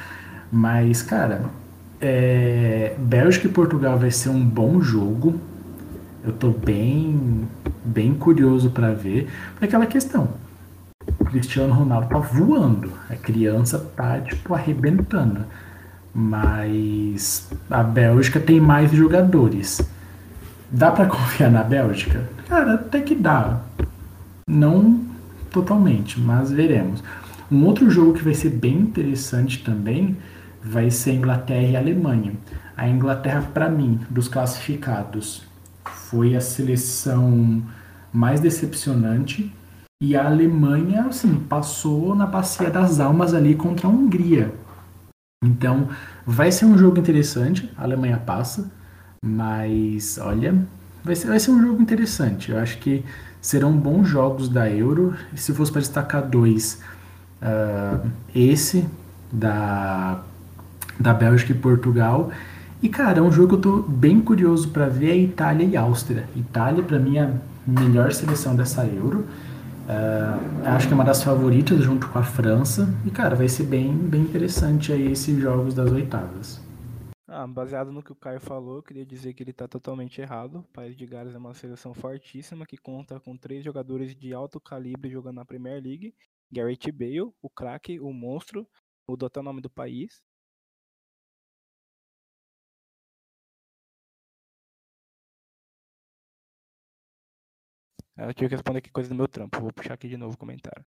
Mas, 0.51 1.01
cara, 1.01 1.41
é... 1.99 2.95
Bélgica 2.99 3.47
e 3.47 3.49
Portugal 3.49 3.97
vai 3.97 4.11
ser 4.11 4.29
um 4.29 4.43
bom 4.43 4.81
jogo. 4.81 5.39
Eu 6.23 6.33
tô 6.33 6.51
bem, 6.51 7.47
bem 7.83 8.13
curioso 8.13 8.69
para 8.69 8.93
ver. 8.93 9.29
É 9.59 9.65
aquela 9.65 9.85
questão. 9.85 10.29
O 11.19 11.25
Cristiano 11.25 11.73
Ronaldo 11.73 12.07
tá 12.09 12.19
voando. 12.19 12.91
A 13.09 13.15
criança 13.15 13.79
tá, 13.95 14.19
tipo, 14.19 14.53
arrebentando. 14.53 15.45
Mas 16.13 17.49
a 17.69 17.81
Bélgica 17.81 18.39
tem 18.39 18.59
mais 18.59 18.91
jogadores. 18.91 19.81
Dá 20.73 20.91
para 20.91 21.05
confiar 21.07 21.51
na 21.51 21.63
Bélgica? 21.63 22.27
Cara, 22.49 22.73
até 22.73 22.99
que 22.99 23.13
dá. 23.13 23.61
Não 24.49 24.99
totalmente, 25.51 26.19
mas 26.19 26.51
veremos. 26.51 27.03
Um 27.51 27.63
outro 27.65 27.89
jogo 27.91 28.13
que 28.13 28.23
vai 28.23 28.33
ser 28.33 28.49
bem 28.49 28.79
interessante 28.79 29.63
também 29.63 30.17
vai 30.63 30.89
ser 30.89 31.13
Inglaterra 31.13 31.67
e 31.67 31.75
Alemanha. 31.75 32.33
A 32.75 32.89
Inglaterra, 32.89 33.47
para 33.53 33.69
mim, 33.69 33.99
dos 34.09 34.27
classificados, 34.27 35.43
foi 35.85 36.35
a 36.35 36.41
seleção 36.41 37.61
mais 38.11 38.39
decepcionante. 38.39 39.53
E 40.01 40.15
a 40.15 40.25
Alemanha, 40.25 41.05
assim, 41.05 41.35
passou 41.35 42.15
na 42.15 42.25
bacia 42.25 42.69
das 42.71 42.99
almas 42.99 43.33
ali 43.33 43.55
contra 43.55 43.87
a 43.87 43.89
Hungria. 43.91 44.53
Então, 45.43 45.89
vai 46.25 46.51
ser 46.51 46.65
um 46.65 46.77
jogo 46.77 46.99
interessante. 46.99 47.71
A 47.77 47.83
Alemanha 47.83 48.17
passa. 48.17 48.71
Mas, 49.25 50.19
olha, 50.21 50.53
vai 51.01 51.15
ser, 51.15 51.27
vai 51.27 51.39
ser 51.39 51.51
um 51.51 51.61
jogo 51.61 51.81
interessante. 51.81 52.51
Eu 52.51 52.59
acho 52.59 52.77
que 52.79 53.05
serão 53.41 53.71
bons 53.71 54.05
jogos 54.05 54.49
da 54.49 54.69
Euro. 54.69 55.15
E 55.33 55.39
se 55.39 55.53
fosse 55.53 55.71
para 55.71 55.79
destacar 55.79 56.27
dois, 56.27 56.81
uh, 57.41 58.05
esse 58.35 58.85
da, 59.31 60.19
da 60.99 61.13
Bélgica 61.13 61.53
e 61.53 61.55
Portugal. 61.55 62.31
E, 62.81 62.89
cara, 62.89 63.19
é 63.19 63.21
um 63.21 63.31
jogo 63.31 63.47
que 63.47 63.55
eu 63.55 63.61
tô 63.61 63.81
bem 63.81 64.19
curioso 64.19 64.67
para 64.67 64.87
ver 64.87 65.11
é 65.11 65.17
Itália 65.17 65.65
e 65.65 65.77
Áustria. 65.77 66.27
Itália, 66.35 66.83
para 66.83 66.99
mim, 66.99 67.17
é 67.17 67.21
a 67.21 67.31
melhor 67.65 68.11
seleção 68.11 68.57
dessa 68.57 68.85
Euro. 68.85 69.25
Uh, 69.87 70.67
acho 70.67 70.87
que 70.87 70.93
é 70.93 70.95
uma 70.95 71.05
das 71.05 71.23
favoritas 71.23 71.81
junto 71.81 72.07
com 72.09 72.19
a 72.19 72.23
França. 72.23 72.89
E, 73.05 73.09
cara, 73.09 73.37
vai 73.37 73.47
ser 73.47 73.63
bem, 73.63 73.93
bem 73.93 74.21
interessante 74.21 74.91
aí 74.91 75.13
esses 75.13 75.41
jogos 75.41 75.73
das 75.73 75.89
oitavas. 75.91 76.62
Ah, 77.35 77.47
baseado 77.47 77.91
no 77.91 78.03
que 78.03 78.11
o 78.11 78.15
Caio 78.15 78.39
falou, 78.39 78.75
eu 78.77 78.83
queria 78.83 79.03
dizer 79.05 79.33
que 79.33 79.41
ele 79.41 79.49
está 79.51 79.67
totalmente 79.67 80.21
errado. 80.21 80.59
O 80.59 80.63
País 80.71 80.95
de 80.95 81.05
Gales 81.05 81.33
é 81.33 81.37
uma 81.37 81.53
seleção 81.53 81.93
fortíssima 81.93 82.65
que 82.65 82.77
conta 82.77 83.19
com 83.19 83.35
três 83.35 83.63
jogadores 83.63 84.15
de 84.15 84.33
alto 84.33 84.59
calibre 84.61 85.09
jogando 85.09 85.37
na 85.37 85.45
Premier 85.45 85.81
League: 85.81 86.15
Gareth 86.51 86.91
Bale, 86.93 87.21
o 87.41 87.49
craque, 87.49 87.99
o 87.99 88.13
monstro, 88.13 88.67
mudou 89.09 89.27
até 89.27 89.39
o 89.39 89.43
nome 89.43 89.61
do 89.61 89.69
país. 89.69 90.21
Eu 98.17 98.33
tive 98.33 98.49
que 98.49 98.55
responder 98.55 98.79
aqui 98.79 98.89
coisa 98.91 99.09
do 99.09 99.15
meu 99.15 99.27
trampo. 99.27 99.59
Vou 99.61 99.71
puxar 99.73 99.93
aqui 99.93 100.07
de 100.07 100.17
novo 100.17 100.33
o 100.35 100.37
comentário. 100.37 100.83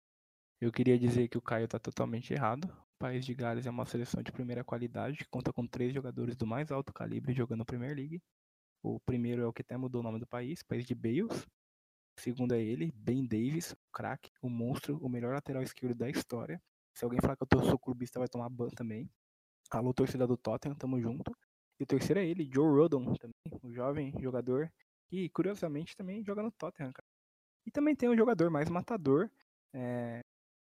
Eu 0.61 0.72
queria 0.72 0.99
dizer 0.99 1.28
que 1.28 1.38
o 1.38 1.43
Caio 1.43 1.66
está 1.66 1.78
totalmente 1.78 2.32
errado. 2.34 2.68
País 3.01 3.24
de 3.24 3.34
Gales 3.34 3.64
é 3.64 3.70
uma 3.70 3.86
seleção 3.86 4.22
de 4.22 4.30
primeira 4.30 4.62
qualidade 4.62 5.16
que 5.16 5.24
conta 5.30 5.51
com 5.55 5.66
três 5.66 5.94
jogadores 5.94 6.36
do 6.36 6.46
mais 6.46 6.70
alto 6.70 6.92
calibre 6.92 7.32
jogando 7.32 7.64
Premier 7.64 7.96
League. 7.96 8.22
O 8.82 9.01
primeiro 9.01 9.40
é 9.40 9.46
o 9.46 9.53
que 9.55 9.62
até 9.62 9.74
mudou 9.74 10.03
o 10.03 10.05
nome 10.05 10.20
do 10.20 10.26
país, 10.26 10.62
País 10.62 10.84
de 10.84 10.94
Bales. 10.94 11.46
O 12.14 12.20
segundo 12.20 12.53
é 12.53 12.61
ele, 12.61 12.92
Ben 12.94 13.26
Davis, 13.26 13.72
o 13.72 13.78
craque, 13.90 14.30
o 14.42 14.51
monstro, 14.51 14.98
o 14.98 15.09
melhor 15.09 15.32
lateral 15.32 15.62
esquerdo 15.62 15.94
da 15.94 16.11
história. 16.11 16.62
Se 16.92 17.03
alguém 17.03 17.18
falar 17.22 17.36
que 17.36 17.42
eu 17.51 17.64
sou 17.64 17.78
clubista, 17.78 18.18
vai 18.18 18.28
tomar 18.28 18.51
ban 18.51 18.68
também. 18.68 19.11
Alô, 19.70 19.94
torcida 19.94 20.26
do 20.26 20.36
Tottenham, 20.36 20.76
tamo 20.76 21.01
junto. 21.01 21.34
E 21.78 21.84
o 21.84 21.86
terceiro 21.86 22.20
é 22.20 22.26
ele, 22.26 22.51
Joe 22.53 22.68
Rodon, 22.68 23.14
também, 23.14 23.61
um 23.64 23.72
jovem 23.72 24.12
jogador 24.20 24.70
que, 25.09 25.30
curiosamente, 25.30 25.96
também 25.96 26.22
joga 26.22 26.42
no 26.42 26.53
Tottenham, 26.53 26.92
cara. 26.92 27.07
E 27.64 27.70
também 27.70 27.96
tem 27.96 28.11
um 28.11 28.16
jogador 28.16 28.51
mais 28.51 28.68
matador, 28.68 29.30
é, 29.72 30.20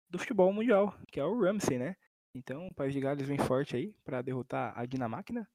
do 0.09 0.19
futebol 0.19 0.51
mundial, 0.51 0.93
que 1.09 1.21
é 1.21 1.23
o 1.23 1.39
Ramsey, 1.39 1.77
né? 1.77 1.95
Então 2.33 2.67
o 2.67 2.73
País 2.73 2.93
de 2.93 2.99
Gales 2.99 3.27
vem 3.27 3.37
forte 3.37 3.75
aí 3.75 3.93
para 4.03 4.21
derrotar 4.21 4.77
a 4.77 4.85
Dinamarca. 4.85 5.47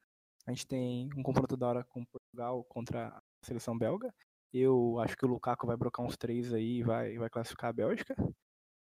A 0.46 0.50
gente 0.50 0.66
tem 0.66 1.08
um 1.16 1.22
confronto 1.22 1.56
da 1.56 1.68
hora 1.68 1.84
com 1.84 2.04
Portugal 2.04 2.64
contra 2.64 3.08
a 3.08 3.22
seleção 3.42 3.78
belga. 3.78 4.12
Eu 4.52 4.98
acho 5.00 5.16
que 5.16 5.24
o 5.24 5.28
Lukaku 5.28 5.66
vai 5.66 5.76
brocar 5.76 6.04
uns 6.04 6.16
três 6.16 6.52
aí 6.52 6.78
e 6.78 6.82
vai, 6.82 7.16
vai 7.16 7.30
classificar 7.30 7.70
a 7.70 7.72
Bélgica. 7.72 8.14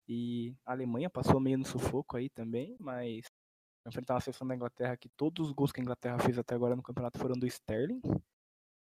E 0.07 0.55
a 0.65 0.71
Alemanha 0.71 1.09
passou 1.09 1.39
meio 1.39 1.57
no 1.57 1.65
sufoco 1.65 2.17
aí 2.17 2.29
também, 2.29 2.75
mas 2.79 3.25
enfrentar 3.87 4.15
uma 4.15 4.21
seleção 4.21 4.47
da 4.47 4.55
Inglaterra 4.55 4.97
que 4.97 5.09
todos 5.09 5.47
os 5.47 5.51
gols 5.53 5.71
que 5.71 5.79
a 5.79 5.83
Inglaterra 5.83 6.17
fez 6.19 6.37
até 6.39 6.55
agora 6.55 6.75
no 6.75 6.81
campeonato 6.81 7.19
foram 7.19 7.35
do 7.35 7.45
Sterling. 7.45 8.01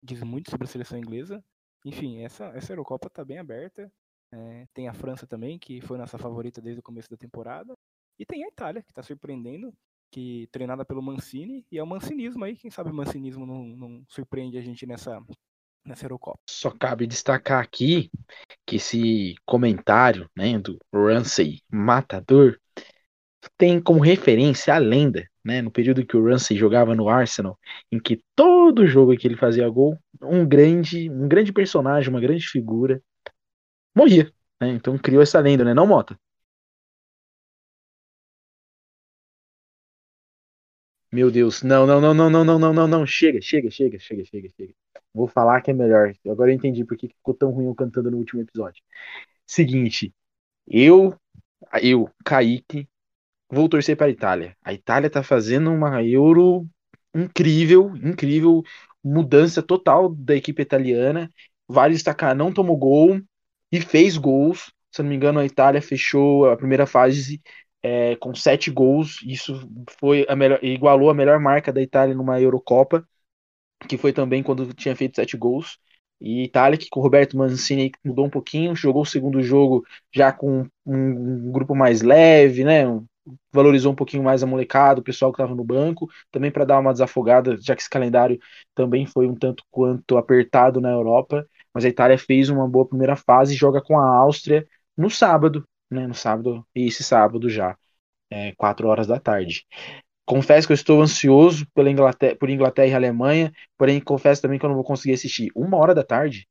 Diz 0.02 0.22
muito 0.22 0.50
sobre 0.50 0.66
a 0.66 0.68
seleção 0.68 0.98
inglesa. 0.98 1.42
Enfim, 1.84 2.22
essa, 2.22 2.46
essa 2.46 2.72
Eurocopa 2.72 3.08
tá 3.08 3.24
bem 3.24 3.38
aberta. 3.38 3.90
É, 4.32 4.66
tem 4.74 4.88
a 4.88 4.94
França 4.94 5.26
também, 5.26 5.58
que 5.58 5.80
foi 5.80 5.96
nossa 5.96 6.18
favorita 6.18 6.60
desde 6.60 6.80
o 6.80 6.82
começo 6.82 7.08
da 7.08 7.16
temporada. 7.16 7.74
E 8.18 8.24
tem 8.24 8.44
a 8.44 8.48
Itália, 8.48 8.82
que 8.82 8.90
está 8.90 9.02
surpreendendo, 9.02 9.72
que 10.10 10.48
treinada 10.50 10.84
pelo 10.84 11.02
Mancini, 11.02 11.64
e 11.70 11.78
é 11.78 11.82
o 11.82 11.86
mancinismo 11.86 12.44
aí, 12.44 12.56
quem 12.56 12.70
sabe 12.70 12.90
o 12.90 12.94
mancinismo 12.94 13.44
não, 13.44 13.64
não 13.64 14.04
surpreende 14.08 14.56
a 14.56 14.62
gente 14.62 14.86
nessa, 14.86 15.20
nessa 15.84 16.04
Eurocopa. 16.04 16.38
Só 16.48 16.70
cabe 16.70 17.06
destacar 17.06 17.62
aqui 17.62 18.10
que 18.64 18.76
esse 18.76 19.34
comentário 19.44 20.30
né, 20.34 20.58
do 20.58 20.78
Ramsey 20.92 21.60
matador 21.70 22.58
tem 23.56 23.80
como 23.80 24.00
referência 24.00 24.74
a 24.74 24.78
lenda, 24.78 25.28
né, 25.44 25.62
no 25.62 25.70
período 25.70 26.04
que 26.04 26.16
o 26.16 26.24
Ramsey 26.24 26.56
jogava 26.56 26.94
no 26.94 27.08
Arsenal, 27.08 27.58
em 27.92 28.00
que 28.00 28.22
todo 28.34 28.86
jogo 28.86 29.16
que 29.16 29.26
ele 29.26 29.36
fazia 29.36 29.68
gol, 29.68 29.98
um 30.22 30.46
grande, 30.46 31.10
um 31.10 31.28
grande 31.28 31.52
personagem, 31.52 32.10
uma 32.10 32.20
grande 32.20 32.46
figura 32.48 33.00
morria. 33.94 34.32
Né? 34.60 34.70
Então 34.70 34.98
criou 34.98 35.22
essa 35.22 35.38
lenda, 35.40 35.64
né? 35.64 35.74
Não, 35.74 35.86
Mota? 35.86 36.18
Meu 41.16 41.30
Deus, 41.30 41.62
não, 41.62 41.86
não, 41.86 41.98
não, 41.98 42.12
não, 42.12 42.28
não, 42.28 42.44
não, 42.44 42.58
não, 42.58 42.72
não, 42.74 42.86
não, 42.86 43.06
chega, 43.06 43.40
chega, 43.40 43.70
chega, 43.70 43.98
chega, 43.98 44.22
chega, 44.26 44.50
chega. 44.54 44.74
Vou 45.14 45.26
falar 45.26 45.62
que 45.62 45.70
é 45.70 45.72
melhor. 45.72 46.12
Agora 46.28 46.50
eu 46.50 46.54
entendi 46.54 46.84
por 46.84 46.94
que 46.94 47.08
ficou 47.08 47.32
tão 47.32 47.50
ruim 47.50 47.64
eu 47.64 47.74
cantando 47.74 48.10
no 48.10 48.18
último 48.18 48.42
episódio. 48.42 48.82
Seguinte, 49.46 50.12
eu, 50.68 51.16
eu, 51.82 52.10
Kaique, 52.22 52.86
vou 53.50 53.66
torcer 53.66 53.96
para 53.96 54.08
a 54.08 54.10
Itália. 54.10 54.54
A 54.62 54.74
Itália 54.74 55.08
tá 55.08 55.22
fazendo 55.22 55.72
uma 55.72 56.04
Euro 56.04 56.68
incrível, 57.14 57.96
incrível, 57.96 58.62
mudança 59.02 59.62
total 59.62 60.10
da 60.14 60.36
equipe 60.36 60.60
italiana. 60.60 61.32
Vale 61.66 61.94
destacar, 61.94 62.36
não 62.36 62.52
tomou 62.52 62.76
gol, 62.76 63.22
e 63.72 63.80
fez 63.80 64.18
gols. 64.18 64.70
Se 64.92 65.02
não 65.02 65.08
me 65.08 65.16
engano, 65.16 65.40
a 65.40 65.46
Itália 65.46 65.80
fechou 65.80 66.44
a 66.44 66.58
primeira 66.58 66.86
fase 66.86 67.40
é, 67.82 68.16
com 68.16 68.34
sete 68.34 68.70
gols. 68.70 69.20
Isso 69.26 69.68
foi 70.00 70.26
a 70.28 70.36
melhor, 70.36 70.58
igualou 70.62 71.10
a 71.10 71.14
melhor 71.14 71.38
marca 71.40 71.72
da 71.72 71.82
Itália 71.82 72.14
numa 72.14 72.40
Eurocopa, 72.40 73.06
que 73.88 73.98
foi 73.98 74.12
também 74.12 74.42
quando 74.42 74.72
tinha 74.74 74.96
feito 74.96 75.16
sete 75.16 75.36
gols. 75.36 75.78
E 76.20 76.44
Itália, 76.44 76.78
que 76.78 76.88
com 76.88 77.00
o 77.00 77.02
Roberto 77.02 77.36
Mancini 77.36 77.92
mudou 78.04 78.26
um 78.26 78.30
pouquinho, 78.30 78.74
jogou 78.74 79.02
o 79.02 79.06
segundo 79.06 79.42
jogo 79.42 79.84
já 80.14 80.32
com 80.32 80.66
um, 80.86 81.52
grupo 81.52 81.74
mais 81.74 82.00
leve, 82.02 82.64
né? 82.64 82.84
Valorizou 83.52 83.92
um 83.92 83.96
pouquinho 83.96 84.22
mais 84.22 84.42
a 84.42 84.46
molecada, 84.46 85.00
o 85.00 85.02
pessoal 85.04 85.32
que 85.32 85.36
estava 85.36 85.54
no 85.54 85.64
banco, 85.64 86.08
também 86.30 86.50
para 86.50 86.64
dar 86.64 86.78
uma 86.78 86.92
desafogada, 86.92 87.56
já 87.60 87.74
que 87.76 87.82
esse 87.82 87.90
calendário 87.90 88.38
também 88.74 89.04
foi 89.04 89.26
um 89.26 89.34
tanto 89.34 89.64
quanto 89.70 90.16
apertado 90.16 90.80
na 90.80 90.90
Europa 90.90 91.46
mas 91.76 91.84
a 91.84 91.90
Itália 91.90 92.16
fez 92.16 92.48
uma 92.48 92.66
boa 92.66 92.88
primeira 92.88 93.14
fase 93.16 93.52
e 93.52 93.56
joga 93.56 93.82
com 93.82 93.98
a 93.98 94.16
Áustria 94.16 94.66
no 94.96 95.10
sábado, 95.10 95.62
né? 95.90 96.06
No 96.06 96.14
sábado, 96.14 96.66
e 96.74 96.86
esse 96.86 97.02
sábado 97.02 97.48
já, 97.48 97.76
é, 98.30 98.52
4 98.56 98.88
horas 98.88 99.06
da 99.06 99.18
tarde. 99.18 99.64
Confesso 100.24 100.66
que 100.66 100.72
eu 100.72 100.76
estou 100.76 101.00
ansioso 101.00 101.66
pela 101.72 101.90
Inglaterra, 101.90 102.36
por 102.38 102.50
Inglaterra 102.50 102.88
e 102.88 102.94
Alemanha, 102.94 103.52
porém 103.78 104.00
confesso 104.00 104.42
também 104.42 104.58
que 104.58 104.64
eu 104.64 104.68
não 104.68 104.74
vou 104.74 104.84
conseguir 104.84 105.14
assistir. 105.14 105.50
Uma 105.54 105.76
hora 105.76 105.94
da 105.94 106.02
tarde? 106.02 106.48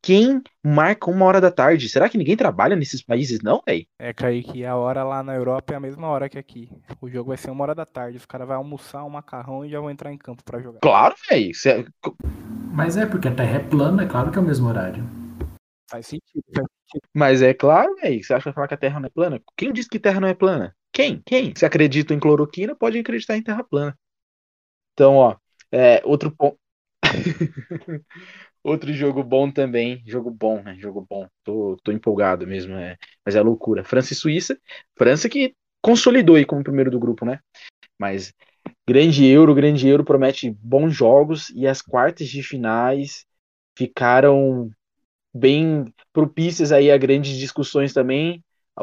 Quem 0.00 0.40
marca 0.64 1.10
uma 1.10 1.24
hora 1.24 1.40
da 1.40 1.50
tarde? 1.50 1.88
Será 1.88 2.08
que 2.08 2.16
ninguém 2.16 2.36
trabalha 2.36 2.76
nesses 2.76 3.02
países, 3.02 3.40
não, 3.42 3.60
velho? 3.66 3.84
É, 3.98 4.12
Kaique, 4.12 4.64
a 4.64 4.76
hora 4.76 5.02
lá 5.02 5.22
na 5.22 5.34
Europa 5.34 5.72
é 5.72 5.76
a 5.76 5.80
mesma 5.80 6.06
hora 6.08 6.28
que 6.28 6.38
aqui. 6.38 6.70
O 7.00 7.08
jogo 7.08 7.28
vai 7.28 7.36
ser 7.36 7.50
uma 7.50 7.64
hora 7.64 7.74
da 7.74 7.84
tarde. 7.84 8.16
Os 8.16 8.24
caras 8.24 8.46
vão 8.46 8.58
almoçar 8.58 9.04
um 9.04 9.10
macarrão 9.10 9.64
e 9.64 9.68
já 9.68 9.80
vão 9.80 9.90
entrar 9.90 10.12
em 10.12 10.18
campo 10.18 10.42
para 10.44 10.60
jogar. 10.60 10.78
Claro, 10.80 11.14
velho. 11.28 11.52
Mas 12.72 12.96
é, 12.96 13.06
porque 13.06 13.28
a 13.28 13.34
Terra 13.34 13.56
é 13.56 13.60
plana, 13.60 14.04
é 14.04 14.06
claro 14.06 14.30
que 14.30 14.38
é 14.38 14.40
o 14.40 14.44
mesmo 14.44 14.68
horário. 14.68 15.27
Faz 15.90 16.06
sentido, 16.06 16.44
faz 16.54 16.66
sentido. 16.66 17.08
Mas 17.14 17.42
é 17.42 17.54
claro, 17.54 17.94
velho. 17.96 18.22
Você 18.22 18.32
acha 18.32 18.42
que 18.42 18.48
vai 18.48 18.54
falar 18.54 18.68
que 18.68 18.74
a 18.74 18.78
Terra 18.78 19.00
não 19.00 19.06
é 19.06 19.10
plana? 19.10 19.42
Quem 19.56 19.72
disse 19.72 19.88
que 19.88 19.98
Terra 19.98 20.20
não 20.20 20.28
é 20.28 20.34
plana? 20.34 20.74
Quem? 20.92 21.22
Quem? 21.24 21.54
Se 21.56 21.64
acredita 21.64 22.12
em 22.12 22.20
cloroquina, 22.20 22.74
pode 22.74 22.98
acreditar 22.98 23.36
em 23.36 23.42
Terra 23.42 23.64
plana. 23.64 23.96
Então, 24.92 25.16
ó, 25.16 25.36
é, 25.72 26.02
outro 26.04 26.30
ponto. 26.30 26.58
outro 28.62 28.92
jogo 28.92 29.22
bom 29.22 29.50
também. 29.50 30.02
Jogo 30.06 30.30
bom, 30.30 30.62
né? 30.62 30.76
Jogo 30.78 31.06
bom. 31.08 31.26
Tô, 31.44 31.76
tô 31.82 31.92
empolgado 31.92 32.46
mesmo, 32.46 32.74
é. 32.74 32.96
Mas 33.24 33.36
é 33.36 33.40
loucura. 33.40 33.84
França 33.84 34.12
e 34.12 34.16
Suíça. 34.16 34.58
França 34.96 35.28
que 35.28 35.54
consolidou 35.80 36.36
aí 36.36 36.44
como 36.44 36.64
primeiro 36.64 36.90
do 36.90 36.98
grupo, 36.98 37.24
né? 37.24 37.40
Mas 37.98 38.32
grande 38.86 39.24
Euro, 39.26 39.54
grande 39.54 39.88
Euro 39.88 40.04
promete 40.04 40.50
bons 40.50 40.94
jogos 40.94 41.50
e 41.50 41.66
as 41.66 41.80
quartas 41.80 42.28
de 42.28 42.42
finais 42.42 43.24
ficaram 43.76 44.70
bem 45.34 45.92
propícias 46.12 46.72
aí 46.72 46.90
a 46.90 46.98
grandes 46.98 47.36
discussões 47.36 47.92
também, 47.92 48.42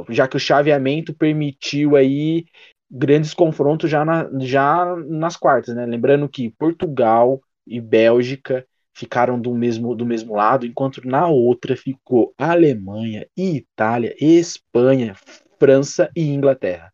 já 0.09 0.27
que 0.27 0.37
o 0.37 0.39
chaveamento 0.39 1.13
permitiu 1.13 1.95
aí 1.95 2.45
grandes 2.89 3.33
confrontos 3.33 3.89
já, 3.89 4.05
na, 4.05 4.29
já 4.39 4.95
nas 5.07 5.35
quartas, 5.35 5.75
né? 5.75 5.85
Lembrando 5.85 6.29
que 6.29 6.51
Portugal 6.51 7.41
e 7.65 7.81
Bélgica 7.81 8.65
ficaram 8.93 9.39
do 9.39 9.53
mesmo, 9.53 9.93
do 9.93 10.05
mesmo 10.05 10.35
lado, 10.35 10.65
enquanto 10.65 11.05
na 11.05 11.27
outra 11.27 11.75
ficou 11.75 12.33
Alemanha 12.37 13.27
Itália, 13.35 14.15
Espanha, 14.19 15.15
França 15.59 16.09
e 16.15 16.29
Inglaterra. 16.29 16.93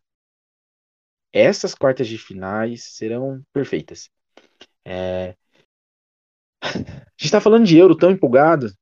Essas 1.32 1.74
quartas 1.74 2.08
de 2.08 2.18
finais 2.18 2.84
serão 2.84 3.42
perfeitas. 3.52 4.10
É... 4.84 5.34
A 6.62 6.68
gente 6.68 7.26
está 7.26 7.40
falando 7.40 7.64
de 7.64 7.78
Euro 7.78 7.96
tão 7.96 8.10
empolgado. 8.10 8.72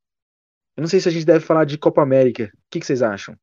Eu 0.81 0.85
não 0.85 0.89
sei 0.89 0.99
se 0.99 1.11
a 1.11 1.13
gente 1.13 1.27
deve 1.27 1.45
falar 1.45 1.67
de 1.67 1.77
Copa 1.77 2.01
América. 2.01 2.45
O 2.55 2.59
que, 2.71 2.81
que 2.81 2.87
vocês 2.87 3.03
acham? 3.03 3.37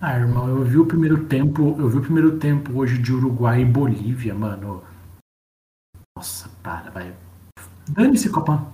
Ah, 0.00 0.16
irmão, 0.16 0.48
eu 0.48 0.64
vi 0.64 0.78
o 0.78 0.86
primeiro 0.86 1.26
tempo, 1.26 1.76
eu 1.78 1.86
vi 1.86 1.98
o 1.98 2.00
primeiro 2.00 2.38
tempo 2.38 2.78
hoje 2.78 2.96
de 2.96 3.12
Uruguai 3.12 3.60
e 3.60 3.64
Bolívia, 3.66 4.32
mano. 4.34 4.82
Nossa, 6.16 6.48
para, 6.62 6.90
vai. 6.90 7.14
Dane-se, 7.90 8.30
Copa. 8.30 8.72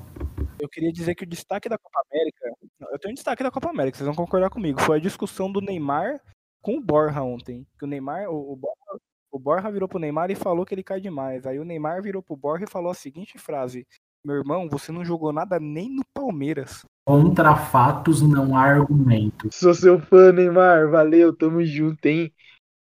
Eu 0.61 0.69
queria 0.69 0.93
dizer 0.93 1.17
que 1.17 1.25
o 1.25 1.27
destaque 1.27 1.69
da 1.69 1.77
Copa 1.77 2.01
América. 2.09 2.53
Eu 2.93 2.99
tenho 3.01 3.11
um 3.11 3.15
destaque 3.17 3.43
da 3.43 3.51
Copa 3.51 3.69
América, 3.69 3.99
vocês 3.99 4.07
vão 4.07 4.15
concordar 4.15 4.49
comigo. 4.49 4.81
Foi 4.81 4.99
a 4.99 5.03
discussão 5.03 5.51
do 5.51 5.61
Neymar 5.61 6.21
com 6.63 6.77
o 6.77 6.81
Borja 6.81 7.21
ontem. 7.21 7.67
Que 7.81 7.85
o 7.85 7.89
Neymar, 7.89 8.31
o, 8.31 8.53
o, 8.53 8.57
Borja, 8.57 9.03
o 9.33 9.39
Borja 9.41 9.73
virou 9.73 9.89
pro 9.89 9.99
Neymar 9.99 10.31
e 10.31 10.37
falou 10.37 10.65
que 10.65 10.73
ele 10.73 10.85
cai 10.85 11.01
demais. 11.01 11.45
Aí 11.49 11.59
o 11.59 11.65
Neymar 11.65 12.01
virou 12.01 12.23
pro 12.23 12.37
Borja 12.37 12.65
e 12.65 12.71
falou 12.71 12.93
a 12.93 12.95
seguinte 12.95 13.41
frase: 13.41 13.85
Meu 14.25 14.37
irmão, 14.37 14.69
você 14.69 14.91
não 14.93 15.05
jogou 15.05 15.33
nada 15.33 15.59
nem 15.61 15.89
no 15.89 16.03
Palmeiras. 16.13 16.85
Contra 17.07 17.57
fatos 17.57 18.21
não 18.21 18.57
há 18.57 18.63
argumentos. 18.63 19.55
Sou 19.55 19.73
seu 19.73 20.01
fã, 20.01 20.33
Neymar. 20.33 20.91
Valeu, 20.91 21.35
tamo 21.35 21.65
junto, 21.65 22.05
hein? 22.07 22.33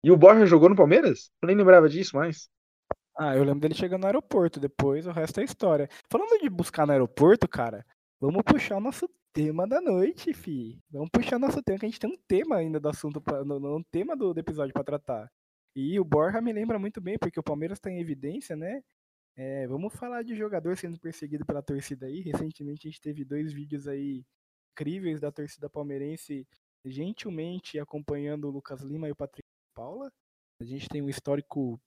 E 0.05 0.11
o 0.11 0.17
Borja 0.17 0.47
jogou 0.47 0.69
no 0.69 0.77
Palmeiras? 0.77 1.31
Eu 1.43 1.47
nem 1.47 1.57
lembrava 1.57 1.89
disso 1.89 2.15
mais. 2.17 2.49
Ah, 3.17 3.37
eu 3.37 3.45
lembro 3.45 3.61
dele 3.61 3.75
chegando 3.75 4.03
no 4.03 4.07
aeroporto, 4.07 4.61
depois 4.61 5.07
o 5.07 5.13
resto 5.13 5.41
é 5.41 5.45
história. 5.45 5.89
Falando 6.11 6.39
de 6.41 6.51
buscar 6.51 6.85
no 6.85 6.93
aeroporto, 6.93 7.49
cara, 7.49 7.87
vamos 8.21 8.43
puxar 8.43 8.77
o 8.77 8.81
nosso 8.81 9.09
tema 9.33 9.67
da 9.67 9.81
noite, 9.81 10.35
fi. 10.35 10.79
Vamos 10.91 11.11
puxar 11.11 11.39
nosso 11.39 11.63
tema, 11.63 11.79
que 11.79 11.87
a 11.87 11.89
gente 11.89 12.01
tem 12.01 12.11
um 12.11 12.19
tema 12.29 12.57
ainda 12.57 12.79
do 12.79 12.89
assunto, 12.89 13.21
pra, 13.21 13.43
um 13.43 13.83
tema 13.91 14.17
do, 14.17 14.35
do 14.35 14.41
episódio 14.41 14.73
para 14.73 14.85
tratar. 14.85 15.31
E 15.75 15.99
o 15.99 16.05
Borja 16.05 16.41
me 16.41 16.53
lembra 16.53 16.79
muito 16.79 17.01
bem, 17.01 17.19
porque 17.19 17.41
o 17.41 17.43
Palmeiras 17.43 17.79
está 17.79 17.91
em 17.91 18.01
evidência, 18.01 18.55
né? 18.55 18.81
É, 19.37 19.67
vamos 19.67 19.93
falar 19.95 20.23
de 20.23 20.35
jogador 20.37 20.77
sendo 20.77 20.99
perseguido 20.99 21.45
pela 21.45 21.63
torcida 21.63 22.07
aí. 22.07 22.21
Recentemente 22.21 22.87
a 22.87 22.91
gente 22.91 23.01
teve 23.01 23.25
dois 23.25 23.53
vídeos 23.53 23.89
aí 23.89 24.25
incríveis 24.73 25.21
da 25.21 25.33
torcida 25.33 25.69
palmeirense 25.69 26.47
gentilmente 26.85 27.79
acompanhando 27.79 28.47
o 28.47 28.51
Lucas 28.51 28.83
Lima 28.83 29.09
e 29.09 29.13
o 29.13 29.17
Patrick 29.17 29.49
Paula. 29.75 30.13
A 30.61 30.65
gente 30.65 30.89
tem 30.89 31.03
um 31.03 31.09
histórico 31.09 31.81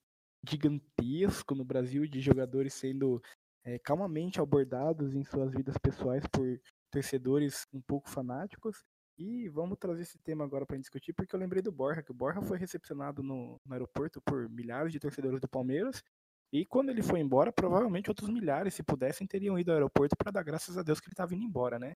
gigantesco 0.47 1.55
no 1.55 1.63
Brasil 1.63 2.05
de 2.05 2.19
jogadores 2.19 2.73
sendo 2.73 3.21
é, 3.63 3.79
calmamente 3.79 4.41
abordados 4.41 5.13
em 5.13 5.23
suas 5.23 5.53
vidas 5.53 5.77
pessoais 5.77 6.23
por 6.27 6.59
torcedores 6.91 7.65
um 7.73 7.81
pouco 7.81 8.09
fanáticos. 8.09 8.83
E 9.17 9.47
vamos 9.49 9.77
trazer 9.79 10.03
esse 10.03 10.19
tema 10.19 10.43
agora 10.43 10.65
para 10.65 10.77
discutir, 10.77 11.11
porque 11.11 11.33
eu 11.33 11.39
lembrei 11.39 11.61
do 11.61 11.71
Borja, 11.71 12.03
que 12.03 12.11
o 12.11 12.13
Borja 12.13 12.41
foi 12.41 12.57
recepcionado 12.57 13.23
no, 13.23 13.59
no 13.65 13.73
aeroporto 13.73 14.21
por 14.21 14.47
milhares 14.49 14.91
de 14.91 14.99
torcedores 14.99 15.39
do 15.39 15.47
Palmeiras 15.47 16.03
e 16.51 16.65
quando 16.65 16.89
ele 16.89 17.03
foi 17.03 17.19
embora, 17.19 17.51
provavelmente 17.51 18.09
outros 18.09 18.29
milhares, 18.29 18.73
se 18.73 18.83
pudessem, 18.83 19.27
teriam 19.27 19.59
ido 19.59 19.71
ao 19.71 19.75
aeroporto 19.75 20.15
para 20.15 20.31
dar 20.31 20.43
graças 20.43 20.77
a 20.77 20.83
Deus 20.83 20.99
que 20.99 21.07
ele 21.07 21.13
estava 21.13 21.33
indo 21.35 21.43
embora, 21.43 21.77
né? 21.77 21.93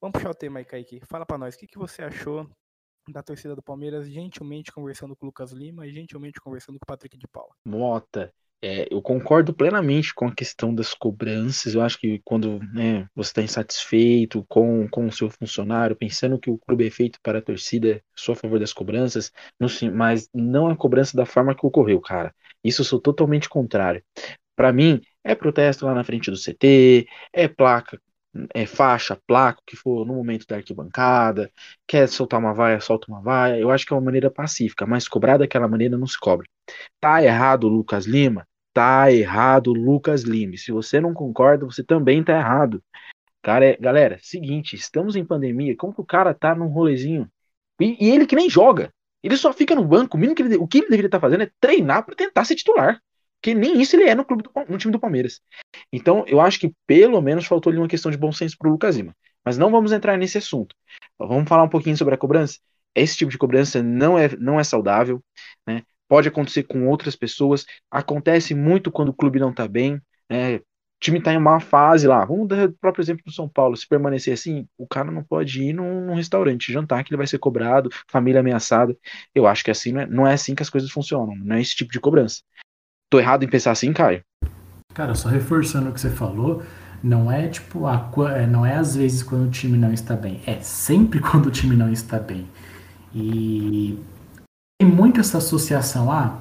Vamos 0.00 0.14
puxar 0.14 0.30
o 0.30 0.34
tema 0.34 0.60
aí, 0.60 0.64
Kaique. 0.64 1.00
Fala 1.04 1.26
para 1.26 1.36
nós, 1.36 1.54
o 1.54 1.58
que, 1.58 1.66
que 1.66 1.78
você 1.78 2.02
achou 2.02 2.48
da 3.08 3.22
torcida 3.22 3.56
do 3.56 3.62
Palmeiras 3.62 4.08
gentilmente 4.08 4.72
conversando 4.72 5.16
com 5.16 5.26
o 5.26 5.28
Lucas 5.28 5.50
Lima 5.52 5.86
e 5.86 5.92
gentilmente 5.92 6.40
conversando 6.40 6.78
com 6.78 6.84
o 6.84 6.86
Patrick 6.86 7.18
de 7.18 7.26
Paula? 7.26 7.54
Mota, 7.64 8.32
é, 8.62 8.86
eu 8.90 9.00
concordo 9.00 9.54
plenamente 9.54 10.14
com 10.14 10.26
a 10.26 10.34
questão 10.34 10.74
das 10.74 10.94
cobranças. 10.94 11.74
Eu 11.74 11.82
acho 11.82 11.98
que 11.98 12.20
quando 12.24 12.60
né, 12.72 13.06
você 13.14 13.30
está 13.30 13.42
insatisfeito 13.42 14.44
com, 14.48 14.88
com 14.88 15.06
o 15.06 15.12
seu 15.12 15.30
funcionário, 15.30 15.96
pensando 15.96 16.38
que 16.38 16.50
o 16.50 16.58
clube 16.58 16.86
é 16.86 16.90
feito 16.90 17.18
para 17.22 17.38
a 17.38 17.42
torcida, 17.42 18.02
sou 18.14 18.34
a 18.34 18.36
favor 18.36 18.58
das 18.60 18.72
cobranças, 18.72 19.32
não, 19.58 19.68
mas 19.94 20.28
não 20.34 20.68
a 20.68 20.76
cobrança 20.76 21.16
da 21.16 21.24
forma 21.26 21.54
que 21.54 21.66
ocorreu, 21.66 22.00
cara. 22.00 22.34
Isso 22.62 22.82
eu 22.82 22.84
sou 22.86 23.00
totalmente 23.00 23.48
contrário. 23.48 24.02
Para 24.56 24.72
mim, 24.72 25.00
é 25.24 25.34
protesto 25.34 25.86
lá 25.86 25.94
na 25.94 26.04
frente 26.04 26.30
do 26.30 26.36
CT, 26.36 27.06
é 27.32 27.48
placa 27.48 27.98
é, 28.54 28.66
faixa, 28.66 29.18
placa, 29.26 29.60
que 29.66 29.76
for 29.76 30.06
no 30.06 30.14
momento 30.14 30.46
da 30.46 30.56
arquibancada, 30.56 31.50
quer 31.86 32.08
soltar 32.08 32.38
uma 32.38 32.54
vaia, 32.54 32.80
solta 32.80 33.10
uma 33.10 33.20
vaia. 33.20 33.58
Eu 33.58 33.70
acho 33.70 33.84
que 33.86 33.92
é 33.92 33.96
uma 33.96 34.02
maneira 34.02 34.30
pacífica, 34.30 34.86
mas 34.86 35.08
cobrar 35.08 35.38
daquela 35.38 35.68
maneira 35.68 35.98
não 35.98 36.06
se 36.06 36.18
cobra. 36.18 36.46
Tá 37.00 37.22
errado 37.22 37.64
o 37.64 37.68
Lucas 37.68 38.06
Lima? 38.06 38.46
Tá 38.72 39.12
errado 39.12 39.72
Lucas 39.72 40.22
Lima. 40.22 40.56
Se 40.56 40.70
você 40.70 41.00
não 41.00 41.12
concorda, 41.12 41.66
você 41.66 41.82
também 41.82 42.22
tá 42.22 42.36
errado. 42.38 42.82
Cara, 43.42 43.66
é, 43.66 43.76
galera, 43.76 44.18
seguinte, 44.22 44.76
estamos 44.76 45.16
em 45.16 45.24
pandemia, 45.24 45.76
como 45.76 45.94
que 45.94 46.00
o 46.00 46.04
cara 46.04 46.34
tá 46.34 46.54
num 46.54 46.68
rolezinho? 46.68 47.30
E, 47.80 47.96
e 47.98 48.10
ele 48.10 48.26
que 48.26 48.36
nem 48.36 48.50
joga. 48.50 48.92
Ele 49.22 49.36
só 49.36 49.52
fica 49.52 49.74
no 49.74 49.84
banco. 49.84 50.16
O, 50.16 50.34
que 50.34 50.42
ele, 50.42 50.56
o 50.56 50.66
que 50.66 50.78
ele 50.78 50.88
deveria 50.88 51.08
estar 51.08 51.18
tá 51.18 51.20
fazendo 51.20 51.42
é 51.42 51.50
treinar 51.60 52.04
para 52.04 52.14
tentar 52.14 52.44
ser 52.44 52.54
titular. 52.54 53.00
Porque 53.40 53.54
nem 53.54 53.80
isso 53.80 53.96
ele 53.96 54.04
é 54.04 54.14
no, 54.14 54.24
clube 54.24 54.42
do, 54.42 54.50
no 54.68 54.78
time 54.78 54.92
do 54.92 55.00
Palmeiras. 55.00 55.40
Então, 55.90 56.24
eu 56.26 56.40
acho 56.40 56.60
que 56.60 56.74
pelo 56.86 57.20
menos 57.22 57.46
faltou 57.46 57.70
ali 57.70 57.78
uma 57.78 57.88
questão 57.88 58.10
de 58.10 58.18
bom 58.18 58.30
senso 58.32 58.56
pro 58.58 58.70
Lucas 58.70 58.96
Lima. 58.96 59.16
Mas 59.44 59.56
não 59.56 59.70
vamos 59.70 59.92
entrar 59.92 60.18
nesse 60.18 60.36
assunto. 60.36 60.76
Vamos 61.18 61.48
falar 61.48 61.62
um 61.62 61.68
pouquinho 61.68 61.96
sobre 61.96 62.14
a 62.14 62.18
cobrança. 62.18 62.58
Esse 62.94 63.16
tipo 63.16 63.30
de 63.30 63.38
cobrança 63.38 63.82
não 63.82 64.18
é, 64.18 64.36
não 64.36 64.60
é 64.60 64.64
saudável, 64.64 65.22
né? 65.66 65.82
Pode 66.10 66.26
acontecer 66.26 66.64
com 66.64 66.88
outras 66.88 67.14
pessoas, 67.14 67.64
acontece 67.88 68.52
muito 68.52 68.90
quando 68.90 69.10
o 69.10 69.14
clube 69.14 69.38
não 69.38 69.50
está 69.50 69.68
bem, 69.68 70.02
né? 70.28 70.56
O 70.56 70.62
time 71.00 71.18
está 71.18 71.32
em 71.32 71.36
uma 71.36 71.60
fase 71.60 72.08
lá. 72.08 72.24
Vamos 72.24 72.48
dar 72.48 72.68
o 72.68 72.72
próprio 72.72 73.00
exemplo 73.00 73.22
do 73.24 73.30
São 73.30 73.48
Paulo. 73.48 73.76
Se 73.76 73.86
permanecer 73.86 74.34
assim, 74.34 74.66
o 74.76 74.88
cara 74.88 75.08
não 75.12 75.22
pode 75.22 75.62
ir 75.62 75.72
num, 75.72 76.06
num, 76.06 76.16
restaurante 76.16 76.72
jantar 76.72 77.04
que 77.04 77.10
ele 77.10 77.16
vai 77.16 77.28
ser 77.28 77.38
cobrado, 77.38 77.90
família 78.08 78.40
ameaçada. 78.40 78.94
Eu 79.32 79.46
acho 79.46 79.62
que 79.62 79.70
assim 79.70 79.92
não 79.92 80.00
é, 80.00 80.06
não 80.06 80.26
é 80.26 80.32
assim 80.32 80.52
que 80.52 80.64
as 80.64 80.68
coisas 80.68 80.90
funcionam. 80.90 81.36
Não 81.36 81.54
é 81.54 81.60
esse 81.60 81.76
tipo 81.76 81.92
de 81.92 82.00
cobrança. 82.00 82.42
Tô 83.08 83.20
errado 83.20 83.44
em 83.44 83.48
pensar 83.48 83.70
assim, 83.70 83.92
Caio? 83.92 84.20
Cara, 84.92 85.14
só 85.14 85.28
reforçando 85.28 85.90
o 85.90 85.92
que 85.92 86.00
você 86.00 86.10
falou, 86.10 86.60
não 87.00 87.30
é 87.30 87.46
tipo, 87.46 87.86
a, 87.86 88.10
é, 88.36 88.48
não 88.48 88.66
é 88.66 88.74
às 88.74 88.96
vezes 88.96 89.22
quando 89.22 89.46
o 89.46 89.50
time 89.50 89.78
não 89.78 89.92
está 89.92 90.16
bem, 90.16 90.42
é 90.44 90.58
sempre 90.60 91.20
quando 91.22 91.46
o 91.46 91.50
time 91.52 91.76
não 91.76 91.92
está 91.92 92.18
bem. 92.18 92.48
E 93.14 93.96
tem 94.80 94.88
muito 94.88 95.20
essa 95.20 95.36
associação, 95.36 96.10
ah, 96.10 96.38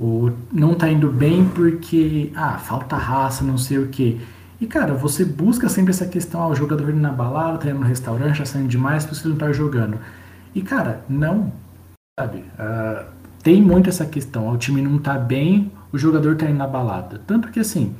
o 0.00 0.32
não 0.52 0.74
tá 0.74 0.90
indo 0.90 1.08
bem 1.08 1.48
porque, 1.48 2.32
ah, 2.34 2.58
falta 2.58 2.96
raça, 2.96 3.44
não 3.44 3.56
sei 3.56 3.78
o 3.78 3.86
quê. 3.86 4.18
E 4.60 4.66
cara, 4.66 4.92
você 4.92 5.24
busca 5.24 5.68
sempre 5.68 5.92
essa 5.92 6.04
questão, 6.04 6.42
ah, 6.42 6.48
o 6.48 6.54
jogador 6.56 6.90
indo 6.90 6.98
na 6.98 7.12
balada, 7.12 7.58
tá 7.58 7.70
indo 7.70 7.78
no 7.78 7.86
restaurante, 7.86 8.38
tá 8.38 8.44
saindo 8.44 8.66
demais, 8.66 9.04
você 9.04 9.28
não 9.28 9.36
tá 9.36 9.52
jogando. 9.52 10.00
E 10.52 10.62
cara, 10.62 11.04
não, 11.08 11.52
sabe? 12.18 12.38
Uh, 12.38 13.06
tem 13.40 13.62
muito 13.62 13.88
essa 13.88 14.04
questão, 14.04 14.48
o 14.48 14.58
time 14.58 14.82
não 14.82 14.98
tá 14.98 15.16
bem, 15.16 15.70
o 15.92 15.98
jogador 15.98 16.36
tá 16.36 16.46
indo 16.46 16.58
na 16.58 16.66
balada. 16.66 17.20
Tanto 17.24 17.52
que 17.52 17.60
assim, 17.60 17.94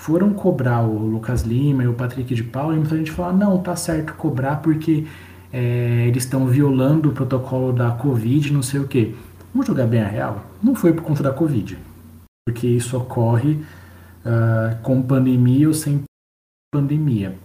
foram 0.00 0.32
cobrar 0.32 0.80
o 0.80 0.96
Lucas 1.06 1.42
Lima 1.42 1.84
e 1.84 1.86
o 1.86 1.92
Patrick 1.92 2.34
de 2.34 2.44
Paula 2.44 2.74
e 2.74 2.78
muita 2.78 2.96
gente 2.96 3.10
fala, 3.10 3.34
não, 3.34 3.58
tá 3.58 3.76
certo 3.76 4.14
cobrar 4.14 4.56
porque 4.56 5.06
é, 5.58 6.04
eles 6.06 6.24
estão 6.24 6.46
violando 6.46 7.08
o 7.08 7.12
protocolo 7.12 7.72
da 7.72 7.90
Covid, 7.92 8.52
não 8.52 8.60
sei 8.62 8.78
o 8.78 8.86
que. 8.86 9.16
Vamos 9.54 9.66
jogar 9.66 9.86
bem 9.86 10.02
a 10.02 10.06
real? 10.06 10.44
Não 10.62 10.74
foi 10.74 10.92
por 10.92 11.02
conta 11.02 11.22
da 11.22 11.32
Covid, 11.32 11.78
porque 12.46 12.66
isso 12.66 12.94
ocorre 12.94 13.52
uh, 13.52 14.76
com 14.82 15.00
pandemia 15.00 15.66
ou 15.66 15.72
sem 15.72 16.02
pandemia. 16.70 17.38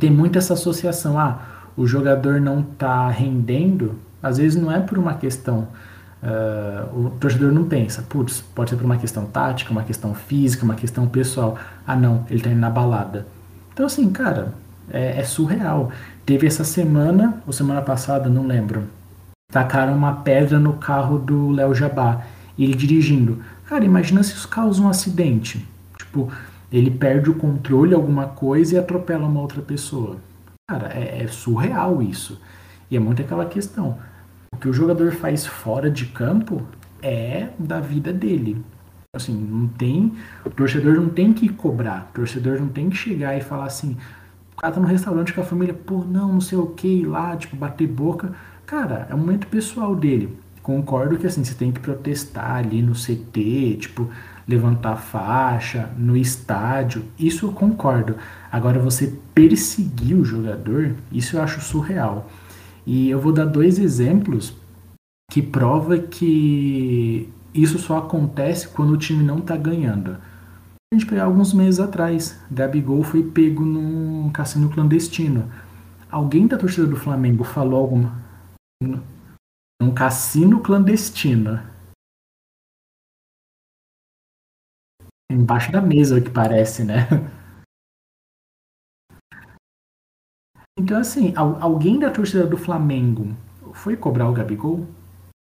Tem 0.00 0.10
muita 0.10 0.40
essa 0.40 0.54
associação, 0.54 1.16
ah, 1.16 1.42
o 1.76 1.86
jogador 1.86 2.40
não 2.40 2.60
tá 2.60 3.08
rendendo, 3.08 3.94
às 4.20 4.38
vezes 4.38 4.60
não 4.60 4.72
é 4.72 4.80
por 4.80 4.98
uma 4.98 5.14
questão 5.14 5.68
Uh, 6.24 7.06
o 7.06 7.10
torcedor 7.20 7.52
não 7.52 7.64
pensa, 7.64 8.00
putz, 8.00 8.40
pode 8.40 8.70
ser 8.70 8.76
por 8.76 8.86
uma 8.86 8.96
questão 8.96 9.26
tática, 9.26 9.70
uma 9.70 9.82
questão 9.82 10.14
física, 10.14 10.64
uma 10.64 10.74
questão 10.74 11.06
pessoal. 11.06 11.58
Ah, 11.86 11.94
não, 11.94 12.24
ele 12.30 12.40
tá 12.40 12.48
indo 12.48 12.60
na 12.60 12.70
balada. 12.70 13.26
Então, 13.74 13.84
assim, 13.84 14.10
cara, 14.10 14.54
é, 14.90 15.20
é 15.20 15.24
surreal. 15.24 15.90
Teve 16.24 16.46
essa 16.46 16.64
semana, 16.64 17.42
ou 17.46 17.52
semana 17.52 17.82
passada, 17.82 18.28
não 18.28 18.46
lembro, 18.46 18.84
tacaram 19.52 19.94
uma 19.94 20.16
pedra 20.16 20.58
no 20.58 20.74
carro 20.74 21.18
do 21.18 21.50
Léo 21.50 21.74
Jabá, 21.74 22.22
ele 22.58 22.74
dirigindo. 22.74 23.42
Cara, 23.66 23.84
imagina 23.84 24.22
se 24.22 24.34
isso 24.34 24.48
causa 24.48 24.82
um 24.82 24.88
acidente. 24.88 25.66
tipo, 25.96 26.30
ele 26.72 26.90
perde 26.90 27.30
o 27.30 27.34
controle 27.34 27.94
alguma 27.94 28.26
coisa 28.26 28.74
e 28.74 28.78
atropela 28.78 29.26
uma 29.26 29.40
outra 29.40 29.62
pessoa. 29.62 30.16
Cara, 30.68 30.88
é, 30.92 31.22
é 31.22 31.26
surreal 31.28 32.02
isso. 32.02 32.40
E 32.90 32.96
é 32.96 33.00
muito 33.00 33.22
aquela 33.22 33.46
questão. 33.46 33.98
O 34.52 34.56
que 34.56 34.68
o 34.68 34.72
jogador 34.72 35.12
faz 35.12 35.46
fora 35.46 35.90
de 35.90 36.06
campo 36.06 36.62
é 37.02 37.48
da 37.58 37.80
vida 37.80 38.12
dele. 38.12 38.64
Assim, 39.14 39.34
não 39.34 39.68
tem. 39.68 40.14
O 40.44 40.50
torcedor 40.50 40.96
não 40.96 41.08
tem 41.08 41.32
que 41.32 41.48
cobrar. 41.48 42.08
O 42.10 42.14
torcedor 42.14 42.58
não 42.58 42.68
tem 42.68 42.90
que 42.90 42.96
chegar 42.96 43.36
e 43.36 43.40
falar 43.40 43.66
assim. 43.66 43.96
O 44.56 44.60
cara 44.60 44.72
tá 44.72 44.80
no 44.80 44.86
restaurante 44.86 45.32
com 45.32 45.40
a 45.40 45.44
família, 45.44 45.74
pô, 45.74 46.04
não, 46.04 46.32
não 46.32 46.40
sei 46.40 46.56
o 46.56 46.68
que, 46.68 47.04
lá, 47.04 47.36
tipo, 47.36 47.56
bater 47.56 47.88
boca. 47.88 48.32
Cara, 48.64 49.06
é 49.10 49.14
um 49.14 49.18
momento 49.18 49.46
pessoal 49.48 49.94
dele. 49.94 50.38
Concordo 50.62 51.18
que 51.18 51.26
assim, 51.26 51.44
você 51.44 51.54
tem 51.54 51.70
que 51.70 51.80
protestar 51.80 52.56
ali 52.56 52.80
no 52.80 52.94
CT, 52.94 53.78
tipo, 53.80 54.08
levantar 54.48 54.96
faixa, 54.96 55.90
no 55.98 56.16
estádio. 56.16 57.04
Isso 57.18 57.46
eu 57.46 57.52
concordo. 57.52 58.16
Agora, 58.50 58.78
você 58.78 59.12
perseguir 59.34 60.16
o 60.16 60.24
jogador, 60.24 60.94
isso 61.12 61.36
eu 61.36 61.42
acho 61.42 61.60
surreal. 61.60 62.30
E 62.86 63.10
eu 63.10 63.20
vou 63.20 63.32
dar 63.32 63.44
dois 63.44 63.78
exemplos 63.78 64.54
que 65.30 65.42
prova 65.42 65.98
que 65.98 67.28
isso 67.52 67.78
só 67.78 67.98
acontece 67.98 68.68
quando 68.68 68.92
o 68.92 68.96
time 68.96 69.22
não 69.22 69.38
está 69.38 69.56
ganhando. 69.56 70.16
A 70.94 70.96
gente 70.96 71.08
pegar 71.08 71.24
alguns 71.24 71.52
meses 71.52 71.80
atrás, 71.80 72.40
Gabigol 72.48 73.02
foi 73.02 73.28
pego 73.28 73.64
num 73.64 74.30
cassino 74.30 74.70
clandestino. 74.70 75.50
Alguém 76.08 76.46
da 76.46 76.56
torcida 76.56 76.86
do 76.86 76.94
Flamengo 76.94 77.42
falou 77.42 77.80
alguma 77.80 78.22
num 78.80 79.92
cassino 79.92 80.62
clandestino. 80.62 81.58
Embaixo 85.28 85.72
da 85.72 85.82
mesa, 85.82 86.20
que 86.20 86.30
parece, 86.30 86.84
né? 86.84 87.08
Então, 90.78 90.96
assim, 91.00 91.34
alguém 91.36 91.98
da 91.98 92.12
torcida 92.12 92.46
do 92.46 92.56
Flamengo 92.56 93.36
foi 93.72 93.96
cobrar 93.96 94.30
o 94.30 94.32
Gabigol? 94.32 94.86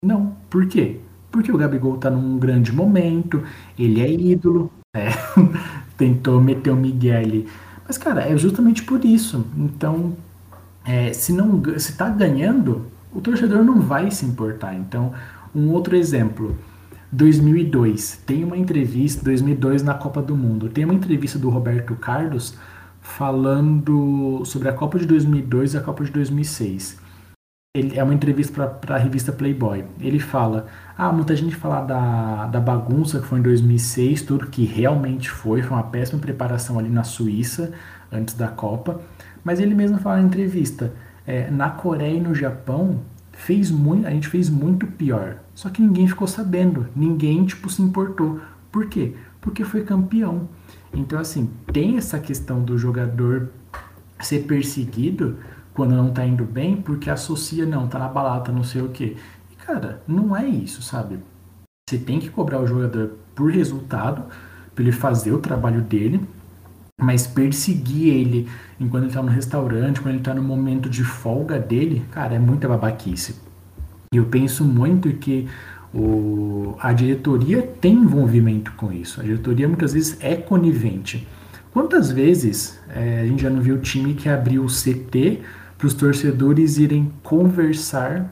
Não. 0.04 0.34
Por 0.50 0.68
quê? 0.68 1.00
Porque 1.32 1.52
o 1.52 1.58
Gabigol 1.58 2.00
tá 2.00 2.10
num 2.10 2.40
grande 2.40 2.72
momento, 2.72 3.44
ele 3.78 4.02
é 4.02 4.10
ídolo, 4.10 4.72
é, 4.96 5.10
tentou 5.98 6.42
meter 6.42 6.72
o 6.72 6.76
Miguel 6.76 7.20
ali. 7.20 7.48
Mas, 7.86 7.98
cara, 7.98 8.22
é 8.22 8.36
justamente 8.38 8.82
por 8.84 9.04
isso. 9.04 9.46
Então, 9.58 10.16
é, 10.84 11.14
se 11.14 11.34
não 11.34 11.62
se 11.78 11.96
tá 11.98 12.10
ganhando, 12.10 12.88
o 13.14 13.22
torcedor 13.22 13.64
não 13.64 13.82
vai 13.82 14.10
se 14.10 14.26
importar. 14.26 14.74
Então, 14.74 15.14
um 15.54 15.70
outro 15.70 15.96
exemplo. 15.96 16.58
2002, 17.12 18.24
tem 18.26 18.44
uma 18.44 18.58
entrevista, 18.58 19.24
2002 19.24 19.84
na 19.84 19.94
Copa 19.94 20.22
do 20.22 20.36
Mundo, 20.36 20.68
tem 20.68 20.84
uma 20.84 20.94
entrevista 20.94 21.40
do 21.40 21.50
Roberto 21.50 21.96
Carlos 21.96 22.58
falando 23.00 24.42
sobre 24.44 24.68
a 24.68 24.74
Copa 24.74 25.00
de 25.00 25.06
2002 25.06 25.76
e 25.76 25.78
a 25.78 25.82
Copa 25.82 26.04
de 26.04 26.12
2006. 26.12 27.00
Ele, 27.76 27.98
é 27.98 28.04
uma 28.04 28.14
entrevista 28.14 28.68
para 28.68 28.96
a 28.96 28.98
revista 28.98 29.32
Playboy. 29.32 29.86
Ele 30.00 30.20
fala: 30.20 30.68
Ah, 30.98 31.12
muita 31.12 31.36
gente 31.36 31.56
fala 31.56 31.82
da, 31.82 32.46
da 32.48 32.60
bagunça 32.60 33.20
que 33.20 33.28
foi 33.28 33.40
em 33.40 33.42
2006, 33.42 34.22
tudo 34.22 34.48
que 34.48 34.64
realmente 34.64 35.30
foi, 35.30 35.62
foi 35.62 35.76
uma 35.76 35.84
péssima 35.84 36.20
preparação 36.20 36.80
ali 36.80 36.88
na 36.88 37.04
Suíça 37.04 37.74
antes 38.10 38.34
da 38.34 38.48
Copa. 38.48 39.02
Mas 39.44 39.60
ele 39.60 39.76
mesmo 39.76 39.98
fala 40.00 40.18
na 40.18 40.24
entrevista: 40.24 40.94
é, 41.28 41.52
na 41.52 41.70
Coreia 41.70 42.16
e 42.16 42.22
no 42.22 42.34
Japão 42.34 43.02
fez 43.34 43.70
muito, 43.70 44.08
a 44.08 44.12
gente 44.12 44.30
fez 44.30 44.50
muito 44.50 44.88
pior. 44.88 45.38
Só 45.54 45.70
que 45.70 45.82
ninguém 45.82 46.08
ficou 46.08 46.28
sabendo, 46.28 46.88
ninguém 46.96 47.46
tipo 47.46 47.70
se 47.70 47.82
importou. 47.82 48.40
Por 48.72 48.88
quê? 48.88 49.16
Porque 49.42 49.64
foi 49.64 49.84
campeão. 49.84 50.48
Então, 50.94 51.20
assim, 51.20 51.50
tem 51.74 51.98
essa 51.98 52.20
questão 52.20 52.64
do 52.64 52.78
jogador 52.78 53.50
ser 54.20 54.44
perseguido 54.44 55.38
quando 55.74 55.94
não 55.94 56.10
tá 56.10 56.26
indo 56.26 56.46
bem, 56.46 56.78
porque 56.78 57.10
associa, 57.10 57.66
não, 57.66 57.88
tá 57.88 58.00
na 58.00 58.08
balada, 58.08 58.50
não 58.52 58.64
sei 58.64 58.82
o 58.82 58.90
quê. 58.90 59.18
Cara, 59.66 60.02
não 60.08 60.36
é 60.36 60.46
isso, 60.48 60.82
sabe? 60.82 61.20
Você 61.90 61.98
tem 61.98 62.20
que 62.20 62.30
cobrar 62.30 62.62
o 62.62 62.68
jogador 62.68 63.14
por 63.34 63.52
resultado, 63.52 64.26
para 64.74 64.84
ele 64.84 64.92
fazer 64.92 65.32
o 65.32 65.40
trabalho 65.40 65.82
dele, 65.82 66.22
mas 67.02 67.26
perseguir 67.26 68.14
ele 68.14 68.50
enquanto 68.80 69.06
ele 69.06 69.14
tá 69.14 69.24
no 69.24 69.30
restaurante, 69.30 70.02
quando 70.02 70.16
ele 70.16 70.24
tá 70.24 70.34
no 70.34 70.44
momento 70.44 70.90
de 70.90 71.04
folga 71.04 71.58
dele, 71.58 72.06
cara, 72.12 72.36
é 72.36 72.40
muita 72.40 72.68
babaquice. 72.68 73.36
E 74.14 74.18
eu 74.18 74.26
penso 74.26 74.64
muito 74.64 75.12
que 75.14 75.48
o, 75.94 76.76
a 76.80 76.94
diretoria 76.94 77.62
tem 77.62 77.94
envolvimento 77.94 78.72
com 78.74 78.92
isso. 78.92 79.20
A 79.20 79.24
diretoria 79.24 79.68
muitas 79.68 79.94
vezes 79.94 80.18
é 80.20 80.36
conivente. 80.36 81.28
Quantas 81.72 82.12
vezes 82.12 82.80
é, 82.90 83.22
a 83.22 83.26
gente 83.26 83.42
já 83.42 83.50
não 83.50 83.62
viu 83.62 83.76
o 83.76 83.82
time 83.82 84.14
que 84.14 84.30
abriu 84.30 84.64
o 84.64 84.68
CT 84.68 85.42
para 85.78 85.88
os 85.88 85.94
torcedores 85.94 86.78
irem 86.78 87.12
conversar 87.24 88.30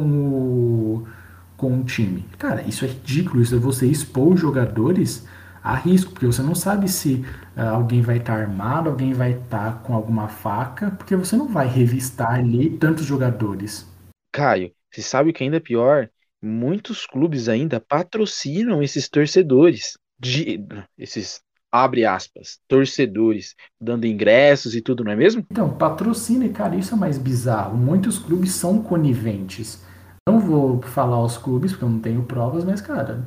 com 0.00 1.04
o, 1.04 1.08
com 1.56 1.80
o 1.80 1.84
time? 1.84 2.24
Cara, 2.38 2.62
isso 2.62 2.84
é 2.84 2.88
ridículo. 2.88 3.42
Isso 3.42 3.54
é 3.54 3.58
você 3.58 3.86
expor 3.86 4.32
os 4.32 4.40
jogadores 4.40 5.26
a 5.62 5.74
risco, 5.74 6.12
porque 6.12 6.26
você 6.26 6.42
não 6.42 6.54
sabe 6.54 6.88
se 6.88 7.24
uh, 7.56 7.60
alguém 7.60 8.02
vai 8.02 8.18
estar 8.18 8.34
tá 8.34 8.40
armado, 8.40 8.90
alguém 8.90 9.14
vai 9.14 9.32
estar 9.32 9.72
tá 9.72 9.78
com 9.78 9.94
alguma 9.94 10.28
faca, 10.28 10.90
porque 10.90 11.16
você 11.16 11.36
não 11.36 11.48
vai 11.48 11.66
revistar 11.66 12.34
ali 12.34 12.70
tantos 12.70 13.06
jogadores. 13.06 13.86
Caio, 14.32 14.72
você 14.92 15.00
sabe 15.00 15.32
que 15.32 15.42
ainda 15.42 15.56
é 15.56 15.60
pior? 15.60 16.10
muitos 16.44 17.06
clubes 17.06 17.48
ainda 17.48 17.80
patrocinam 17.80 18.82
esses 18.82 19.08
torcedores, 19.08 19.96
de, 20.18 20.60
esses 20.98 21.40
abre 21.74 22.04
aspas, 22.04 22.60
torcedores, 22.68 23.56
dando 23.80 24.06
ingressos 24.06 24.76
e 24.76 24.80
tudo, 24.80 25.02
não 25.02 25.10
é 25.10 25.16
mesmo? 25.16 25.44
Então, 25.50 25.68
patrocínio, 25.70 26.52
cara, 26.52 26.76
isso 26.76 26.94
é 26.94 26.96
mais 26.96 27.18
bizarro. 27.18 27.76
Muitos 27.76 28.16
clubes 28.16 28.52
são 28.52 28.80
coniventes. 28.80 29.82
Não 30.28 30.38
vou 30.38 30.80
falar 30.82 31.20
os 31.20 31.36
clubes, 31.36 31.72
porque 31.72 31.84
eu 31.84 31.90
não 31.90 31.98
tenho 31.98 32.22
provas, 32.22 32.64
mas, 32.64 32.80
cara, 32.80 33.24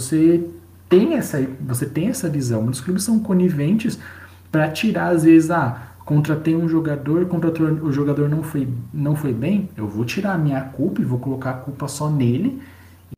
você 0.00 0.48
tem 0.88 1.12
essa, 1.14 1.46
você 1.60 1.84
tem 1.84 2.08
essa 2.08 2.26
visão. 2.26 2.62
Muitos 2.62 2.80
clubes 2.80 3.04
são 3.04 3.18
coniventes 3.18 3.98
para 4.50 4.70
tirar, 4.70 5.08
às 5.08 5.24
vezes, 5.24 5.50
ah, 5.50 5.94
contratei 6.06 6.56
um 6.56 6.66
jogador, 6.66 7.26
contratou, 7.26 7.66
o 7.66 7.92
jogador 7.92 8.30
não 8.30 8.42
foi, 8.42 8.66
não 8.94 9.14
foi 9.14 9.34
bem, 9.34 9.68
eu 9.76 9.86
vou 9.86 10.06
tirar 10.06 10.32
a 10.32 10.38
minha 10.38 10.62
culpa 10.62 11.02
e 11.02 11.04
vou 11.04 11.18
colocar 11.18 11.50
a 11.50 11.54
culpa 11.54 11.86
só 11.86 12.08
nele 12.08 12.62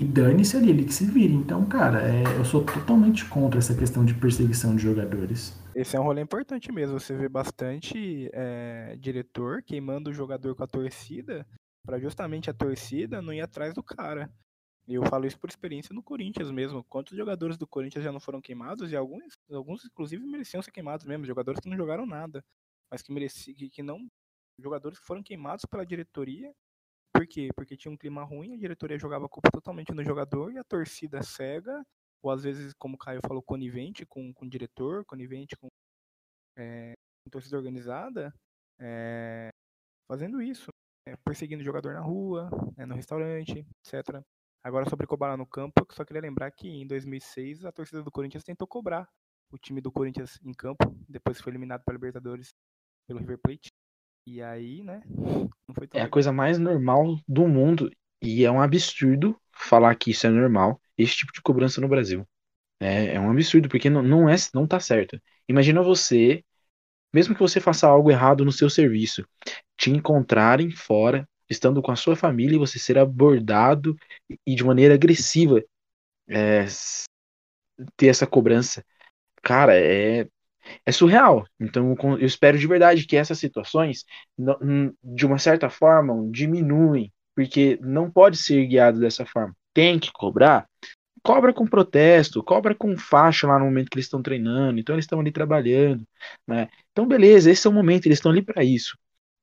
e 0.01 0.05
dane-se 0.05 0.57
ali, 0.57 0.71
ele 0.71 0.85
que 0.85 0.93
se 0.93 1.07
vire. 1.07 1.35
Então, 1.35 1.65
cara, 1.67 2.03
é, 2.03 2.23
eu 2.39 2.45
sou 2.45 2.65
totalmente 2.65 3.25
contra 3.29 3.59
essa 3.59 3.75
questão 3.75 4.05
de 4.05 4.15
perseguição 4.15 4.77
de 4.77 4.83
jogadores. 4.83 5.59
Esse 5.75 5.97
é 5.97 6.01
um 6.01 6.05
rolê 6.05 6.23
importante 6.23 6.73
mesmo. 6.73 6.99
Você 6.99 7.15
vê 7.17 7.29
bastante 7.29 8.31
é, 8.33 8.97
diretor 8.99 9.63
queimando 9.63 10.11
o 10.11 10.15
jogador 10.15 10.55
com 10.55 10.65
a 10.65 10.67
torcida 10.67 11.47
para 11.85 11.99
justamente 11.99 12.51
a 12.51 12.55
torcida 12.55 13.23
não 13.23 13.33
ir 13.33 13.41
atrás 13.41 13.75
do 13.75 13.83
cara. 13.83 14.31
E 14.89 14.95
eu 14.95 15.05
falo 15.05 15.27
isso 15.27 15.39
por 15.39 15.51
experiência 15.51 15.95
no 15.95 16.03
Corinthians 16.03 16.51
mesmo. 16.51 16.85
Quantos 16.85 17.17
jogadores 17.17 17.57
do 17.57 17.67
Corinthians 17.67 18.05
já 18.05 18.13
não 18.13 18.21
foram 18.21 18.41
queimados 18.41 18.93
e 18.93 18.97
alguns, 18.97 19.35
alguns 19.51 19.85
inclusive 19.85 20.25
mereciam 20.25 20.63
ser 20.63 20.71
queimados 20.71 21.05
mesmo, 21.05 21.27
jogadores 21.27 21.61
que 21.61 21.69
não 21.69 21.77
jogaram 21.77 22.07
nada 22.07 22.43
mas 22.91 23.03
que 23.03 23.13
mereciam, 23.13 23.55
que, 23.57 23.69
que 23.69 23.83
não. 23.83 24.09
Jogadores 24.59 24.99
que 24.99 25.07
foram 25.07 25.23
queimados 25.23 25.65
pela 25.65 25.85
diretoria. 25.85 26.53
Por 27.17 27.27
quê? 27.27 27.49
Porque 27.57 27.77
tinha 27.79 27.91
um 27.91 27.97
clima 27.97 28.23
ruim, 28.25 28.53
a 28.53 28.59
diretoria 28.59 28.99
jogava 28.99 29.25
a 29.25 29.29
culpa 29.29 29.51
totalmente 29.51 29.91
no 29.91 30.05
jogador 30.05 30.53
e 30.53 30.59
a 30.59 30.65
torcida 30.65 31.23
cega, 31.23 31.83
ou 32.23 32.31
às 32.31 32.43
vezes, 32.43 32.75
como 32.75 32.95
o 32.95 32.99
Caio 32.99 33.21
falou, 33.27 33.43
conivente 33.43 34.05
com, 34.05 34.35
com 34.35 34.45
o 34.45 34.49
diretor, 34.49 35.03
conivente 35.07 35.57
com, 35.57 35.69
é, 36.59 36.93
com 37.25 37.31
torcida 37.31 37.57
organizada, 37.57 38.35
é, 38.79 39.49
fazendo 40.07 40.43
isso, 40.43 40.69
é, 41.09 41.17
perseguindo 41.25 41.63
o 41.63 41.65
jogador 41.65 41.95
na 41.95 42.01
rua, 42.01 42.51
no 42.87 42.95
restaurante, 42.95 43.67
etc. 43.83 44.23
Agora, 44.63 44.87
sobre 44.91 45.07
cobrar 45.07 45.39
no 45.39 45.47
campo, 45.47 45.87
eu 45.89 45.95
só 45.95 46.05
queria 46.05 46.21
lembrar 46.21 46.51
que 46.51 46.69
em 46.69 46.87
2006 46.87 47.65
a 47.65 47.73
torcida 47.73 48.03
do 48.03 48.11
Corinthians 48.11 48.45
tentou 48.45 48.69
cobrar 48.69 49.09
o 49.51 49.57
time 49.57 49.81
do 49.81 49.91
Corinthians 49.91 50.39
em 50.45 50.53
campo, 50.53 50.95
depois 51.09 51.41
foi 51.41 51.53
eliminado 51.53 51.83
pela 51.83 51.97
Libertadores 51.97 52.51
pelo 53.07 53.21
River 53.21 53.39
Plate. 53.39 53.71
E 54.27 54.43
aí, 54.43 54.83
né? 54.83 55.03
Não 55.07 55.75
foi 55.75 55.87
tão 55.87 56.01
é 56.01 56.03
legal. 56.03 56.07
a 56.07 56.11
coisa 56.11 56.33
mais 56.33 56.59
normal 56.59 57.19
do 57.29 57.47
mundo. 57.47 57.91
E 58.21 58.45
é 58.45 58.51
um 58.51 58.61
absurdo 58.61 59.41
falar 59.53 59.95
que 59.95 60.11
isso 60.11 60.27
é 60.27 60.31
normal, 60.31 60.81
esse 60.99 61.15
tipo 61.17 61.33
de 61.33 61.41
cobrança 61.41 61.81
no 61.81 61.89
Brasil. 61.89 62.27
É, 62.81 63.15
é 63.15 63.21
um 63.21 63.31
absurdo, 63.31 63.69
porque 63.69 63.89
não, 63.89 64.03
não, 64.03 64.29
é, 64.29 64.35
não 64.53 64.67
tá 64.67 64.81
certo. 64.81 65.21
Imagina 65.49 65.83
você, 65.83 66.45
mesmo 67.13 67.35
que 67.35 67.41
você 67.41 67.61
faça 67.61 67.87
algo 67.87 68.11
errado 68.11 68.45
no 68.45 68.53
seu 68.53 68.69
serviço, 68.69 69.27
te 69.77 69.91
encontrarem 69.91 70.71
fora, 70.71 71.29
estando 71.49 71.81
com 71.81 71.93
a 71.93 71.97
sua 71.97 72.17
família, 72.17 72.57
e 72.57 72.59
você 72.59 72.79
ser 72.79 72.99
abordado 72.99 73.97
e 74.47 74.55
de 74.55 74.65
maneira 74.65 74.95
agressiva 74.95 75.63
é, 76.29 76.67
ter 77.97 78.09
essa 78.09 78.27
cobrança. 78.27 78.85
Cara, 79.43 79.75
é, 79.79 80.29
é 80.85 80.93
surreal. 80.93 81.45
Então, 81.61 81.95
eu 82.19 82.27
espero 82.27 82.59
de 82.59 82.67
verdade 82.67 83.07
que 83.07 83.17
essas 83.17 83.39
situações, 83.39 84.05
de 85.03 85.27
uma 85.27 85.39
certa 85.39 85.69
forma, 85.71 86.15
diminuem, 86.31 87.13
porque 87.35 87.79
não 87.83 88.11
pode 88.11 88.37
ser 88.37 88.67
guiado 88.67 89.01
dessa 89.01 89.27
forma. 89.27 89.55
Tem 89.75 89.99
que 89.99 90.11
cobrar? 90.13 90.67
cobra 91.27 91.53
com 91.53 91.67
protesto, 91.67 92.43
cobra 92.43 92.73
com 92.73 92.97
faixa 92.97 93.49
lá 93.49 93.59
no 93.59 93.65
momento 93.65 93.91
que 93.91 93.97
eles 93.97 94.07
estão 94.07 94.23
treinando, 94.23 94.79
então 94.79 94.95
eles 94.95 95.05
estão 95.05 95.19
ali 95.19 95.33
trabalhando, 95.33 96.07
né? 96.47 96.69
Então, 96.93 97.07
beleza, 97.07 97.51
esse 97.51 97.67
é 97.67 97.71
o 97.71 97.73
momento, 97.73 98.07
eles 98.07 98.19
estão 98.19 98.31
ali 98.31 98.43
para 98.43 98.63
isso. 98.63 98.97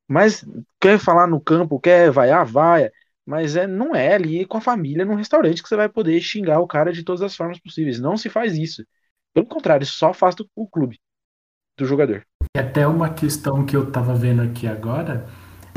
Mas 0.07 0.45
quer 0.80 0.99
falar 0.99 1.28
no 1.28 1.41
campo, 1.41 1.80
quer 1.80 2.11
vaiar, 2.11 2.45
vaia, 2.45 2.91
mas 3.26 3.55
é, 3.57 3.67
não 3.67 3.95
é 3.95 4.13
ali 4.15 4.45
com 4.45 4.57
a 4.57 4.61
família 4.61 5.05
num 5.05 5.15
restaurante 5.15 5.61
que 5.61 5.67
você 5.69 5.76
vai 5.76 5.89
poder 5.89 6.21
xingar 6.21 6.59
o 6.61 6.67
cara 6.67 6.93
de 6.93 7.03
todas 7.03 7.21
as 7.21 7.36
formas 7.36 7.59
possíveis. 7.59 7.99
Não 7.99 8.17
se 8.17 8.30
faz 8.30 8.57
isso. 8.57 8.86
Pelo 9.34 9.47
contrário, 9.47 9.86
só 9.86 10.09
afasta 10.11 10.45
o 10.55 10.67
clube 10.67 10.99
do 11.78 11.86
jogador. 11.86 12.24
E 12.55 12.59
até 12.59 12.88
uma 12.88 13.09
questão 13.09 13.65
que 13.65 13.76
eu 13.76 13.89
tava 13.89 14.13
vendo 14.13 14.41
aqui 14.41 14.67
agora, 14.67 15.26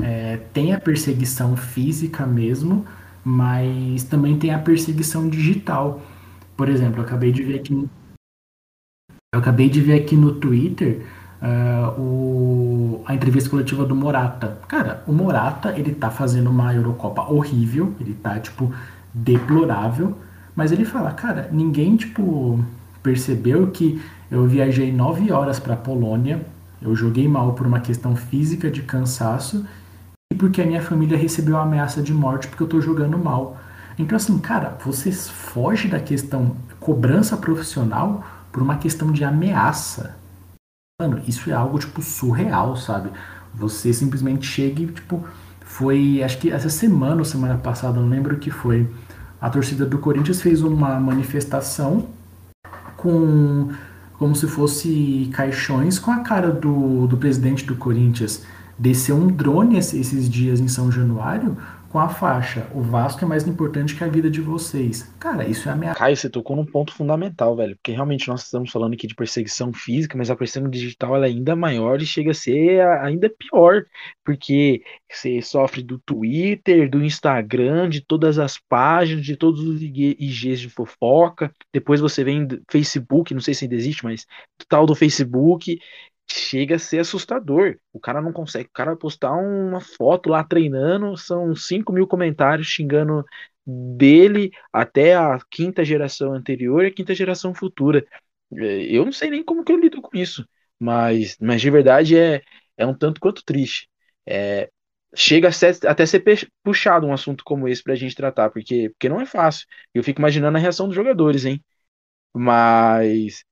é, 0.02 0.36
tem 0.52 0.74
a 0.74 0.80
perseguição 0.80 1.56
física 1.56 2.26
mesmo, 2.26 2.86
mas 3.24 4.04
também 4.04 4.38
tem 4.38 4.52
a 4.52 4.58
perseguição 4.58 5.28
digital. 5.28 6.02
Por 6.56 6.68
exemplo, 6.68 7.00
eu 7.00 7.04
acabei 7.04 7.32
de 7.32 7.42
ver 7.42 7.60
aqui, 7.60 7.88
eu 9.34 9.40
acabei 9.40 9.68
de 9.68 9.80
ver 9.80 10.02
aqui 10.02 10.16
no 10.16 10.34
Twitter 10.34 11.06
uh, 11.42 12.00
o, 12.00 13.02
a 13.06 13.14
entrevista 13.14 13.50
coletiva 13.50 13.84
do 13.84 13.94
Morata. 13.94 14.58
Cara, 14.68 15.02
o 15.06 15.12
Morata, 15.12 15.78
ele 15.78 15.94
tá 15.94 16.10
fazendo 16.10 16.50
uma 16.50 16.74
Eurocopa 16.74 17.22
horrível, 17.22 17.94
ele 18.00 18.14
tá, 18.14 18.38
tipo, 18.38 18.72
deplorável, 19.12 20.16
mas 20.54 20.72
ele 20.72 20.84
fala, 20.84 21.12
cara, 21.12 21.48
ninguém, 21.52 21.96
tipo, 21.96 22.62
percebeu 23.06 23.68
que 23.68 24.02
eu 24.28 24.48
viajei 24.48 24.90
nove 24.92 25.30
horas 25.30 25.60
para 25.60 25.76
Polônia, 25.76 26.44
eu 26.82 26.92
joguei 26.96 27.28
mal 27.28 27.52
por 27.52 27.64
uma 27.64 27.78
questão 27.78 28.16
física 28.16 28.68
de 28.68 28.82
cansaço 28.82 29.64
e 30.32 30.34
porque 30.34 30.60
a 30.60 30.66
minha 30.66 30.82
família 30.82 31.16
recebeu 31.16 31.56
a 31.56 31.62
ameaça 31.62 32.02
de 32.02 32.12
morte 32.12 32.48
porque 32.48 32.64
eu 32.64 32.66
tô 32.66 32.80
jogando 32.80 33.16
mal. 33.16 33.56
Então, 33.96 34.16
assim, 34.16 34.36
cara, 34.40 34.76
você 34.84 35.12
foge 35.12 35.86
da 35.86 36.00
questão 36.00 36.56
cobrança 36.80 37.36
profissional 37.36 38.24
por 38.50 38.60
uma 38.60 38.76
questão 38.76 39.12
de 39.12 39.22
ameaça. 39.22 40.16
Mano, 41.00 41.22
isso 41.28 41.48
é 41.48 41.52
algo, 41.52 41.78
tipo, 41.78 42.02
surreal, 42.02 42.76
sabe? 42.76 43.10
Você 43.54 43.92
simplesmente 43.92 44.44
chega 44.44 44.82
e, 44.82 44.86
tipo, 44.88 45.24
foi, 45.60 46.24
acho 46.24 46.38
que 46.38 46.50
essa 46.50 46.68
semana 46.68 47.18
ou 47.18 47.24
semana 47.24 47.56
passada, 47.56 48.00
não 48.00 48.08
lembro 48.08 48.34
o 48.34 48.38
que 48.40 48.50
foi, 48.50 48.90
a 49.40 49.48
torcida 49.48 49.86
do 49.86 49.98
Corinthians 49.98 50.42
fez 50.42 50.60
uma 50.60 50.98
manifestação 50.98 52.15
com 53.06 53.68
como 54.18 54.34
se 54.34 54.46
fosse 54.46 55.28
caixões 55.32 55.98
com 55.98 56.10
a 56.10 56.20
cara 56.20 56.50
do, 56.50 57.06
do 57.06 57.16
presidente 57.16 57.64
do 57.64 57.76
Corinthians. 57.76 58.42
Desceu 58.78 59.14
um 59.14 59.28
drone 59.28 59.78
esses 59.78 60.28
dias 60.28 60.58
em 60.58 60.68
São 60.68 60.90
Januário 60.90 61.56
com 61.90 61.98
a 61.98 62.08
faixa: 62.08 62.66
o 62.74 62.80
Vasco 62.80 63.24
é 63.24 63.28
mais 63.28 63.46
importante 63.46 63.94
que 63.94 64.04
a 64.04 64.08
vida 64.08 64.30
de 64.30 64.40
vocês. 64.40 65.12
Cara, 65.18 65.46
isso 65.46 65.68
é 65.68 65.72
ameaça. 65.72 65.98
Caio, 65.98 66.16
você 66.16 66.28
tocou 66.28 66.56
num 66.56 66.64
ponto 66.64 66.92
fundamental, 66.92 67.56
velho. 67.56 67.76
Porque 67.76 67.92
realmente 67.92 68.28
nós 68.28 68.44
estamos 68.44 68.70
falando 68.70 68.94
aqui 68.94 69.06
de 69.06 69.14
perseguição 69.14 69.72
física, 69.72 70.16
mas 70.16 70.30
a 70.30 70.36
perseguição 70.36 70.70
digital 70.70 71.22
é 71.22 71.26
ainda 71.26 71.56
maior 71.56 72.00
e 72.00 72.06
chega 72.06 72.30
a 72.30 72.34
ser 72.34 72.80
ainda 73.02 73.30
pior. 73.30 73.84
Porque 74.24 74.82
você 75.10 75.40
sofre 75.40 75.82
do 75.82 75.98
Twitter, 75.98 76.90
do 76.90 77.04
Instagram, 77.04 77.88
de 77.88 78.00
todas 78.00 78.38
as 78.38 78.58
páginas, 78.58 79.24
de 79.24 79.36
todos 79.36 79.60
os 79.62 79.82
IGs 79.82 80.60
de 80.60 80.68
fofoca. 80.68 81.52
Depois 81.72 82.00
você 82.00 82.24
vem 82.24 82.46
do 82.46 82.60
Facebook, 82.70 83.32
não 83.32 83.40
sei 83.40 83.54
se 83.54 83.64
ainda 83.64 83.74
existe, 83.74 84.04
mas 84.04 84.26
tal 84.68 84.86
do 84.86 84.94
Facebook 84.94 85.78
chega 86.30 86.76
a 86.76 86.78
ser 86.78 87.00
assustador. 87.00 87.78
O 87.92 88.00
cara 88.00 88.20
não 88.20 88.32
consegue. 88.32 88.68
O 88.68 88.72
cara 88.72 88.96
postar 88.96 89.32
uma 89.32 89.80
foto 89.80 90.28
lá 90.28 90.42
treinando, 90.44 91.16
são 91.16 91.54
5 91.54 91.92
mil 91.92 92.06
comentários 92.06 92.66
xingando 92.66 93.24
dele 93.66 94.50
até 94.72 95.16
a 95.16 95.38
quinta 95.50 95.84
geração 95.84 96.32
anterior 96.32 96.84
e 96.84 96.88
a 96.88 96.92
quinta 96.94 97.14
geração 97.14 97.54
futura. 97.54 98.06
É, 98.56 98.82
eu 98.84 99.04
não 99.04 99.12
sei 99.12 99.30
nem 99.30 99.44
como 99.44 99.64
que 99.64 99.72
eu 99.72 99.78
lido 99.78 100.00
com 100.00 100.16
isso, 100.16 100.46
mas, 100.78 101.36
mas 101.40 101.60
de 101.60 101.70
verdade 101.70 102.16
é, 102.18 102.42
é 102.76 102.86
um 102.86 102.94
tanto 102.96 103.20
quanto 103.20 103.44
triste. 103.44 103.88
É, 104.26 104.70
chega 105.14 105.48
a 105.48 105.52
ser, 105.52 105.76
até 105.86 106.06
ser 106.06 106.22
puxado 106.62 107.06
um 107.06 107.12
assunto 107.12 107.42
como 107.44 107.68
esse 107.68 107.82
pra 107.82 107.94
gente 107.94 108.14
tratar, 108.14 108.50
porque, 108.50 108.90
porque 108.90 109.08
não 109.08 109.20
é 109.20 109.26
fácil. 109.26 109.66
Eu 109.94 110.04
fico 110.04 110.20
imaginando 110.20 110.56
a 110.58 110.60
reação 110.60 110.86
dos 110.86 110.94
jogadores, 110.94 111.44
hein? 111.44 111.64
Mas 112.34 113.44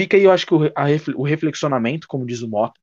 Fica 0.00 0.16
aí, 0.16 0.24
eu 0.24 0.32
acho 0.32 0.46
que 0.46 0.54
o, 0.54 0.64
a, 0.66 0.84
o 1.16 1.22
reflexionamento, 1.24 2.08
como 2.08 2.26
diz 2.26 2.42
o 2.42 2.48
Mota, 2.48 2.78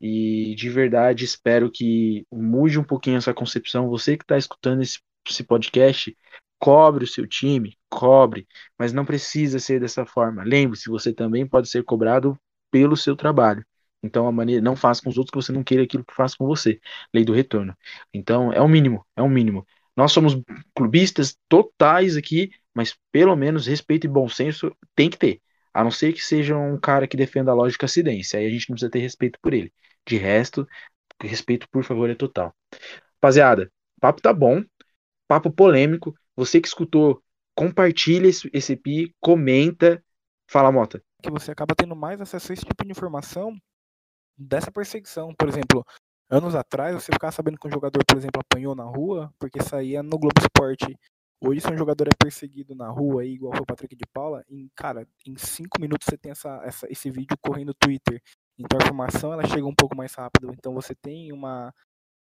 e 0.00 0.54
de 0.56 0.68
verdade 0.68 1.24
espero 1.24 1.70
que 1.70 2.26
mude 2.32 2.78
um 2.78 2.84
pouquinho 2.84 3.18
essa 3.18 3.34
concepção. 3.34 3.88
Você 3.88 4.16
que 4.16 4.24
está 4.24 4.36
escutando 4.36 4.82
esse, 4.82 4.98
esse 5.28 5.44
podcast, 5.44 6.16
cobre 6.58 7.04
o 7.04 7.08
seu 7.08 7.26
time, 7.26 7.76
cobre, 7.90 8.46
mas 8.78 8.92
não 8.92 9.04
precisa 9.04 9.58
ser 9.58 9.80
dessa 9.80 10.06
forma. 10.06 10.44
Lembre-se, 10.44 10.88
você 10.88 11.12
também 11.12 11.46
pode 11.46 11.68
ser 11.68 11.84
cobrado 11.84 12.38
pelo 12.70 12.96
seu 12.96 13.16
trabalho. 13.16 13.64
Então, 14.02 14.26
a 14.26 14.32
maneira, 14.32 14.62
não 14.62 14.74
faça 14.74 15.02
com 15.02 15.10
os 15.10 15.18
outros 15.18 15.30
que 15.30 15.36
você 15.36 15.52
não 15.52 15.62
queira 15.62 15.84
aquilo 15.84 16.04
que 16.04 16.14
faça 16.14 16.36
com 16.36 16.46
você. 16.46 16.80
Lei 17.14 17.24
do 17.24 17.32
retorno. 17.32 17.76
Então, 18.12 18.52
é 18.52 18.60
o 18.60 18.68
mínimo, 18.68 19.06
é 19.16 19.22
o 19.22 19.28
mínimo. 19.28 19.66
Nós 19.96 20.12
somos 20.12 20.40
clubistas 20.74 21.36
totais 21.48 22.16
aqui, 22.16 22.50
mas 22.74 22.96
pelo 23.12 23.36
menos 23.36 23.66
respeito 23.66 24.06
e 24.06 24.10
bom 24.10 24.28
senso 24.28 24.74
tem 24.94 25.10
que 25.10 25.18
ter. 25.18 25.40
A 25.72 25.82
não 25.82 25.90
ser 25.90 26.12
que 26.12 26.22
seja 26.22 26.56
um 26.56 26.78
cara 26.78 27.06
que 27.08 27.16
defenda 27.16 27.50
a 27.50 27.54
lógica 27.54 27.86
acidência. 27.86 28.38
Aí 28.38 28.46
a 28.46 28.50
gente 28.50 28.68
não 28.68 28.74
precisa 28.74 28.90
ter 28.90 28.98
respeito 28.98 29.38
por 29.40 29.54
ele. 29.54 29.72
De 30.06 30.16
resto, 30.16 30.66
respeito, 31.20 31.68
por 31.70 31.84
favor, 31.84 32.10
é 32.10 32.14
total. 32.14 32.54
Rapaziada, 33.14 33.70
papo 34.00 34.20
tá 34.20 34.32
bom. 34.32 34.62
Papo 35.28 35.50
polêmico. 35.50 36.14
Você 36.36 36.60
que 36.60 36.68
escutou, 36.68 37.22
compartilha 37.54 38.28
esse, 38.28 38.72
EP, 38.72 39.14
comenta. 39.20 40.02
Fala, 40.50 40.72
Mota. 40.72 41.02
Que 41.22 41.30
você 41.30 41.52
acaba 41.52 41.74
tendo 41.74 41.94
mais 41.94 42.20
acesso 42.20 42.52
a 42.52 42.54
esse 42.54 42.64
tipo 42.64 42.84
de 42.84 42.90
informação 42.90 43.56
dessa 44.36 44.70
perseguição. 44.70 45.32
Por 45.34 45.48
exemplo, 45.48 45.86
anos 46.28 46.54
atrás, 46.54 46.94
você 46.94 47.12
ficava 47.12 47.32
sabendo 47.32 47.58
que 47.58 47.66
um 47.66 47.70
jogador, 47.70 48.04
por 48.04 48.16
exemplo, 48.16 48.40
apanhou 48.40 48.74
na 48.74 48.84
rua 48.84 49.32
porque 49.38 49.62
saía 49.62 50.02
no 50.02 50.18
Globo 50.18 50.40
Esporte 50.40 50.98
Hoje, 51.44 51.60
se 51.60 51.72
um 51.72 51.76
jogador 51.76 52.06
é 52.06 52.16
perseguido 52.16 52.72
na 52.72 52.88
rua, 52.88 53.22
aí, 53.22 53.32
igual 53.32 53.52
foi 53.52 53.62
o 53.62 53.66
Patrick 53.66 53.96
de 53.96 54.06
Paula, 54.06 54.44
em, 54.48 54.70
cara, 54.76 55.08
em 55.26 55.36
cinco 55.36 55.80
minutos 55.80 56.06
você 56.08 56.16
tem 56.16 56.30
essa, 56.30 56.62
essa, 56.64 56.86
esse 56.88 57.10
vídeo 57.10 57.36
correndo 57.40 57.68
no 57.68 57.74
Twitter. 57.74 58.22
Então 58.56 58.78
a 58.80 58.84
informação 58.84 59.32
ela 59.32 59.44
chega 59.44 59.66
um 59.66 59.74
pouco 59.74 59.96
mais 59.96 60.14
rápido. 60.14 60.52
Então 60.56 60.72
você 60.72 60.94
tem 60.94 61.32
uma, 61.32 61.74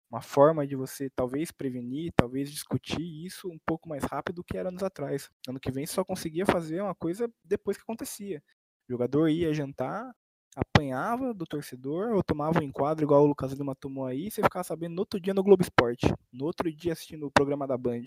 uma 0.09 0.21
forma 0.21 0.65
de 0.65 0.73
você 0.73 1.09
talvez 1.09 1.51
prevenir, 1.51 2.13
talvez 2.15 2.49
discutir 2.49 3.25
isso 3.25 3.49
um 3.49 3.59
pouco 3.65 3.89
mais 3.89 4.05
rápido 4.05 4.37
do 4.37 4.43
que 4.43 4.57
era 4.57 4.69
anos 4.69 4.83
atrás. 4.83 5.29
Ano 5.49 5.59
que 5.59 5.69
vem 5.69 5.85
você 5.85 5.95
só 5.95 6.05
conseguia 6.05 6.45
fazer 6.45 6.81
uma 6.81 6.95
coisa 6.95 7.29
depois 7.43 7.75
que 7.75 7.83
acontecia. 7.83 8.41
O 8.87 8.93
jogador 8.93 9.27
ia 9.27 9.53
jantar, 9.53 10.15
apanhava 10.55 11.33
do 11.33 11.45
torcedor 11.45 12.13
ou 12.13 12.23
tomava 12.23 12.61
um 12.61 12.63
enquadro 12.63 13.03
igual 13.03 13.23
o 13.23 13.27
Lucas 13.27 13.51
Lima 13.51 13.75
tomou 13.75 14.05
aí, 14.05 14.27
e 14.27 14.31
você 14.31 14.41
ficava 14.41 14.63
sabendo 14.63 14.95
no 14.95 15.01
outro 15.01 15.19
dia 15.19 15.33
no 15.33 15.43
Globo 15.43 15.61
Esporte, 15.61 16.07
no 16.31 16.45
outro 16.45 16.71
dia 16.73 16.93
assistindo 16.93 17.27
o 17.27 17.31
programa 17.31 17.67
da 17.67 17.77
Band. 17.77 18.05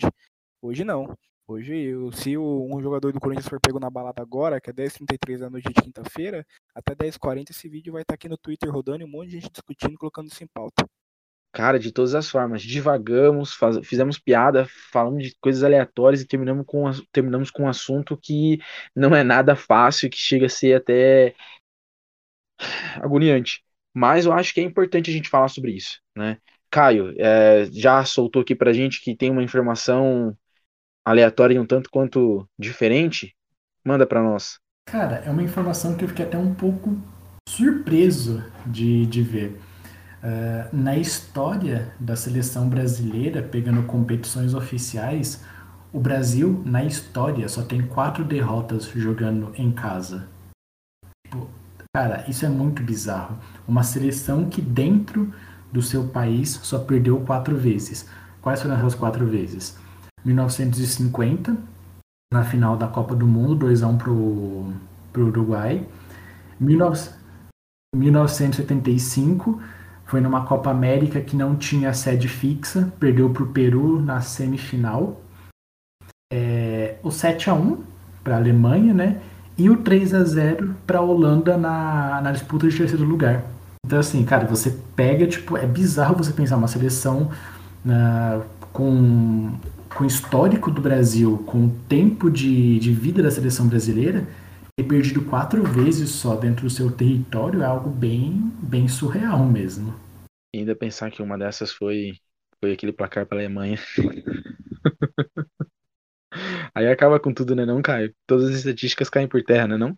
Hoje 0.62 0.84
não. 0.84 1.12
Hoje, 1.44 1.92
se 2.14 2.38
um 2.38 2.80
jogador 2.80 3.12
do 3.12 3.18
Corinthians 3.18 3.48
for 3.48 3.60
pego 3.60 3.80
na 3.80 3.90
balada 3.90 4.22
agora, 4.22 4.60
que 4.60 4.70
é 4.70 4.72
10h33 4.72 5.40
da 5.40 5.50
noite 5.50 5.68
de 5.68 5.82
quinta-feira, 5.82 6.46
até 6.72 6.94
10h40 6.94 7.50
esse 7.50 7.68
vídeo 7.68 7.92
vai 7.92 8.02
estar 8.02 8.12
tá 8.12 8.14
aqui 8.14 8.28
no 8.28 8.38
Twitter 8.38 8.70
rodando 8.70 9.02
e 9.02 9.04
um 9.04 9.08
monte 9.08 9.30
de 9.30 9.40
gente 9.40 9.50
discutindo, 9.50 9.98
colocando 9.98 10.28
isso 10.28 10.44
em 10.44 10.46
pauta. 10.46 10.86
Cara, 11.52 11.80
de 11.80 11.90
todas 11.90 12.14
as 12.14 12.30
formas, 12.30 12.62
divagamos, 12.62 13.52
faz, 13.52 13.76
fizemos 13.84 14.20
piada, 14.20 14.66
falamos 14.92 15.24
de 15.24 15.36
coisas 15.40 15.64
aleatórias 15.64 16.22
e 16.22 16.26
terminamos 16.26 16.64
com, 16.64 16.90
terminamos 17.10 17.50
com 17.50 17.64
um 17.64 17.68
assunto 17.68 18.16
que 18.16 18.60
não 18.94 19.14
é 19.14 19.24
nada 19.24 19.56
fácil, 19.56 20.08
que 20.08 20.16
chega 20.16 20.46
a 20.46 20.48
ser 20.48 20.74
até 20.76 21.34
agoniante. 23.02 23.64
Mas 23.92 24.26
eu 24.26 24.32
acho 24.32 24.54
que 24.54 24.60
é 24.60 24.64
importante 24.64 25.10
a 25.10 25.12
gente 25.12 25.28
falar 25.28 25.48
sobre 25.48 25.72
isso, 25.72 26.00
né? 26.16 26.38
Caio, 26.70 27.12
é, 27.18 27.66
já 27.70 28.02
soltou 28.04 28.40
aqui 28.40 28.54
pra 28.54 28.72
gente 28.72 29.02
que 29.02 29.14
tem 29.14 29.30
uma 29.30 29.42
informação 29.42 30.34
aleatória 31.04 31.54
e 31.54 31.58
um 31.58 31.66
tanto 31.66 31.90
quanto 31.90 32.48
diferente? 32.58 33.34
Manda 33.84 34.06
para 34.06 34.22
nós. 34.22 34.58
Cara, 34.86 35.16
é 35.24 35.30
uma 35.30 35.42
informação 35.42 35.96
que 35.96 36.04
eu 36.04 36.08
fiquei 36.08 36.24
até 36.24 36.38
um 36.38 36.54
pouco 36.54 36.96
surpreso 37.48 38.42
de, 38.66 39.06
de 39.06 39.22
ver. 39.22 39.60
Uh, 40.22 40.76
na 40.76 40.96
história 40.96 41.92
da 41.98 42.14
seleção 42.14 42.68
brasileira, 42.68 43.42
pegando 43.42 43.82
competições 43.84 44.54
oficiais, 44.54 45.44
o 45.92 46.00
Brasil, 46.00 46.62
na 46.64 46.84
história, 46.84 47.48
só 47.48 47.62
tem 47.62 47.82
quatro 47.82 48.24
derrotas 48.24 48.84
jogando 48.94 49.52
em 49.56 49.70
casa. 49.70 50.28
Cara, 51.94 52.24
isso 52.28 52.46
é 52.46 52.48
muito 52.48 52.82
bizarro. 52.82 53.38
Uma 53.68 53.82
seleção 53.82 54.48
que 54.48 54.62
dentro 54.62 55.32
do 55.70 55.82
seu 55.82 56.04
país 56.08 56.58
só 56.62 56.78
perdeu 56.78 57.20
quatro 57.20 57.56
vezes. 57.56 58.08
Quais 58.40 58.62
foram 58.62 58.86
as 58.86 58.94
quatro 58.94 59.26
vezes? 59.26 59.76
1950, 60.24 61.56
na 62.32 62.42
final 62.44 62.76
da 62.76 62.86
Copa 62.88 63.14
do 63.14 63.26
Mundo, 63.26 63.66
2x1 63.66 63.98
pro, 63.98 64.72
pro 65.12 65.26
Uruguai. 65.26 65.86
1975 66.60 69.60
foi 70.04 70.20
numa 70.20 70.44
Copa 70.44 70.70
América 70.70 71.20
que 71.20 71.36
não 71.36 71.54
tinha 71.56 71.92
sede 71.92 72.28
fixa, 72.28 72.92
perdeu 73.00 73.30
pro 73.30 73.46
Peru 73.46 74.00
na 74.00 74.20
semifinal. 74.20 75.20
É, 76.32 76.98
o 77.02 77.10
7 77.10 77.50
a 77.50 77.54
1 77.54 77.82
para 78.22 78.34
a 78.34 78.38
Alemanha, 78.38 78.94
né? 78.94 79.20
E 79.56 79.68
o 79.68 79.78
3 79.78 80.14
a 80.14 80.22
0 80.24 80.76
para 80.86 80.98
a 80.98 81.02
Holanda 81.02 81.58
na, 81.58 82.20
na 82.22 82.32
disputa 82.32 82.68
de 82.68 82.76
terceiro 82.76 83.04
lugar. 83.04 83.44
Então, 83.84 83.98
assim, 83.98 84.24
cara, 84.24 84.46
você 84.46 84.70
pega, 84.94 85.26
tipo, 85.26 85.56
é 85.56 85.66
bizarro 85.66 86.16
você 86.16 86.32
pensar 86.32 86.56
uma 86.56 86.68
seleção 86.68 87.30
uh, 87.84 88.42
com, 88.72 89.50
com 89.94 90.04
histórico 90.04 90.70
do 90.70 90.80
Brasil, 90.80 91.42
com 91.46 91.66
o 91.66 91.70
tempo 91.88 92.30
de, 92.30 92.78
de 92.78 92.92
vida 92.92 93.22
da 93.22 93.30
seleção 93.30 93.68
brasileira, 93.68 94.26
ter 94.76 94.84
perdido 94.84 95.22
quatro 95.22 95.62
vezes 95.62 96.10
só 96.10 96.34
dentro 96.34 96.64
do 96.64 96.70
seu 96.70 96.90
território 96.90 97.62
é 97.62 97.64
algo 97.64 97.90
bem, 97.90 98.50
bem 98.62 98.88
surreal 98.88 99.44
mesmo. 99.44 99.94
E 100.54 100.58
ainda 100.58 100.74
pensar 100.74 101.10
que 101.10 101.22
uma 101.22 101.38
dessas 101.38 101.72
foi, 101.72 102.14
foi 102.60 102.72
aquele 102.72 102.92
placar 102.92 103.26
para 103.26 103.38
a 103.38 103.40
Alemanha. 103.40 103.78
Aí 106.74 106.86
acaba 106.88 107.20
com 107.20 107.34
tudo, 107.34 107.54
né, 107.54 107.66
não, 107.66 107.82
Caio? 107.82 108.14
Todas 108.26 108.48
as 108.48 108.56
estatísticas 108.56 109.10
caem 109.10 109.28
por 109.28 109.42
terra, 109.42 109.68
né, 109.68 109.76
não? 109.76 109.94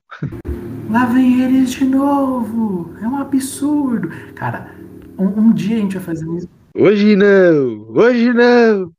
Lá 0.90 1.07
vem 1.07 1.42
eles 1.42 1.70
de 1.70 1.84
novo! 1.84 2.97
É 3.01 3.07
um 3.07 3.16
absurdo! 3.16 4.09
Cara, 4.34 4.74
um, 5.16 5.26
um 5.26 5.53
dia 5.53 5.76
a 5.76 5.80
gente 5.80 5.95
vai 5.97 6.05
fazer 6.05 6.28
isso. 6.36 6.49
Hoje 6.76 7.14
não! 7.14 7.88
Hoje 7.90 8.32
não! 8.32 8.92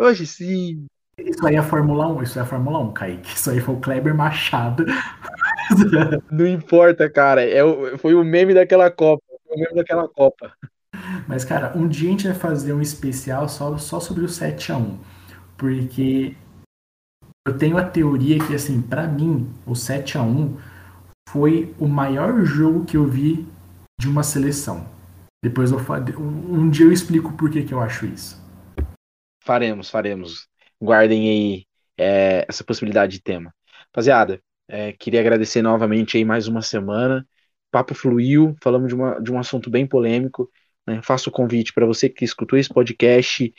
Hoje 0.00 0.26
sim! 0.26 0.86
Isso 1.18 1.46
aí 1.46 1.56
é 1.56 1.58
a 1.58 1.62
Fórmula 1.62 2.08
1, 2.08 2.22
isso 2.22 2.38
é 2.38 2.42
a 2.42 2.46
Fórmula 2.46 2.78
1, 2.78 2.92
Kaique. 2.94 3.34
Isso 3.34 3.50
aí 3.50 3.60
foi 3.60 3.74
o 3.74 3.80
Kleber 3.80 4.14
Machado. 4.14 4.86
Não 6.32 6.46
importa, 6.46 7.10
cara. 7.10 7.44
É 7.44 7.60
foi 7.98 8.14
o 8.14 8.24
meme 8.24 8.54
daquela 8.54 8.90
Copa. 8.90 9.22
Foi 9.46 9.56
o 9.58 9.60
meme 9.60 9.74
daquela 9.74 10.08
Copa. 10.08 10.54
Mas, 11.28 11.44
cara, 11.44 11.76
um 11.76 11.86
dia 11.86 12.08
a 12.08 12.12
gente 12.12 12.26
vai 12.28 12.34
fazer 12.34 12.72
um 12.72 12.80
especial 12.80 13.46
só, 13.46 13.76
só 13.76 14.00
sobre 14.00 14.24
o 14.24 14.26
7x1. 14.26 14.96
Porque 15.58 16.34
eu 17.46 17.58
tenho 17.58 17.76
a 17.76 17.84
teoria 17.84 18.38
que, 18.38 18.54
assim, 18.54 18.80
para 18.80 19.06
mim, 19.06 19.50
o 19.66 19.74
7 19.74 20.16
a 20.16 20.22
1 20.22 20.56
foi 21.28 21.74
o 21.78 21.86
maior 21.86 22.42
jogo 22.42 22.86
que 22.86 22.96
eu 22.96 23.04
vi 23.04 23.46
de 24.00 24.08
uma 24.08 24.22
seleção. 24.22 24.88
Depois 25.44 25.70
eu 25.70 25.78
um 26.18 26.70
dia 26.70 26.86
eu 26.86 26.92
explico 26.92 27.34
por 27.34 27.50
que, 27.50 27.62
que 27.62 27.74
eu 27.74 27.80
acho 27.80 28.06
isso. 28.06 28.40
Faremos, 29.40 29.90
faremos. 29.90 30.48
Guardem 30.80 31.28
aí 31.28 31.66
é, 31.98 32.46
essa 32.48 32.64
possibilidade 32.64 33.12
de 33.12 33.22
tema. 33.22 33.54
Rapaziada, 33.86 34.40
é, 34.68 34.92
queria 34.92 35.20
agradecer 35.20 35.62
novamente 35.62 36.16
aí 36.16 36.24
mais 36.24 36.48
uma 36.48 36.62
semana. 36.62 37.26
Papo 37.70 37.94
fluiu, 37.94 38.56
falamos 38.62 38.88
de, 38.88 38.94
uma, 38.94 39.20
de 39.20 39.32
um 39.32 39.38
assunto 39.38 39.70
bem 39.70 39.86
polêmico. 39.86 40.50
Né? 40.86 41.00
Faço 41.02 41.30
o 41.30 41.32
convite 41.32 41.72
para 41.72 41.86
você 41.86 42.08
que 42.08 42.24
escutou 42.24 42.58
esse 42.58 42.68
podcast 42.68 43.52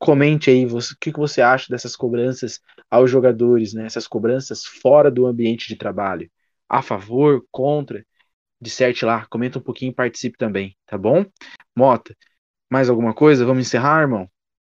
Comente 0.00 0.48
aí 0.48 0.64
você, 0.64 0.94
o 0.94 0.96
que, 0.98 1.12
que 1.12 1.18
você 1.18 1.42
acha 1.42 1.66
dessas 1.68 1.94
cobranças 1.94 2.58
aos 2.90 3.10
jogadores, 3.10 3.74
né? 3.74 3.84
Essas 3.84 4.08
cobranças 4.08 4.64
fora 4.64 5.10
do 5.10 5.26
ambiente 5.26 5.68
de 5.68 5.76
trabalho. 5.76 6.30
A 6.66 6.80
favor, 6.80 7.44
contra? 7.50 8.02
Disserte 8.58 9.04
lá, 9.04 9.26
comenta 9.26 9.58
um 9.58 9.62
pouquinho 9.62 9.90
e 9.90 9.94
participe 9.94 10.38
também, 10.38 10.74
tá 10.86 10.96
bom? 10.96 11.26
Mota, 11.76 12.16
mais 12.70 12.88
alguma 12.88 13.12
coisa? 13.12 13.44
Vamos 13.44 13.66
encerrar, 13.66 14.00
irmão? 14.00 14.26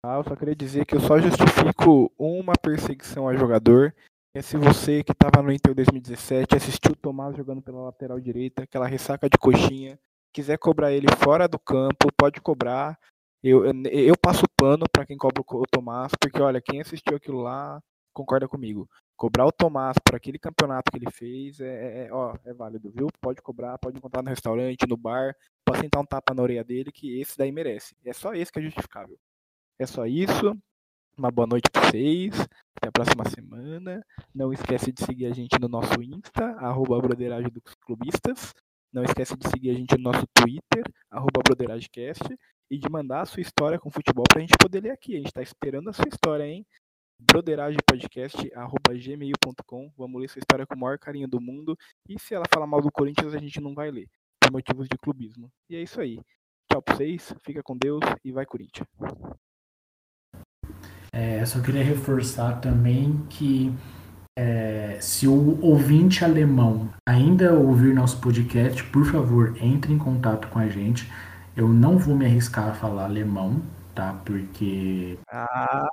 Ah, 0.07 0.17
eu 0.19 0.25
só 0.25 0.37
queria 0.37 0.55
dizer 0.55 0.85
que 0.85 0.95
eu 0.95 1.01
só 1.01 1.19
justifico 1.19 2.13
uma 2.19 2.53
perseguição 2.61 3.27
a 3.27 3.35
jogador. 3.35 3.95
É 4.35 4.43
se 4.43 4.55
você 4.59 5.03
que 5.03 5.13
estava 5.13 5.43
no 5.43 5.51
Inter 5.51 5.75
2017 5.75 6.55
assistiu 6.55 6.93
o 6.93 6.97
Tomás 6.97 7.35
jogando 7.35 7.63
pela 7.63 7.85
lateral 7.85 8.21
direita, 8.21 8.65
aquela 8.65 8.87
ressaca 8.87 9.31
de 9.31 9.39
coxinha, 9.39 9.99
quiser 10.31 10.59
cobrar 10.59 10.93
ele 10.93 11.07
fora 11.23 11.49
do 11.49 11.59
campo, 11.59 12.13
pode 12.19 12.39
cobrar. 12.43 12.99
Eu, 13.43 13.65
eu 13.65 14.15
passo 14.15 14.45
pano 14.55 14.85
para 14.93 15.07
quem 15.07 15.17
cobra 15.17 15.43
o 15.43 15.67
Tomás, 15.71 16.13
porque 16.21 16.43
olha, 16.43 16.61
quem 16.61 16.83
assistiu 16.83 17.17
aquilo 17.17 17.41
lá 17.41 17.81
concorda 18.13 18.47
comigo. 18.47 18.87
Cobrar 19.17 19.47
o 19.47 19.53
Tomás 19.53 19.97
por 20.05 20.15
aquele 20.15 20.39
campeonato 20.39 20.91
que 20.93 20.99
ele 20.99 21.11
fez 21.11 21.61
é, 21.61 21.65
é, 21.67 22.07
é, 22.09 22.13
ó, 22.13 22.37
é 22.45 22.53
válido, 22.53 22.93
viu? 22.95 23.09
Pode 23.23 23.41
cobrar, 23.41 23.79
pode 23.79 23.97
encontrar 23.97 24.23
no 24.23 24.29
restaurante, 24.29 24.87
no 24.87 24.99
bar, 24.99 25.35
pode 25.65 25.81
sentar 25.81 26.03
um 26.03 26.07
tapa 26.07 26.35
na 26.35 26.43
orelha 26.43 26.63
dele, 26.63 26.93
que 26.93 27.19
esse 27.19 27.39
daí 27.39 27.51
merece. 27.51 27.97
É 28.05 28.13
só 28.13 28.35
esse 28.35 28.53
que 28.53 28.59
é 28.59 28.63
justificável. 28.63 29.19
É 29.79 29.87
só 29.87 30.07
isso. 30.07 30.57
Uma 31.17 31.31
boa 31.31 31.47
noite 31.47 31.71
para 31.71 31.83
vocês. 31.83 32.35
Até 32.77 32.89
a 32.89 32.93
próxima 32.93 33.25
semana. 33.29 34.05
Não 34.35 34.53
esquece 34.53 34.93
de 34.93 35.05
seguir 35.05 35.27
a 35.27 35.33
gente 35.33 35.57
no 35.61 35.69
nosso 35.69 36.03
Insta, 36.03 36.57
arroba 36.59 37.01
Broderagem 37.01 37.51
dos 37.51 37.75
Clubistas. 37.85 38.53
Não 38.93 39.03
esquece 39.03 39.37
de 39.37 39.49
seguir 39.49 39.71
a 39.71 39.75
gente 39.75 39.97
no 39.97 40.05
nosso 40.05 40.25
Twitter, 40.33 40.85
arroba 41.11 41.43
Broderagecast 41.43 42.23
e 42.71 42.79
de 42.79 42.89
mandar 42.89 43.23
a 43.23 43.27
sua 43.27 43.41
história 43.41 43.77
com 43.79 43.91
futebol 43.91 44.25
pra 44.29 44.41
gente 44.41 44.55
poder 44.61 44.83
ler 44.83 44.91
aqui. 44.91 45.17
A 45.17 45.19
gente 45.19 45.33
tá 45.33 45.43
esperando 45.43 45.91
a 45.91 45.93
sua 45.93 46.09
história, 46.09 46.45
hein? 46.45 46.65
broderagepodcast.gmail.com 47.19 49.93
Vamos 49.97 50.21
ler 50.21 50.29
sua 50.29 50.41
história 50.41 50.67
com 50.67 50.75
o 50.75 50.79
maior 50.79 50.99
carinho 50.99 51.27
do 51.27 51.41
mundo. 51.41 51.77
E 52.09 52.19
se 52.19 52.35
ela 52.35 52.45
falar 52.53 52.67
mal 52.67 52.81
do 52.81 52.93
Corinthians, 52.93 53.35
a 53.35 53.39
gente 53.39 53.61
não 53.61 53.75
vai 53.75 53.91
ler, 53.91 54.09
por 54.41 54.53
motivos 54.53 54.89
de 54.89 54.97
clubismo. 54.99 55.51
E 55.69 55.77
é 55.77 55.83
isso 55.83 56.01
aí. 56.01 56.19
Tchau 56.71 56.81
pra 56.83 56.97
vocês, 56.97 57.35
fica 57.45 57.63
com 57.63 57.77
Deus 57.77 58.01
e 58.25 58.33
vai 58.33 58.47
Corinthians. 58.47 58.89
É, 61.15 61.47
só 61.47 61.61
queria 61.61 61.85
reforçar 61.85 62.61
também 62.61 63.25
que 63.31 63.73
é, 64.37 64.99
se 65.01 65.29
o 65.29 65.61
ouvinte 65.65 66.25
alemão 66.25 66.93
ainda 67.09 67.55
ouvir 67.55 67.95
nosso 67.95 68.21
podcast, 68.21 68.83
por 68.91 69.07
favor, 69.07 69.57
entre 69.63 69.93
em 69.93 69.99
contato 69.99 70.49
com 70.49 70.59
a 70.59 70.69
gente. 70.69 71.09
Eu 71.57 71.69
não 71.69 71.97
vou 71.97 72.17
me 72.17 72.27
arriscar 72.27 72.69
a 72.71 72.75
falar 72.75 73.05
alemão, 73.05 73.63
tá? 73.95 74.13
Porque. 74.25 75.17
Ah, 75.31 75.87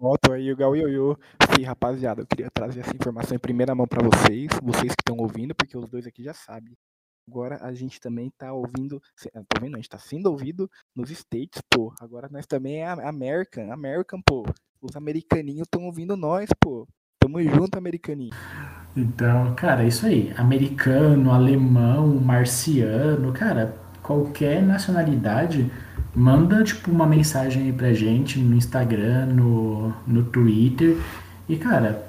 volto 0.00 0.32
aí 0.32 0.50
o 0.50 0.56
Gauioiô. 0.56 1.18
Sim, 1.54 1.64
rapaziada, 1.64 2.22
eu 2.22 2.26
queria 2.26 2.50
trazer 2.50 2.80
essa 2.80 2.96
informação 2.96 3.36
em 3.36 3.38
primeira 3.38 3.74
mão 3.74 3.86
para 3.86 4.02
vocês, 4.02 4.48
vocês 4.62 4.94
que 4.94 5.02
estão 5.02 5.18
ouvindo, 5.18 5.54
porque 5.54 5.76
os 5.76 5.90
dois 5.90 6.06
aqui 6.06 6.22
já 6.22 6.32
sabem. 6.32 6.74
Agora 7.28 7.58
a 7.60 7.74
gente 7.74 8.00
também 8.00 8.32
tá 8.38 8.54
ouvindo, 8.54 9.02
tá 9.32 9.60
vendo? 9.60 9.74
A 9.74 9.76
gente 9.76 9.90
tá 9.90 9.98
sendo 9.98 10.30
ouvido 10.30 10.68
nos 10.96 11.10
States, 11.10 11.60
pô. 11.70 11.92
Agora 12.00 12.26
nós 12.32 12.46
também 12.46 12.80
é 12.80 12.86
American, 12.86 13.70
American, 13.70 14.22
pô. 14.22 14.46
Os 14.80 14.96
americaninhos 14.96 15.66
estão 15.66 15.84
ouvindo 15.84 16.16
nós, 16.16 16.48
pô. 16.58 16.88
Tamo 17.20 17.42
junto, 17.42 17.76
americaninho. 17.76 18.30
Então, 18.96 19.54
cara, 19.54 19.84
é 19.84 19.88
isso 19.88 20.06
aí. 20.06 20.32
Americano, 20.38 21.30
alemão, 21.30 22.06
marciano, 22.06 23.30
cara, 23.34 23.76
qualquer 24.02 24.62
nacionalidade, 24.62 25.70
manda 26.16 26.64
tipo 26.64 26.90
uma 26.90 27.06
mensagem 27.06 27.64
aí 27.64 27.72
pra 27.74 27.92
gente 27.92 28.38
no 28.38 28.56
Instagram, 28.56 29.26
no, 29.26 29.94
no 30.06 30.24
Twitter. 30.24 30.96
E 31.46 31.58
cara, 31.58 32.08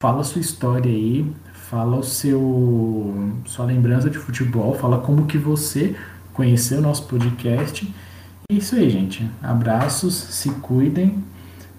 fala 0.00 0.22
sua 0.22 0.40
história 0.40 0.92
aí, 0.92 1.28
fala 1.74 1.96
o 1.96 2.04
seu 2.04 3.42
sua 3.46 3.64
lembrança 3.64 4.08
de 4.08 4.16
futebol, 4.16 4.74
fala 4.74 5.00
como 5.00 5.26
que 5.26 5.36
você 5.36 5.96
conheceu 6.32 6.78
o 6.78 6.80
nosso 6.80 7.08
podcast. 7.08 7.92
É 8.48 8.54
isso 8.54 8.76
aí, 8.76 8.88
gente. 8.88 9.28
Abraços, 9.42 10.14
se 10.14 10.50
cuidem, 10.60 11.24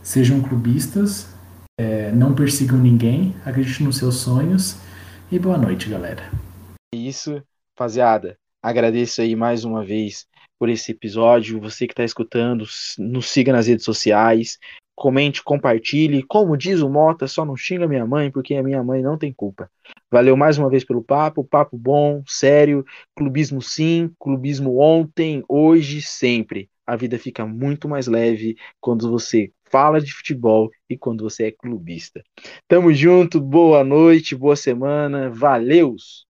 sejam 0.04 0.41
clubistas, 0.41 1.34
é, 1.80 2.12
não 2.12 2.36
persigam 2.36 2.78
ninguém, 2.78 3.34
acreditem 3.46 3.88
nos 3.88 3.96
seus 3.96 4.16
sonhos 4.16 4.76
e 5.32 5.39
boa 5.39 5.58
noite, 5.58 5.88
galera. 5.88 6.30
Isso, 6.93 7.41
rapaziada. 7.74 8.36
Agradeço 8.62 9.22
aí 9.22 9.34
mais 9.34 9.64
uma 9.64 9.82
vez 9.82 10.26
por 10.60 10.68
esse 10.68 10.91
episódio. 10.91 11.62
Você 11.62 11.88
que 11.88 11.93
está 11.93 12.04
escutando, 12.04 12.66
nos 13.00 13.30
siga 13.30 13.54
nas 13.54 13.68
redes 13.68 13.86
sociais, 13.86 14.60
comente, 14.96 15.43
compartilhe. 15.43 16.24
Como 16.24 16.58
diz 16.58 16.82
o 16.82 16.89
Mota, 16.89 17.28
só 17.28 17.43
não 17.43 17.56
xinga 17.56 17.88
minha 17.88 18.06
mãe, 18.06 18.32
porque 18.32 18.56
a 18.56 18.64
minha 18.64 18.84
mãe 18.84 19.02
não 19.02 19.18
tem 19.18 19.34
culpa. 19.34 19.70
Valeu 20.10 20.38
mais 20.38 20.58
uma 20.58 20.70
vez 20.70 20.84
pelo 20.84 21.04
papo, 21.04 21.43
papo 21.43 21.78
bom, 21.78 22.24
sério, 22.26 22.86
clubismo 23.16 23.62
sim, 23.62 24.12
clubismo 24.20 24.80
ontem, 24.80 25.43
hoje, 25.48 26.02
sempre. 26.02 26.70
A 26.88 26.96
vida 26.96 27.18
fica 27.18 27.46
muito 27.46 27.89
mais 27.89 28.08
leve 28.08 28.56
quando 28.80 29.10
você 29.10 29.52
fala 29.72 30.00
de 30.00 30.14
futebol 30.14 30.70
e 30.89 30.98
quando 30.98 31.24
você 31.24 31.48
é 31.48 31.52
clubista. 31.52 32.24
Tamo 32.68 32.93
junto, 32.93 33.41
boa 33.41 33.84
noite, 33.84 34.36
boa 34.36 34.56
semana, 34.56 35.30
valeus! 35.30 36.26